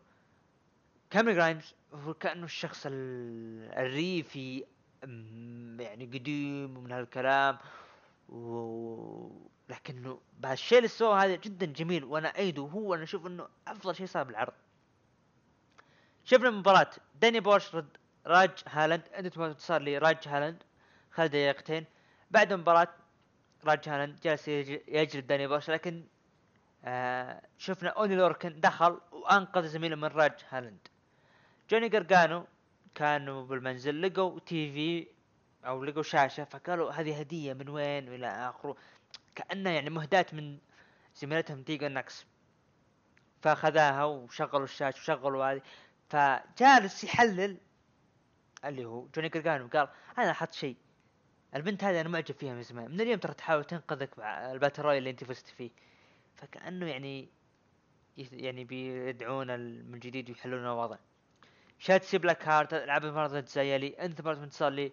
كاميرون 1.09 1.35
جرايمز 1.37 1.73
هو 1.93 2.13
كأنه 2.13 2.45
الشخص 2.45 2.85
ال- 2.85 3.71
الريفي 3.79 4.65
يعني 5.79 6.05
قديم 6.05 6.77
ومن 6.77 6.91
هالكلام 6.91 7.57
و... 8.29 9.29
لكنه 9.69 10.19
بعد 10.39 10.51
الشيء 10.51 10.77
اللي 10.77 10.87
سواه 10.87 11.23
هذا 11.23 11.35
جدا 11.35 11.65
جميل 11.65 12.03
وأنا 12.03 12.35
ايده 12.37 12.61
وهو 12.61 12.93
أنا 12.95 13.03
أشوف 13.03 13.25
إنه 13.27 13.47
أفضل 13.67 13.95
شيء 13.95 14.05
صار 14.05 14.23
بالعرض. 14.23 14.53
شفنا 16.25 16.49
مباراة. 16.49 16.89
داني 17.21 17.39
بورش 17.39 17.75
ضد 17.75 17.97
راج 18.25 18.51
هالاند. 18.67 19.03
انتهت 19.15 19.27
بانتصار 19.27 19.81
ل 19.81 19.97
راج 19.97 20.27
هالاند. 20.27 20.63
خلال 21.11 21.29
دقيقتين 21.29 21.85
بعد 22.31 22.51
المباراة 22.51 22.87
راج 23.65 23.89
هالاند 23.89 24.19
جالس 24.19 24.47
يج- 24.49 24.81
يجلد 24.87 25.27
داني 25.27 25.47
بورش 25.47 25.69
لكن 25.69 26.03
آه 26.85 27.41
شفنا 27.57 27.89
أوني 27.89 28.15
لوركن 28.15 28.59
دخل 28.59 28.99
وأنقذ 29.11 29.67
زميله 29.67 29.95
من 29.95 30.05
راج 30.07 30.33
هالاند. 30.49 30.87
جوني 31.69 31.87
قارقانو 31.87 32.45
كانوا 32.95 33.45
بالمنزل 33.45 34.01
لقوا 34.01 34.39
TV 34.39 35.07
أو 35.65 35.83
لقوا 35.83 36.03
شاشة 36.03 36.43
فقالوا 36.43 36.91
هذه 36.91 37.19
هدية 37.19 37.53
من 37.53 37.69
وين 37.69 38.09
وإلى 38.09 38.27
آخره؟ 38.27 38.75
كأنها 39.35 39.71
يعني 39.71 39.89
مهداة 39.89 40.25
من 40.33 40.57
زميلتهم 41.15 41.63
تيجان 41.63 41.87
نوكس 41.87 42.25
فاخذاها 43.41 44.03
وشغلوا 44.03 44.63
الشاشة 44.63 44.97
وشغلوا 44.97 45.45
هذه. 45.51 45.61
فجالس 46.09 47.03
يحلل 47.03 47.57
اللي 48.65 48.85
هو 48.85 49.07
جوني 49.15 49.27
قارقانو 49.27 49.67
قال 49.67 49.87
أنا 50.17 50.31
أحط 50.31 50.53
شيء 50.53 50.75
البنت 51.55 51.83
هذه 51.83 52.01
أنا 52.01 52.09
معجب 52.09 52.35
فيها 52.35 52.53
من 52.53 52.63
زمان 52.63 52.91
من 52.91 53.01
اليوم 53.01 53.19
ترى 53.19 53.33
تحاول 53.33 53.63
تنقذك 53.63 54.19
مع 54.19 54.51
ال 54.51 54.55
battle 54.55 54.81
royal 54.83 54.97
اللي 54.97 55.09
أنت 55.09 55.23
فزت 55.23 55.47
فيه. 55.47 55.69
فكأنه 56.35 56.87
يعني 56.87 57.29
يعني 58.17 58.63
بيدعون 58.63 59.59
من 59.59 59.99
جديد 59.99 60.29
ويحلون 60.29 60.59
الوضع. 60.59 60.97
شاتسي 61.79 62.17
بلاك 62.17 62.47
هارت 62.47 62.73
لعب 62.73 63.05
مباراة 63.05 63.27
ضد 63.27 63.47
زايلي 63.47 63.87
انتهت 63.87 64.21
مباراة 64.21 64.43
انتصار 64.43 64.71
لي. 64.71 64.91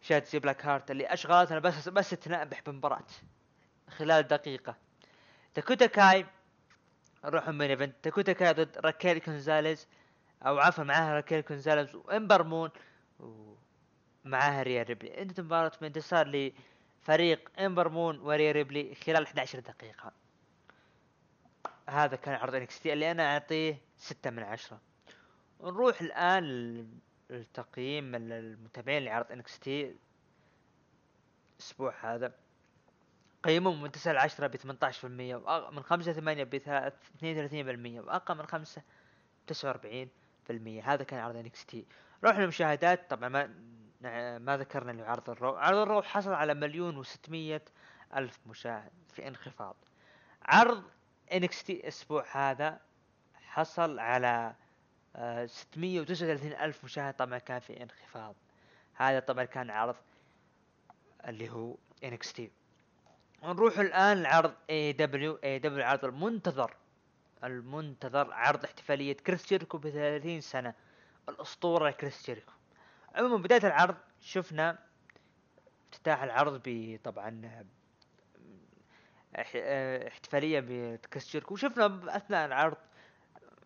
شاتسي 0.00 0.38
بلاك 0.38 0.66
هارت 0.66 0.90
اللي 0.90 1.06
اشغلتنا 1.06 1.58
بس 1.58 1.88
بس 1.88 2.10
تنبح 2.10 2.60
بمباراة 2.66 3.06
خلال 3.88 4.22
دقيقة. 4.22 4.76
داكوتا 5.54 5.86
كاي 5.86 6.26
نروح 7.24 7.48
main 7.48 7.62
event. 7.62 7.94
داكوتا 8.02 8.32
كاي 8.32 8.52
ضد 8.52 8.78
راكيل 8.78 9.18
كونزاليز. 9.18 9.86
أو 10.46 10.58
عفوا 10.58 10.84
معاها 10.84 11.14
راكيل 11.14 11.40
كونزاليز 11.40 11.94
وإمبر 11.94 12.42
مون 12.42 12.70
ومعاها 13.20 14.62
ريا 14.62 14.82
ريبلي. 14.82 15.22
انتهت 15.22 15.40
مباراة 15.40 15.72
من 15.80 15.86
انتصار 15.86 16.52
لفريق 17.02 17.50
إمبر 17.60 17.88
مون 17.88 18.20
وريا 18.20 18.52
ريبلي 18.52 18.94
خلال 18.94 19.22
11 19.26 19.58
دقيقة. 19.60 20.12
هذا 21.88 22.16
كان 22.16 22.34
عرض 22.34 22.54
NXT 22.54 22.92
اللي 22.92 23.10
أنا 23.10 23.32
أعطيه 23.32 23.78
ستة 23.98 24.30
من 24.30 24.42
عشرة. 24.42 24.80
نروح 25.60 26.00
الآن 26.00 26.44
لل- 26.44 26.86
للتقييم 27.30 28.14
ال- 28.14 28.32
المتابعين 28.32 29.04
لعرض 29.04 29.32
NXT 29.32 29.96
الأسبوع 31.58 31.94
هذا. 32.00 32.32
قيمهم 33.42 33.82
من 33.82 33.92
9 33.92 34.12
ل 34.12 34.16
10 34.18 34.46
ب 34.46 34.56
18% 34.56 35.34
وأغ... 35.34 35.70
من 35.70 35.82
5 35.82 36.10
ل 36.10 36.14
8 36.14 36.44
ب 36.44 36.58
32% 37.98 38.00
وأقل 38.00 38.34
من 38.36 38.46
5 38.46 38.82
49% 39.52 40.08
هذا 40.84 41.04
كان 41.04 41.20
عرض 41.20 41.36
NXT 41.36 41.86
نروح 42.24 42.38
للمشاهدات. 42.38 43.10
طبعا 43.10 43.28
ما 43.28 44.38
ما 44.38 44.56
ذكرنا 44.56 45.02
هو 45.02 45.06
عرض 45.06 45.30
ال 45.30 45.37
Raw 45.37 45.56
عرض 45.56 45.78
ال 45.78 45.84
Raw 45.84 46.02
حصل 46.02 46.32
على 46.32 46.54
مليون 46.54 47.04
و600 47.04 47.60
ألف 48.16 48.38
مشاهد 48.46 48.92
في 49.12 49.28
انخفاض. 49.28 49.76
عرض 50.42 50.82
NXT 51.32 51.72
الأسبوع 51.72 52.24
هذا 52.32 52.80
حصل 53.34 53.98
على 53.98 54.54
آه، 55.16 55.46
639 55.46 56.52
ألف 56.52 56.84
مشاهد. 56.84 57.14
طبعا 57.14 57.38
كان 57.38 57.60
في 57.60 57.82
انخفاض. 57.82 58.34
هذا 58.94 59.20
طبعا 59.20 59.44
كان 59.44 59.70
عرض 59.70 59.96
اللي 61.28 61.50
هو 61.50 61.76
انكس 62.04 62.32
تي 62.32 62.50
نروح 63.44 63.78
الآن 63.78 64.22
لعرض 64.22 64.54
اي 64.70 64.92
دبليو 64.92 65.38
اي 65.44 65.58
دبليو 65.58 65.78
العرض 65.78 66.04
المنتظر. 66.04 66.76
المنتظر 67.44 68.32
عرض 68.32 68.64
احتفالية 68.64 69.12
كريس 69.12 69.48
جيريكو 69.48 69.78
ب 69.78 69.88
30 69.90 70.40
سنة 70.40 70.74
الأسطورة 71.28 71.90
كريس 71.90 72.26
جيريكو. 72.26 72.52
عموما 73.14 73.36
بداية 73.36 73.66
العرض 73.66 73.96
شفنا 74.20 74.78
افتتاح 75.92 76.22
العرض 76.22 76.62
ب 76.64 76.98
طبعا 77.04 77.64
اح- 79.36 79.52
احتفالية 80.06 80.60
بكريس 80.68 81.30
جيريكو 81.32 81.54
وشفنا 81.54 82.16
أثناء 82.16 82.46
العرض 82.46 82.76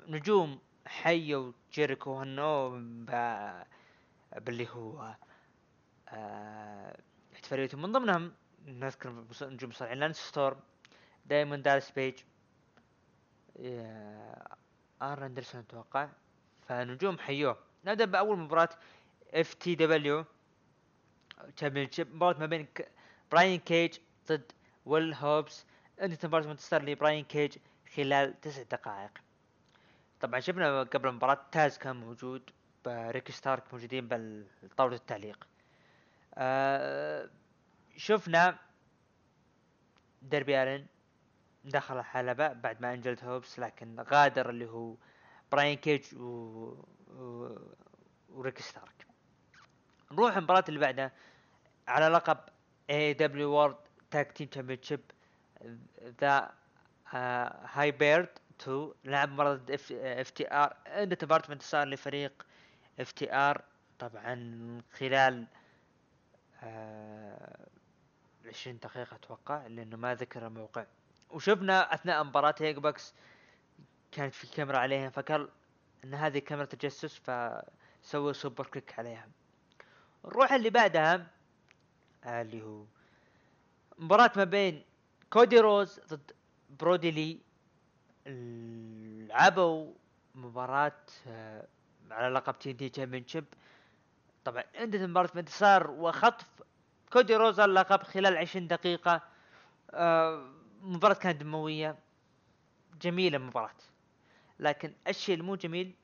نجوم 0.06 0.58
حيوا 0.86 1.52
جيريكو 1.72 2.10
وهنوه 2.10 2.68
ب- 2.78 3.62
باللي 4.36 4.68
هو 4.70 5.14
آه، 6.08 6.98
احتفاليتهم. 7.34 7.82
من 7.82 7.92
ضمنهم 7.92 8.32
نذكر 8.66 9.24
نجوم 9.42 9.70
مصارعين 9.70 9.98
لانس 9.98 10.16
ستورم 10.18 10.60
دايموند 11.26 11.62
دالاس 11.62 11.90
بيج 11.90 12.14
آه، 13.60 14.56
ارن 15.02 15.26
اندرسون 15.26 15.60
أتوقع. 15.60 16.08
فنجوم 16.68 17.18
حيوه 17.18 17.58
نبدأ 17.84 18.04
بأول 18.04 18.38
مباراة 18.38 18.68
FTW. 19.34 20.24
Championship 21.56 22.14
مباراة 22.14 22.38
ما 22.38 22.46
بين 22.46 22.68
براين 23.32 23.60
كيج 23.60 23.98
ضد 24.28 24.52
ويل 24.86 25.14
هوبس 25.14 25.64
انتهت 26.00 26.26
مباراة 26.26 26.46
منتصر 26.46 26.82
لبراين 26.82 27.24
كيج 27.24 27.58
خلال 27.94 28.40
تسع 28.40 28.62
دقائق. 28.62 29.10
طبعا 30.20 30.40
شفنا 30.40 30.82
قبل 30.82 31.08
المباراة 31.08 31.46
تاز 31.52 31.78
كان 31.78 31.96
موجود 31.96 32.50
ريكي 32.86 33.32
ستارك 33.32 33.62
موجودين 33.72 34.08
بالطاولة 34.08 34.96
التعليق. 34.96 35.46
آه 36.34 37.30
شفنا 37.96 38.58
داربي 40.22 40.62
الن 40.62 40.86
دخل 41.70 41.98
الحلبة 41.98 42.52
بعد 42.52 42.80
ما 42.80 42.94
أنقذ 42.94 43.24
هوبس 43.24 43.58
لكن 43.58 44.00
غادر 44.00 44.50
اللي 44.50 44.66
هو 44.66 44.94
براين 45.52 45.76
كيج 45.76 46.14
و... 46.14 46.24
و... 47.08 47.58
وريك 48.28 48.60
ستارك. 48.60 49.06
نروح 50.12 50.36
المباراة 50.36 50.64
اللي 50.68 50.80
بعدها 50.80 51.12
على 51.88 52.08
لقب 52.08 52.38
AEW 52.90 53.12
World 53.12 53.76
Tag 54.10 54.32
Team 54.32 54.46
Championship 54.46 55.00
ذا 56.22 56.54
هايبرد 57.74 58.28
2 58.60 58.92
لعب 59.04 59.32
مباراة 59.32 59.60
FTR 59.70 60.76
انتهت 60.86 61.14
المباراة 61.14 61.62
بانتصار 61.62 61.88
لفريق 61.88 62.46
FTR 63.00 63.64
طبعا 63.98 64.82
خلال 64.92 65.46
آه 66.62 67.66
20 68.46 68.78
دقيقة 68.78 69.14
أتوقع 69.16 69.66
لأنه 69.66 69.96
ما 69.96 70.14
ذكر 70.14 70.46
الموقع. 70.46 70.86
وشفنا 71.30 71.94
أثناء 71.94 72.24
مباراة 72.24 72.54
هيك 72.60 72.76
بوكس 72.76 73.14
كانت 74.12 74.34
في 74.34 74.46
كاميرا 74.46 74.78
عليهم 74.78 75.10
فقال 75.10 75.48
إن 76.04 76.14
هذه 76.14 76.38
كاميرا 76.38 76.66
تجسس 76.66 77.18
فسووا 77.18 78.32
super 78.32 78.66
kick 78.66 78.98
عليها 78.98 79.28
نروح 80.24 80.52
اللي 80.52 80.70
بعدها 80.70 81.26
اللي 82.26 82.62
هو 82.62 82.84
مباراة 83.98 84.30
ما 84.36 84.44
بين 84.44 84.84
كودي 85.30 85.58
رودز 85.60 86.00
ضد 86.08 86.32
برودي 86.80 87.10
لي 87.10 87.38
لعبوا 89.28 89.92
مباراة 90.34 90.92
آه، 91.28 91.66
على 92.10 92.34
لقب 92.34 92.58
TNT 92.58 92.72
Championship 92.72 93.44
طبعا 94.44 94.64
انتهت 94.78 95.00
المباراة 95.00 95.30
بانتصار 95.34 95.90
وخطف 95.90 96.46
كودي 97.12 97.36
رودز 97.36 97.60
اللقب 97.60 98.02
خلال 98.02 98.36
عشرين 98.36 98.66
دقيقة. 98.68 99.22
آه، 99.90 100.55
مباراة 100.82 101.14
كانت 101.14 101.40
دموية 101.40 101.98
جميلة 103.00 103.36
المباراة. 103.36 103.74
لكن 104.58 104.92
الشيء 105.08 105.34
المو 105.34 105.54
جميل 105.54 105.94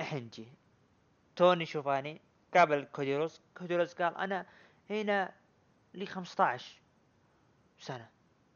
إن 0.00 0.24
جاء 0.24 0.48
توني 1.36 1.66
شوفاني 1.66 2.20
قابل 2.54 2.84
كودي 2.92 3.13
رودز. 3.13 3.40
كودي 3.58 3.76
رودز 3.76 3.94
قال 3.94 4.16
أنا 4.16 4.46
هنا 4.90 5.32
لي 5.94 6.06
15 6.06 6.80
سنة. 7.78 8.08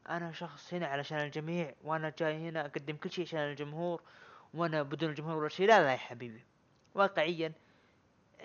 أنا 0.09 0.31
شخص 0.31 0.73
هنا 0.73 0.87
علشان 0.87 1.17
الجميع 1.17 1.73
وأنا 1.83 2.13
جاي 2.19 2.49
هنا 2.49 2.65
أقدم 2.65 2.95
كل 2.95 3.11
شيء 3.11 3.25
عشان 3.25 3.39
الجمهور 3.39 4.01
وأنا 4.53 4.83
بدون 4.83 5.09
الجمهور 5.09 5.37
ولا 5.37 5.49
شيء. 5.49 5.67
لا 5.67 5.81
لا 5.83 5.91
يا 5.91 5.97
حبيبي. 5.97 6.43
واقعيا 6.95 7.53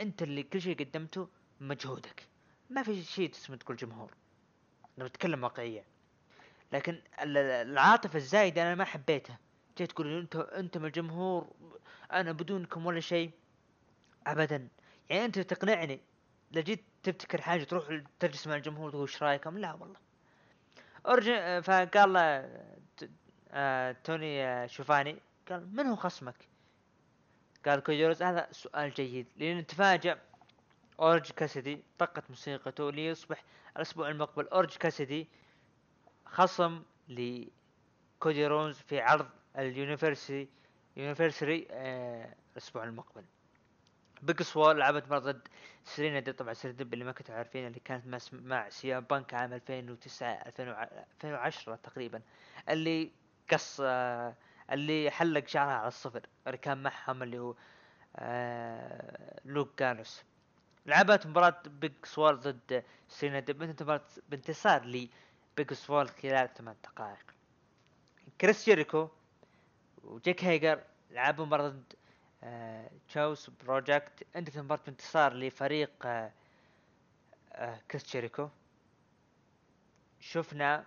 أنت 0.00 0.22
اللي 0.22 0.42
كل 0.42 0.60
شيء 0.60 0.78
قدمته 0.78 1.28
مجهودك. 1.60 2.28
ما 2.70 2.82
في 2.82 3.02
شيء 3.02 3.30
تسمى 3.30 3.56
تقول 3.56 3.76
جمهور. 3.76 4.14
بتكلم 4.98 5.44
واقعيا. 5.44 5.84
لكن 6.72 7.00
العاطفة 7.20 8.16
الزايدة 8.16 8.62
أنا 8.62 8.74
ما 8.74 8.84
حبيتها. 8.84 9.38
جاي 9.78 9.86
تقول 9.86 10.18
انت 10.18 10.36
أنتم 10.36 10.84
الجمهور 10.84 11.50
أنا 12.12 12.32
بدونكم 12.32 12.86
ولا 12.86 13.00
شيء. 13.00 13.30
ابدا. 14.26 14.68
يعني 15.10 15.24
أنت 15.24 15.38
تقنعني. 15.38 16.00
لو 16.52 16.62
جيت 16.62 16.84
تبتكر 17.02 17.40
حاجة 17.40 17.64
تروح 17.64 18.00
تجلس 18.20 18.46
مع 18.46 18.54
الجمهور 18.54 18.90
تقول 18.90 19.02
إيش 19.02 19.22
رأيكم؟ 19.22 19.58
لا 19.58 19.72
والله. 19.72 19.96
أرجع 21.06 21.60
فقال 21.60 22.16
آه 23.52 23.96
توني 24.04 24.44
آه 24.44 24.66
شوفاني. 24.66 25.16
قال 25.50 25.76
من 25.76 25.86
هو 25.86 25.96
خصمك؟ 25.96 26.48
قال 27.66 27.80
كوجوروس 27.80 28.22
هذا 28.22 28.48
سؤال 28.52 28.90
جيد. 28.90 29.26
لأن 29.36 29.66
تفاجأ. 29.66 30.18
أورج 31.00 31.30
كاسدي 31.30 31.82
طقت 31.98 32.30
موسيقته 32.30 32.92
ليصبح 32.92 33.44
الأسبوع 33.76 34.08
المقبل. 34.08 34.48
أورج 34.48 34.76
كاسدي 34.76 35.28
خصم 36.26 36.82
لكودي 37.08 38.46
رونز 38.46 38.76
في 38.76 39.00
عرض 39.00 39.26
اليونيفرسي 39.58 40.48
يونيفرسري 40.96 41.68
آه 41.70 42.34
الأسبوع 42.52 42.84
المقبل. 42.84 43.24
بيج 44.22 44.42
لعبت 44.78 45.08
مرة 45.10 45.18
ضد 45.18 45.48
سيرينا 45.84 46.20
ديب. 46.20 46.32
طبعا 46.32 46.54
سيرينا 46.54 46.78
ديب 46.78 46.94
اللي 46.94 47.04
ما 47.04 47.12
كنتوا 47.12 47.34
عارفين 47.34 47.66
اللي 47.66 47.80
كانت 47.80 48.32
مع 48.32 48.68
سي 48.68 48.92
ام 48.92 49.04
بانك 49.04 49.34
عام 49.34 49.52
2009 49.52 50.32
2010 50.46 51.76
تقريبا. 51.76 52.22
اللي 52.68 53.10
قص 53.52 53.80
آه 53.84 54.34
اللي 54.72 55.10
حلق 55.10 55.46
شعرها 55.48 55.72
على 55.74 55.88
الصفر. 55.88 56.26
اللي 56.46 56.58
كان 56.58 56.82
معهم 56.82 57.22
اللي 57.22 57.38
هو 57.38 57.54
آه 58.16 59.40
لوك 59.44 59.74
جالوس 59.76 60.24
لعبت 60.86 61.26
مباراة 61.26 61.62
بيج 61.66 61.92
سوال 62.04 62.40
ضد 62.40 62.84
سيرينا 63.08 63.40
ديب 63.40 63.58
بانتصار 64.28 64.84
لبيج 65.56 65.72
سوال 65.72 66.08
خلال 66.08 66.54
ثمان 66.54 66.76
دقائق. 66.84 67.34
كريس 68.40 68.64
جيريكو 68.64 69.08
وجيك 70.04 70.44
هيجر 70.44 70.82
لعبوا 71.10 71.46
مباراة 71.46 71.68
ضد 71.68 71.92
آه 72.42 72.90
كايوس 73.08 73.50
بروجكت. 73.50 74.26
انتهت 74.36 74.58
مباراة 74.58 74.82
بانتصار 74.86 75.34
لفريق 75.34 75.90
آه 76.06 76.32
آه 77.52 77.80
كريس 77.90 78.12
جيريكو. 78.12 78.48
شفنا 80.20 80.84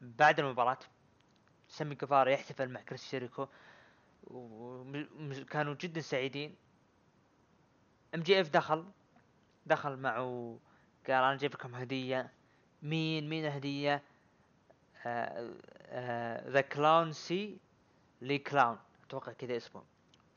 بعد 0.00 0.40
المباراة 0.40 0.78
سمي 1.68 1.94
كفارة 1.94 2.30
يحتفل 2.30 2.68
مع 2.68 2.80
كريس 2.80 3.10
جيريكو 3.10 3.46
وكانوا 4.24 5.74
جدا 5.74 6.00
سعيدين. 6.00 6.56
MJF 8.14 8.48
دخل 8.48 8.84
دخل 9.66 9.96
معه 9.96 10.58
قال 11.10 11.24
أنا 11.24 11.36
جايب 11.36 11.54
لكم 11.54 11.74
هدية. 11.74 12.30
مين؟ 12.82 13.28
مين 13.28 13.46
الهدية 13.46 14.02
the 16.50 16.60
clown 16.60 17.12
silly 17.12 18.38
clown 18.38 18.78
أتوقع 19.06 19.32
كذا 19.32 19.56
اسمه. 19.56 19.82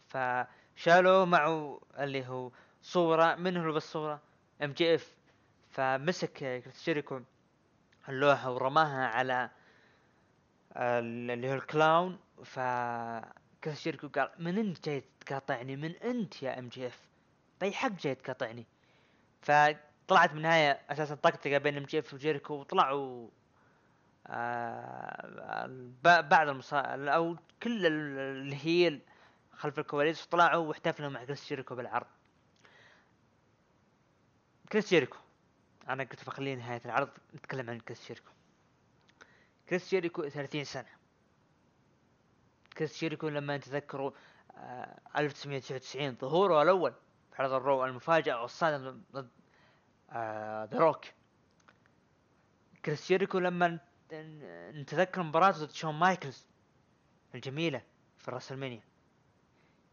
فشالوا 0.08 1.26
معه 1.26 1.82
اللي 2.00 2.28
هو 2.28 2.52
صورة. 2.82 3.36
من 3.36 3.58
هو 3.58 3.72
بالصورة؟ 3.72 4.22
MJF 4.64 5.16
فمسك 5.70 6.64
جيريكو 6.86 7.22
اللوحة 8.10 8.52
ورماها 8.52 9.08
على 9.08 9.50
اللي 10.76 11.50
هو 11.50 11.54
ال 11.54 11.63
clown. 11.63 12.20
ف 12.44 12.60
جيريكو 13.68 14.08
قال 14.08 14.32
من 14.40 14.58
أنت 14.58 14.86
جاي 14.86 15.04
تقاطعني؟ 15.20 15.76
من 15.76 15.96
أنت 15.96 16.44
يا 16.44 16.60
MJF 16.60 17.00
باي 17.62 17.72
حق 17.72 17.92
جاي 17.92 18.16
تقاطعني. 18.16 18.66
فطلعت 20.12 20.32
من 20.32 20.38
النهاية 20.38 20.80
أساسا 20.90 21.16
طقطقة 21.16 21.58
بين 21.58 21.78
MJF 21.78 22.14
وجيريكو 22.14 22.54
وطلعوا 22.54 23.30
آه 24.28 25.68
بعد 26.04 26.48
المصا 26.48 26.80
أو 26.80 27.38
كل 27.64 27.86
اللي 27.86 28.56
هي 28.56 29.00
خلف 29.52 29.80
الكواليس 29.80 30.26
طلعوا 30.26 30.68
واحتفلوا 30.68 31.10
مع 31.10 31.24
كريس 31.24 31.50
جيريكو 31.50 31.76
بالعرض. 31.76 32.08
كريس 34.72 34.90
جيريكو 34.90 35.18
أنا 35.90 36.04
قلت 36.04 36.26
بخليه 36.26 36.56
نهاية 36.56 36.82
العرض 36.86 37.10
نتكلم 37.36 37.70
عن 37.70 37.80
كريس 37.80 38.08
جيريكو. 38.08 38.32
كريس 39.70 39.90
جيريكو 39.90 40.30
30 40.30 40.64
سنة. 40.64 40.90
كريس 42.78 43.00
جيريكو 43.00 43.30
لما 43.30 43.58
تذكروا 43.58 44.12
آه 44.58 45.00
1999 45.18 46.16
ظهوره 46.16 46.62
الأول 46.62 46.94
في 47.32 47.42
عرض 47.42 47.52
ال 47.52 47.60
Raw 47.60 47.86
المفاجأة 47.86 48.42
والصادم 48.42 49.02
ضد 49.12 49.26
آه 49.26 49.41
ذا 50.14 50.70
روك 50.74 51.06
كريس 52.86 53.08
جيريكو 53.08 53.40
لما 53.40 53.80
نتذكر 54.74 55.24
مباراته 55.24 55.66
ضد 55.66 55.72
شون 55.72 55.96
مايكلز 55.96 56.46
الجميلة 57.36 57.82
في 58.18 58.28
ال 58.28 58.32
WrestleMania. 58.32 58.82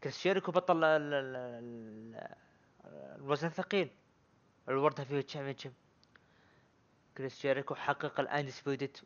كريس 0.03 0.23
جيريكو 0.23 0.51
بطل 0.51 0.79
الوزن 3.15 3.47
الثقيل. 3.47 3.89
ال 4.69 4.74
World 4.74 5.01
Heavyweight 5.01 5.21
Championship. 5.21 5.73
كريس 7.17 7.41
جيريكو 7.41 7.75
حقق 7.75 8.19
ال 8.19 8.26
undisputed 8.26 8.97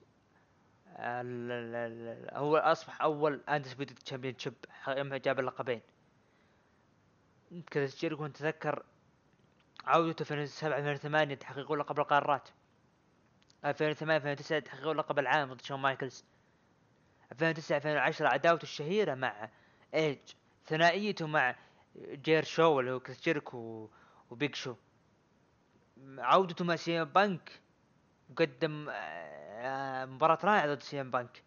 هو 2.34 2.58
أصبح 2.58 3.02
أول 3.02 3.42
undisputed 3.50 3.96
championship 3.96 4.54
جاب 4.98 5.40
اللقبين. 5.40 5.82
كريس 7.74 8.00
جيريكو 8.00 8.26
نتذكر 8.26 8.86
عودته 9.86 10.26
في 10.26 10.34
2007 10.34 10.78
2008 10.78 11.36
تحقيق 11.36 11.72
لقب 11.72 12.00
القارات 12.00 12.50
2008 13.66 14.18
2009 14.18 14.60
تحققوا 14.60 14.94
لقب 14.94 15.20
العالم 15.20 15.54
ضد 15.54 15.62
شون 15.62 15.80
مايكلز. 15.80 16.26
2009 17.32 17.78
2010 17.78 18.28
عداوته 18.28 18.64
الشهيرة 18.64 19.16
مع 19.16 19.50
ايج 19.94 20.18
ثنائيته 20.66 21.28
مع 21.28 21.56
Jeri-Show 21.98 22.80
اللي 22.80 22.92
هو 22.92 23.00
كريس 23.00 23.22
جيريكو 23.22 23.90
وبيج 24.30 24.56
شو. 24.56 24.76
عودته 26.18 26.66
مع 26.66 26.76
سي 26.76 26.97
ام 26.97 27.08
بانك. 27.08 27.62
وقدم 28.30 28.88
آه، 28.90 30.06
مباراة 30.06 30.40
رائعة 30.44 30.68
ضد 30.68 30.82
سي 30.82 31.02
ام 31.02 31.12
بانك. 31.12 31.44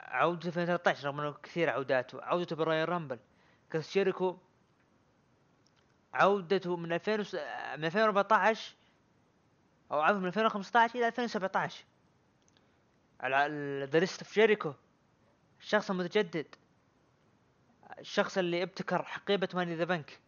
عودته 0.00 0.50
في 0.50 0.60
2013 0.60 1.06
رغم 1.08 1.20
إنه 1.20 1.32
كثير 1.32 1.70
عوداته. 1.70 2.22
عودته 2.22 2.56
بال 2.56 2.88
Royal 2.88 3.01
Rumble. 3.01 3.18
كريس 3.72 3.92
جيريكو 3.92 4.36
عودته 6.14 6.76
من 6.76 6.92
2000 6.92 7.16
من 7.76 7.84
2014 7.84 8.74
أو 9.92 10.00
عفوا 10.00 10.20
من 10.20 10.26
2015 10.26 10.98
إلى 10.98 11.06
2017 11.06 11.84
على 13.20 13.88
The 13.90 13.98
List 13.98 14.22
of 14.22 14.34
Jericho. 14.34 14.74
الشخص 15.60 15.90
المتجدد. 15.90 16.46
الشخص 17.98 18.38
اللي 18.38 18.62
ابتكر 18.62 19.02
حقيبة 19.02 19.48
Money 19.54 19.68
in 19.68 19.74
the 19.76 19.84
Bank. 19.84 20.20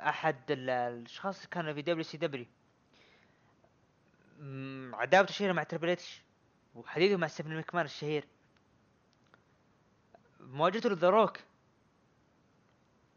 أحد 0.00 0.50
الأشخاص 0.50 1.36
اللي 1.36 1.48
كانوا 1.48 1.72
في 1.72 1.82
WCW 1.82 2.46
عداوته 4.94 5.30
الشهيرة 5.30 5.52
مع 5.52 5.62
تريبل 5.62 5.88
اتش 5.88 6.22
وحديثه 6.74 7.16
مع 7.16 7.26
ستيفاني 7.26 7.56
مكمان 7.56 7.84
الشهير. 7.84 8.26
مواجهته 10.40 10.90
لذا 10.90 11.10
روك. 11.10 11.38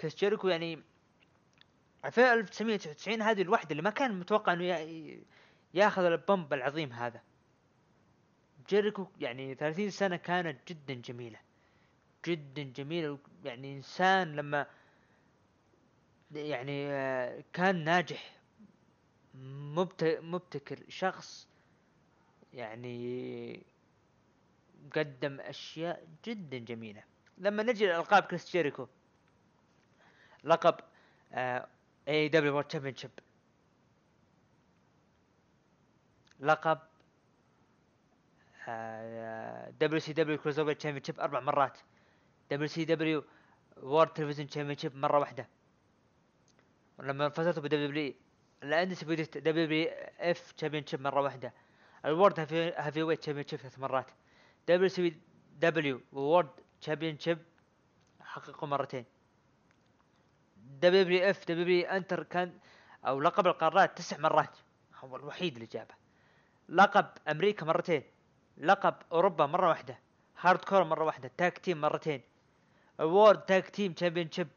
كريس 0.02 0.16
جيريكو 0.16 0.48
يعني 0.48 0.84
في 2.12 2.34
1999 2.34 3.22
هذه 3.22 3.42
الوحدة 3.42 3.72
اللي 3.72 3.82
ما 3.82 3.90
كان 3.90 4.20
متوقع 4.20 4.54
إنه 4.54 4.64
ياخذ 5.74 6.04
ال 6.04 6.14
pump 6.14 6.54
العظيم 6.54 6.92
هذا. 6.92 7.22
جيريكو 8.70 9.08
يعني 9.20 9.56
30 9.56 9.90
سنة 9.90 10.16
كانت 10.16 10.68
جدا 10.68 10.94
جميلة. 10.94 11.40
جدا 12.26 12.64
جميلة. 12.64 13.20
يعني 13.44 13.76
إنسان 13.76 14.36
لما 14.36 14.68
يعني 16.32 16.88
آه، 16.92 17.44
كان 17.54 17.84
ناجح 17.84 18.38
مبتكر 20.22 20.80
شخص 20.90 21.48
يعني 22.54 23.66
قدم 24.96 25.40
أشياء 25.40 26.08
جدا 26.26 26.58
جميلة. 26.58 27.04
لما 27.38 27.64
نجي 27.64 27.88
لألقاب 27.88 28.24
كريس 28.24 28.52
جيريكو 28.52 28.88
لقب 30.48 30.76
AEW 32.08 32.28
World 32.28 32.68
Championship 32.68 33.12
لقب 36.40 36.80
دبليو 39.80 40.00
سي 40.00 40.14
دبليو 40.14 40.38
كروز 40.38 40.60
اوفر 40.60 40.74
تشامبيونشيب 40.74 41.20
أربع 41.20 41.40
مرات. 41.40 41.78
دبليو 42.52 42.68
سي 42.68 42.86
دبليو 42.86 43.24
وورد 43.78 44.14
تلفزيون 44.14 44.50
تشامبيونشيب 44.50 44.96
مرة 44.96 45.20
واحدة. 45.20 45.48
ولما 47.00 47.30
فزتوا 47.30 47.64
بدبليو 47.64 47.88
دبليو 47.88 48.14
الاندس 48.64 49.04
دبليو 49.04 49.26
دبليو 49.36 49.90
اف 50.20 50.52
تشامبيونشيب 50.52 51.02
مرة 51.02 51.22
واحدة. 51.22 51.54
الورد 52.06 52.40
هافي 52.78 53.04
ويت 53.04 53.20
تشامبيونشيب 53.20 53.60
ثلاث 53.60 53.80
مرات. 53.80 54.12
دبليو 54.68 54.90
سي 54.90 55.22
دبليو 55.60 56.02
وورد 56.12 56.50
تشامبيونشيب 56.82 57.40
حققوا 58.22 58.68
مرتين. 58.68 59.06
دبليو 60.82 61.30
إف 61.30 61.48
دبليو 61.48 61.88
إنتر 61.88 62.24
كان 62.24 62.54
أو 63.06 63.20
لقب 63.20 63.48
القارات 63.48 63.98
تسع 63.98 64.18
مرات 64.18 64.58
هو 65.00 65.16
الوحيد 65.16 65.54
اللي 65.54 65.66
جابه. 65.66 65.96
لقب 66.70 67.06
أمريكا 67.28 67.66
مرتين 67.66 68.04
لقب 68.58 68.96
أوروبا 69.12 69.46
مرة 69.46 69.70
واحدة 69.70 70.00
Hardcore 70.40 70.84
مرة 70.84 71.04
واحدة 71.04 71.32
Tag 71.38 71.58
Team 71.58 71.82
مرتين 71.82 72.22
و 73.00 73.42
World 73.42 73.70
Tag 73.70 73.94
Team 73.94 74.32
Championship 74.32 74.48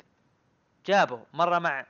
جابوا 0.86 1.24
مرة 1.32 1.58
مع 1.58 1.86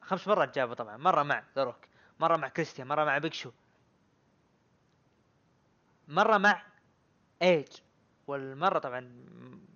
خمس 0.00 0.28
مرات 0.28 0.54
جابوا 0.54 0.74
طبعا 0.74 0.96
مرة 0.96 1.22
مع 1.22 1.42
ذا 1.56 1.74
مرة 2.20 2.36
مع 2.36 2.48
كريستيان 2.48 2.88
مرة 2.88 3.04
مع 3.04 3.18
بيج 3.18 3.34
شو 3.34 3.50
مرة 6.08 6.38
مع 6.38 6.62
ايج 7.42 7.68
والمرة 8.26 8.78
طبعا 8.78 8.98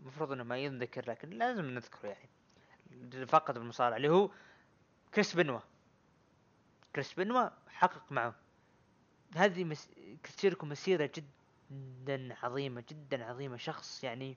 المفروض 0.03 0.33
إنه 0.33 0.45
ما 0.45 0.59
ينذكر 0.59 1.11
لكن 1.11 1.31
لازم 1.31 1.65
نذكره 1.65 2.09
يعني. 2.09 2.29
فقد 3.27 3.55
بالمصارعه 3.55 3.97
اللي 3.97 4.09
هو 4.09 4.31
كريس 5.15 5.37
بنوا. 5.37 5.61
كريس 6.95 7.15
بنوا 7.15 7.49
حقق 7.69 8.13
معه. 8.13 8.35
هذه 9.37 9.65
مس... 9.65 9.89
مسيرة 10.63 11.11
جدا 11.17 12.37
عظيمة 12.43 12.85
جدا 12.91 13.25
عظيمة. 13.25 13.57
شخص 13.57 14.05
يعني 14.05 14.37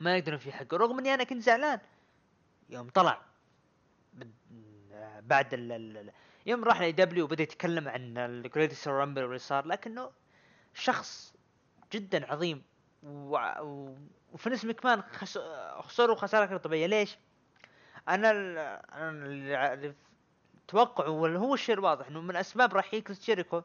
ما 0.00 0.16
يقدرون 0.16 0.38
في 0.38 0.52
حقه 0.52 0.76
رغم 0.76 0.98
إني 0.98 1.14
أنا 1.14 1.24
كنت 1.24 1.42
زعلان 1.42 1.80
يوم 2.68 2.88
طلع 2.88 3.22
بعد 5.20 5.48
ال 5.52 6.12
يوم 6.46 6.64
راح 6.64 6.80
ل 6.80 6.92
AEW 6.92 7.24
وبدأ 7.24 7.42
يتكلم 7.42 7.88
عن 7.88 8.18
ال 8.18 8.26
Greatest 8.26 8.88
Rumble 8.88 9.22
واللي 9.22 9.38
صار 9.38 9.66
لكنه 9.66 10.10
شخص 10.74 11.34
جدا 11.92 12.32
عظيم. 12.32 12.62
و... 13.02 13.38
وفنس 14.32 14.64
مكمان 14.64 15.02
خس... 15.02 15.38
خسروا 15.80 16.16
خسارة 16.16 16.56
طبيعية. 16.56 16.86
ليش؟ 16.86 17.18
أنا 18.08 18.30
ال... 18.30 18.58
أنا 18.92 19.26
اللي 19.72 19.94
توقعه 20.68 21.08
هو 21.36 21.54
الشيء 21.54 21.74
الواضح 21.74 22.06
إنه 22.06 22.20
من 22.20 22.36
أسباب 22.36 22.74
رحيل 22.74 23.02
كريس 23.02 23.24
جيريكو 23.24 23.62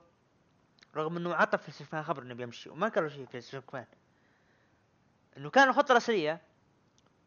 رغم 0.95 1.17
إنه 1.17 1.35
عطى 1.35 1.57
الاستشفاء 1.57 2.03
خبر 2.03 2.23
إنه 2.23 2.33
بيمشي 2.33 2.69
وما 2.69 2.87
قالوا 2.87 3.09
شيء 3.09 3.25
في 3.25 3.33
الاستشفاء 3.33 3.87
إنه 5.37 5.49
كان 5.49 5.69
الخطة 5.69 5.91
الاساسيه 5.91 6.41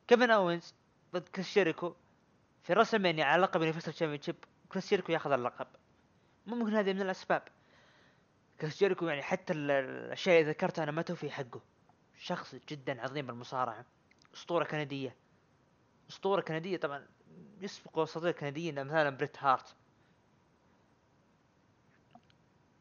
كيفن 0.09 0.31
أوينز 0.31 0.75
ضد 1.15 1.29
كريس 1.29 1.55
جيريكو 1.55 1.95
في 2.63 2.73
راس 2.73 2.95
على 2.95 3.43
لقب 3.43 3.61
يونيفرسال 3.61 3.93
تشامبيون 3.93 4.21
كريس 4.69 4.91
جيريكو 4.91 5.13
ياخذ 5.13 5.33
اللقب. 5.33 5.67
ممكن 6.47 6.75
هذه 6.75 6.93
من 6.93 7.03
الأسباب. 7.03 7.43
كريس 8.61 8.79
جيريكو 8.79 9.07
يعني 9.07 9.23
حتى 9.23 9.53
الأشياء 9.53 10.41
اللي 10.41 10.51
ذكرتها 10.51 10.83
أنا 10.83 10.93
ما 10.93 11.03
توفي 11.03 11.31
حقه. 11.31 11.61
شخص 12.19 12.55
جدا 12.69 13.03
عظيم 13.03 13.27
بالمصارعة. 13.27 13.85
أسطورة 14.35 14.65
كندية. 14.65 15.17
أسطورة 16.13 16.41
كندية 16.41 16.77
طبعا 16.77 17.07
يسبق 17.61 17.99
أساطير 17.99 18.33
كنديين 18.33 18.85
مثلا 18.85 19.11
بريت 19.11 19.43
هارت. 19.43 19.75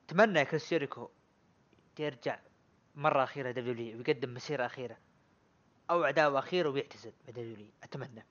أتمنى 0.06 0.46
كريس 0.46 0.70
جيريكو 0.70 1.10
يرجع 2.00 2.40
مرة 2.96 3.24
أخيرة 3.24 3.52
WWE 3.52 3.98
ويقدم 3.98 4.34
مسيرة 4.34 4.66
أخيرة 4.66 4.98
أو 5.90 6.04
عداوة 6.04 6.40
أخيرة 6.40 6.70
ويعتزل 6.70 7.14
ب 7.28 7.38
WWE 7.38 7.68
أتمنى. 7.84 8.26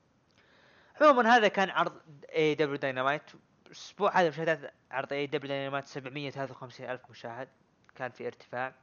عموما 1.00 1.36
هذا 1.36 1.48
كان 1.48 1.70
عرض 1.70 2.00
AEW 2.34 2.54
Dynamite 2.54 3.22
الأسبوع 3.66 4.20
هذا 4.20 4.28
مشاهدات 4.28 4.74
عرض 4.90 5.12
AEW 5.12 5.26
Dynamite 5.26 5.84
753 5.84 6.90
ألف 6.90 7.10
مشاهد. 7.10 7.48
كان 7.94 8.10
في 8.10 8.26
ارتفاع. 8.26 8.74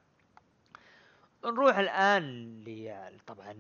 نروح 1.46 1.78
الآن 1.78 2.64
طبعا 3.28 3.54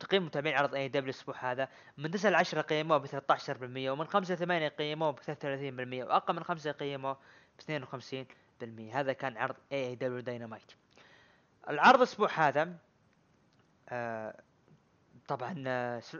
تقييم 0.00 0.24
متابعين 0.26 0.56
عرض 0.56 0.74
AEW 0.74 1.04
الأسبوع 1.04 1.52
هذا. 1.52 1.68
من 1.98 2.10
9 2.10 2.30
ل 2.30 2.34
10 2.34 2.60
قيموه 2.60 2.98
ب 2.98 3.06
13% 3.06 3.10
ومن 3.62 4.06
5 4.06 4.34
ل 4.34 4.38
8 4.38 4.68
قيموه 4.68 5.10
ب 5.10 5.18
33% 5.18 5.22
وأقل 6.06 6.34
من 6.34 6.44
5 6.44 6.72
قيموه 6.72 7.18
ب 7.58 7.84
52% 8.62 8.94
هذا 8.94 9.12
كان 9.12 9.36
عرض 9.36 9.56
AEW 9.72 9.94
Dynamite 9.94 10.72
العرض 11.68 11.96
الأسبوع 11.96 12.30
هذا 12.34 12.76
آه 13.88 14.42
طبعا 15.28 15.54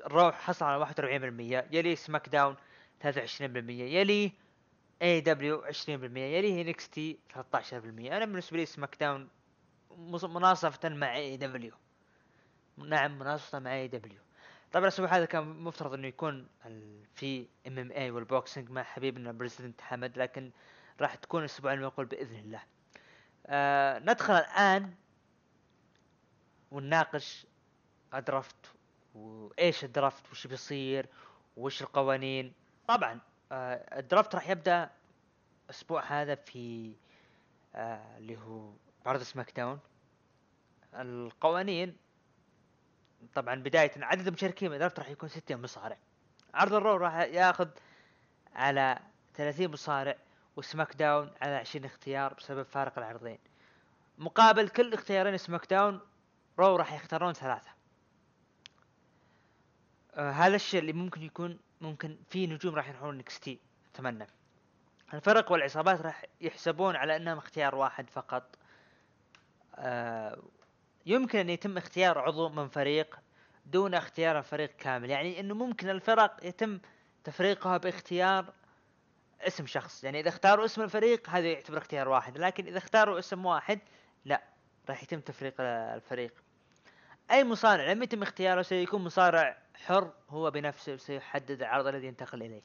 Raw 0.06 0.34
حصل 0.34 0.64
على 0.64 0.86
41% 0.86 1.74
يلي 1.74 1.96
SmackDown 1.96 2.56
23% 3.02 3.06
يلي 3.68 4.32
AEW 5.02 5.62
20% 5.62 5.88
يلي 5.88 6.60
NXT 6.60 7.18
13% 7.34 7.38
أنا 7.72 8.24
بالنسبة 8.24 8.56
لي 8.56 8.66
SmackDown 8.66 9.28
مناصفة 9.98 10.88
مع 10.88 11.16
AEW 11.16 11.72
نعم 12.78 13.18
مناصفة 13.18 13.58
مع 13.58 13.74
AEW 13.74 14.20
طبعا 14.72 14.84
الأسبوع 14.84 15.16
هذا 15.16 15.24
كان 15.24 15.44
مفترض 15.44 15.94
إنه 15.94 16.06
يكون 16.06 16.48
في 17.14 17.46
MMA 17.66 18.10
وال 18.10 18.25
boxing 18.25 18.70
مع 18.70 18.82
حبيبنا 18.82 19.32
president 19.32 19.80
حمد 19.80 20.18
لكن 20.18 20.50
راح 21.00 21.14
تكون 21.14 21.40
الأسبوع 21.40 21.72
المقبل 21.72 22.04
بإذن 22.04 22.36
الله. 22.38 22.62
آه 23.46 23.98
ندخل 23.98 24.34
الآن 24.34 24.94
ونناقش 26.70 27.46
ال 28.14 28.21
draft 28.21 28.56
وإيش 29.14 29.84
ال 29.84 29.92
draft 29.92 30.30
وش 30.30 30.46
بيصير 30.46 31.06
وش 31.56 31.82
القوانين. 31.82 32.52
طبعا 32.88 33.20
آه 33.52 33.98
ال 33.98 34.04
draft 34.04 34.34
راح 34.34 34.50
يبدأ 34.50 34.90
الأسبوع 35.64 36.04
هذا 36.04 36.34
في 36.34 36.94
آه 37.74 38.18
اللي 38.18 38.36
هو 38.38 38.72
عرض 39.06 39.22
SmackDown 39.22 39.78
القوانين 40.94 41.96
طبعا 43.34 43.54
بداية 43.54 43.92
عدد 43.96 44.26
المشاركين 44.26 44.72
ال 44.72 44.76
draft 44.76 44.98
راح 44.98 45.08
يكون 45.08 45.28
60 45.28 45.62
مصارع. 45.62 45.96
عرض 46.54 46.74
ال 46.74 46.80
Raw 46.80 46.96
راح 46.96 47.14
ياخذ 47.14 47.68
على 48.54 48.98
30 49.34 49.70
مصارع 49.70 50.16
و 50.56 50.96
SmackDown 50.96 51.30
على 51.40 51.56
20 51.56 51.84
اختيار 51.84 52.34
بسبب 52.34 52.62
فارق 52.62 52.98
العرضين. 52.98 53.38
مقابل 54.18 54.68
كل 54.68 54.94
اختيارين 54.94 55.38
سماك 55.38 55.70
داون 55.70 56.00
Raw 56.58 56.76
راح 56.76 56.92
يختارون 56.92 57.32
ثلاثة. 57.32 57.70
آه 60.14 60.30
هذا 60.30 60.56
الشيء 60.56 60.80
اللي 60.80 60.92
ممكن 60.92 61.22
يكون 61.22 61.58
ممكن 61.80 62.18
في 62.28 62.46
نجوم 62.46 62.74
راح 62.74 62.88
يروحون 62.88 63.18
NXT 63.18 63.60
أتمنى. 63.94 64.26
الفرق 65.14 65.52
والعصابات 65.52 66.00
راح 66.00 66.24
يحسبون 66.40 66.96
على 66.96 67.16
إنهم 67.16 67.38
اختيار 67.38 67.74
واحد 67.74 68.10
فقط. 68.10 68.56
يمكن 71.06 71.38
أن 71.38 71.50
يتم 71.50 71.76
اختيار 71.76 72.18
عضو 72.18 72.48
من 72.48 72.68
فريق 72.68 73.18
دون 73.66 73.94
اختيار 73.94 74.38
الفريق 74.38 74.76
كامل. 74.76 75.10
يعني 75.10 75.40
إنه 75.40 75.54
ممكن 75.54 75.90
الفرق 75.90 76.46
يتم 76.46 76.80
تفريقها 77.24 77.76
باختيار 77.76 78.52
اسم 79.40 79.66
شخص. 79.66 80.04
يعني 80.04 80.20
إذا 80.20 80.28
اختاروا 80.28 80.64
اسم 80.64 80.82
الفريق 80.82 81.30
هذا 81.30 81.46
يعتبر 81.46 81.78
اختيار 81.78 82.08
واحد. 82.08 82.38
لكن 82.38 82.66
إذا 82.66 82.78
اختاروا 82.78 83.18
اسم 83.18 83.46
واحد 83.46 83.78
لا 84.24 84.42
راح 84.88 85.02
يتم 85.02 85.20
تفريق 85.20 85.54
الفريق. 85.60 86.34
أي 87.30 87.44
مصارع 87.44 87.92
لم 87.92 88.02
يتم 88.02 88.22
اختياره 88.22 88.62
سيكون 88.62 89.04
مصارع 89.04 89.58
حر 89.74 90.12
هو 90.30 90.50
بنفسه 90.50 90.96
سيحدد 90.96 91.62
العرض 91.62 91.86
الذي 91.86 92.06
ينتقل 92.06 92.42
إليه. 92.42 92.62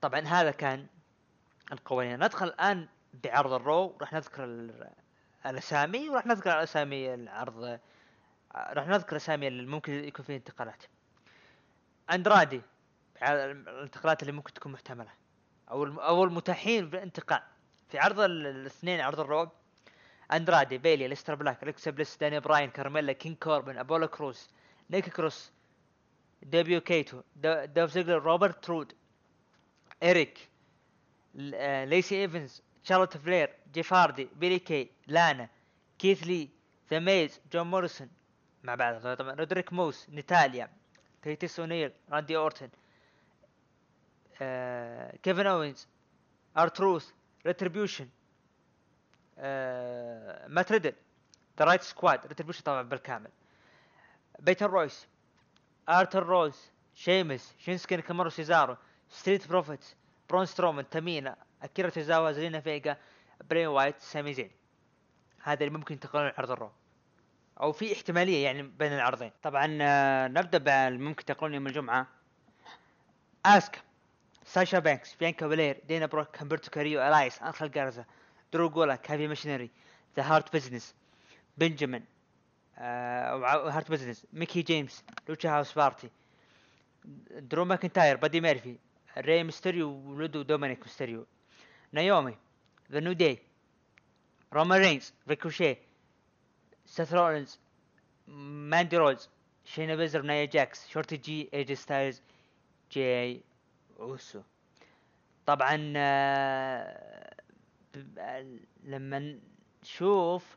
طبعا 0.00 0.20
هذا 0.20 0.50
كان 0.50 0.86
القوانين. 1.72 2.24
ندخل 2.24 2.46
الآن 2.46 2.88
بعرض 3.24 3.52
الرو 3.52 3.96
راح 4.00 4.12
نذكر 4.12 4.44
الأسامي 5.46 6.08
وراح 6.08 6.26
نذكر 6.26 6.62
اسامي 6.62 7.14
العرض 7.14 7.78
راح 8.56 8.86
نذكر 8.88 9.16
اسامي 9.16 9.48
اللي 9.48 9.66
ممكن 9.66 9.92
يكون 10.04 10.24
فيه 10.24 10.36
انتقالات. 10.36 10.82
أندرادي 12.12 12.62
الانتقالات 13.22 14.22
اللي 14.22 14.32
ممكن 14.32 14.52
تكون 14.52 14.72
محتملة. 14.72 15.10
أو 15.70 15.84
أو 15.84 16.24
المتاحين 16.24 16.90
بالانتقال 16.90 17.40
في 17.88 17.98
عرض 17.98 18.20
ال- 18.20 18.46
الاثنين 18.46 19.00
عرض 19.00 19.20
الرعب 19.20 19.50
أندرادي 20.32 20.78
بيلي 20.78 21.08
ليستر 21.08 21.34
بلاك 21.34 21.62
الكسا 21.62 21.90
بليس 21.90 22.16
داني 22.16 22.40
براين 22.40 22.70
كارميلا 22.70 23.12
كينج 23.12 23.36
كوربن 23.36 23.78
أبولو 23.78 24.08
كروس 24.08 24.50
نيك 24.90 25.08
كروس 25.08 25.52
دابا 26.42 26.80
كاتو 26.80 27.22
دو- 27.36 27.64
دولف 27.64 27.90
زيجلر 27.90 28.18
روبرت 28.22 28.64
رود 28.64 28.92
إريك 30.02 30.48
ليسي 31.34 32.22
إيفانز 32.22 32.62
شارلوت 32.88 33.16
فلير 33.16 33.54
جيف 33.72 33.92
هاردي 33.92 34.28
بيلي 34.36 34.58
كي 34.58 34.90
لانا 35.06 35.48
كيث 35.98 36.22
لي 36.22 36.48
ذا 36.90 36.98
ميز 36.98 37.40
جون 37.52 37.66
موريسون 37.66 38.08
مع 38.62 38.74
بعض 38.74 39.14
طبعا 39.14 39.34
رودريك 39.34 39.72
موس 39.72 40.10
نيتاليا 40.10 40.70
تيتيس 41.22 41.60
اونيل 41.60 41.92
راندي 42.10 42.36
اورتن 42.36 42.68
كيفن 45.22 45.46
اوينز 45.46 45.88
ارتروث 46.56 47.10
ريتريبيوشن 47.46 48.08
آه، 49.38 50.48
مات 50.48 50.72
ريدل 50.72 50.92
ذا 51.58 51.64
رايت 51.64 51.82
سكواد 51.82 52.26
ريتريبيوشن 52.26 52.62
طبعا 52.62 52.82
بالكامل. 52.82 53.30
بيتر 54.38 54.70
رويس 54.70 55.06
ارتر 55.88 56.22
روز 56.22 56.70
شيمس 56.94 57.54
شينسكي 57.58 57.96
ناكامورو 57.96 58.30
سيزارو 58.30 58.76
ستريت 59.08 59.48
بروفيتس 59.48 59.96
برون 60.30 60.46
سترومان 60.46 60.88
تامينا 60.90 61.36
أكيرا 61.62 61.90
تيزاوا 61.90 62.32
زلينا 62.32 62.60
فيجا 62.60 62.96
بري 63.50 63.66
وايت 63.66 64.00
سامي 64.00 64.34
زين. 64.34 64.50
هذا 65.42 65.64
اللي 65.64 65.78
ممكن 65.78 65.94
ينتقلون 65.94 66.32
عرض 66.38 66.50
الرو. 66.50 66.70
أو 67.60 67.72
في 67.72 67.92
احتمالية 67.92 68.44
يعني 68.44 68.62
بين 68.62 68.92
العرضين. 68.92 69.30
طبعا 69.42 69.78
آه، 69.80 70.28
نبدأ 70.28 70.58
بالممكن 70.58 71.20
ينتقلون 71.20 71.54
يوم 71.54 71.66
الجمعة. 71.66 72.06
اسكا 73.46 73.78
ساشا 74.44 74.78
بانكس 74.78 75.14
بيانكا 75.14 75.46
بلير 75.46 75.80
دينا 75.88 76.06
بروك 76.06 76.42
همبرتو 76.42 76.70
كاريو 76.70 77.02
الايس 77.02 77.42
انخل 77.42 77.70
جارزا 77.70 78.04
درو 78.52 78.70
جولا 78.70 78.96
كافي 78.96 79.28
ماشينري 79.28 79.70
ذا 80.16 80.22
هارت 80.22 80.56
بزنس 80.56 80.94
بنجامين 81.58 82.04
آه 82.78 83.70
هارت 83.70 83.90
بزنس 83.90 84.26
ميكي 84.32 84.62
جيمس 84.62 85.04
لوتشا 85.28 85.50
هاوس 85.50 85.72
بارتي 85.72 86.10
درو 87.30 87.64
ماكنتاير 87.64 88.16
بادي 88.16 88.40
ميرفي 88.40 88.76
ري 89.18 89.44
ميستيريو 89.44 89.88
ولودو 89.88 90.42
دومينيك 90.42 90.82
ميستيريو 90.82 91.26
نايومي 91.92 92.36
The 92.92 93.00
New 93.00 93.12
Day 93.12 93.38
روما 94.52 94.78
رينز 94.78 95.12
ريكوشي 95.28 95.76
سيث 96.86 97.12
رولينز 97.12 97.58
ماندي 98.26 98.96
روز 98.96 99.28
شينا 99.64 99.96
بيزلر 99.96 100.22
نايا 100.22 100.44
جاكس 100.44 100.88
شورتي 100.88 101.16
جي 101.16 101.50
ايجي 101.54 101.74
ستايلز 101.74 102.22
جاي 102.92 103.42
اوسو 104.00 104.42
طبعا 105.46 105.92
آه، 105.96 107.34
لما 108.84 109.38
نشوف 109.82 110.56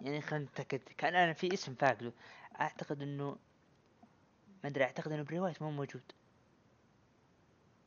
يعني 0.00 0.20
خلينا 0.20 0.44
نتأكد 0.44 0.80
كان 0.98 1.14
أنا 1.14 1.32
في 1.32 1.54
اسم 1.54 1.74
فاقده 1.74 2.12
أعتقد 2.60 3.02
إنه 3.02 3.36
ما 4.64 4.70
أدري 4.70 4.84
أعتقد 4.84 5.12
إنه 5.12 5.22
بري 5.22 5.38
وايت 5.38 5.62
مو 5.62 5.70
موجود. 5.70 6.02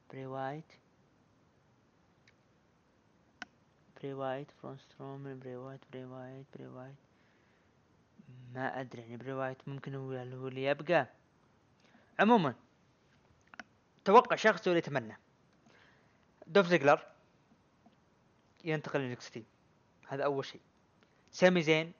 بري 0.10 0.26
وايت؟ 0.26 0.72
بري 4.06 4.14
وايت 4.14 4.51
برون 4.51 4.78
سترومان 4.78 5.39
بري 5.39 5.56
وايت 5.56 5.80
بري 5.91 6.06
وايت 6.06 6.45
بري 6.56 6.68
وايت 6.68 6.95
ما 8.53 8.80
أدري 8.82 9.01
يعني 9.01 9.18
بري 9.18 9.34
وايت 9.34 9.68
ممكن 9.68 9.95
هو 9.95 10.12
هو 10.12 10.47
اللي 10.47 10.64
يبقى. 10.64 11.08
عموما 12.20 12.56
توقع 14.06 14.36
شخص 14.36 14.68
اللي 14.68 14.80
يتمنى. 14.80 15.18
دولف 16.47 16.68
زيجلر 16.68 16.99
ينتقل 18.64 18.99
ل 18.99 19.11
NXT 19.11 19.43
هذا 20.08 20.24
أول 20.24 20.45
شيء. 20.45 20.62
سامي 21.32 21.62
زين 21.62 21.93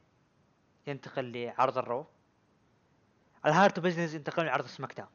ينتقل 0.88 1.32
لعرض 1.32 1.78
ال 1.78 1.83
Raw. 1.83 2.06
ال 3.46 3.53
Hurt 3.53 3.80
Business 3.80 4.14
ينتقل 4.14 4.46
لعرض 4.46 4.66
سماك 4.66 4.94
داون. 4.94 5.10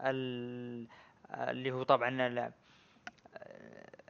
ال- 0.00 0.88
اللي 1.30 1.70
هو 1.72 1.82
طبعا 1.82 2.10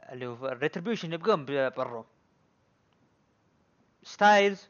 اللي 0.09 0.27
هو 0.27 0.47
ال 0.47 0.53
Retribution 0.53 1.13
يبقون 1.13 1.45
بال 1.45 1.69
Raw 1.69 2.05
ستايلز 4.03 4.69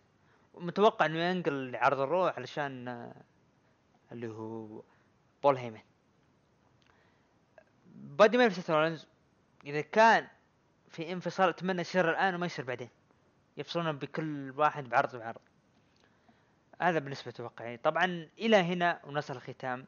متوقع 0.54 1.06
إنه 1.06 1.20
ينقل 1.20 1.72
لعرض 1.72 2.00
ال 2.00 2.06
Raw 2.06 2.26
علشان 2.26 2.88
آه، 2.88 3.16
اللي 4.12 4.28
هو 4.28 4.84
بول 5.44 5.58
هيمن. 5.58 5.80
بادي 7.96 8.38
ميرفي 8.38 8.56
سيث 8.56 8.70
رولينز 8.70 9.08
إذا 9.66 9.82
كان 9.82 10.28
في 10.90 11.12
انفصال 11.12 11.50
أتمنى 11.50 11.82
يصير 11.82 12.10
الآن 12.10 12.36
وما 12.36 12.46
يصير 12.46 12.66
بعدين. 12.66 12.90
يفصلون 13.58 13.92
بكل 13.92 14.54
واحد 14.58 14.90
بعرض 14.90 15.16
بعرض. 15.16 15.42
هذا 16.82 17.00
بالنسبة 17.00 17.32
توقعي 17.32 17.78
طبعا 17.78 18.30
إلى 18.40 18.58
هنا 18.58 19.02
ونصل 19.04 19.36
الختام. 19.36 19.86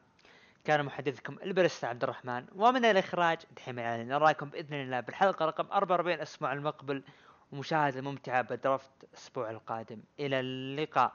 كان 0.64 0.84
محدثكم 0.84 1.36
البرست 1.42 1.84
عبد 1.84 2.02
الرحمن 2.02 2.44
ومن 2.56 2.84
الإخراج 2.84 3.38
دحيم 3.56 3.78
العلي. 3.78 4.04
نراكم 4.04 4.48
بإذن 4.48 4.74
الله 4.74 5.00
بالحلقة 5.00 5.46
رقم 5.46 5.66
44 5.72 6.14
الأسبوع 6.14 6.52
المقبل 6.52 7.02
ومشاهدة 7.52 8.00
ممتعة 8.00 8.42
بدرافت 8.42 8.90
الأسبوع 9.04 9.50
القادم. 9.50 10.00
إلى 10.20 10.40
اللقاء. 10.40 11.12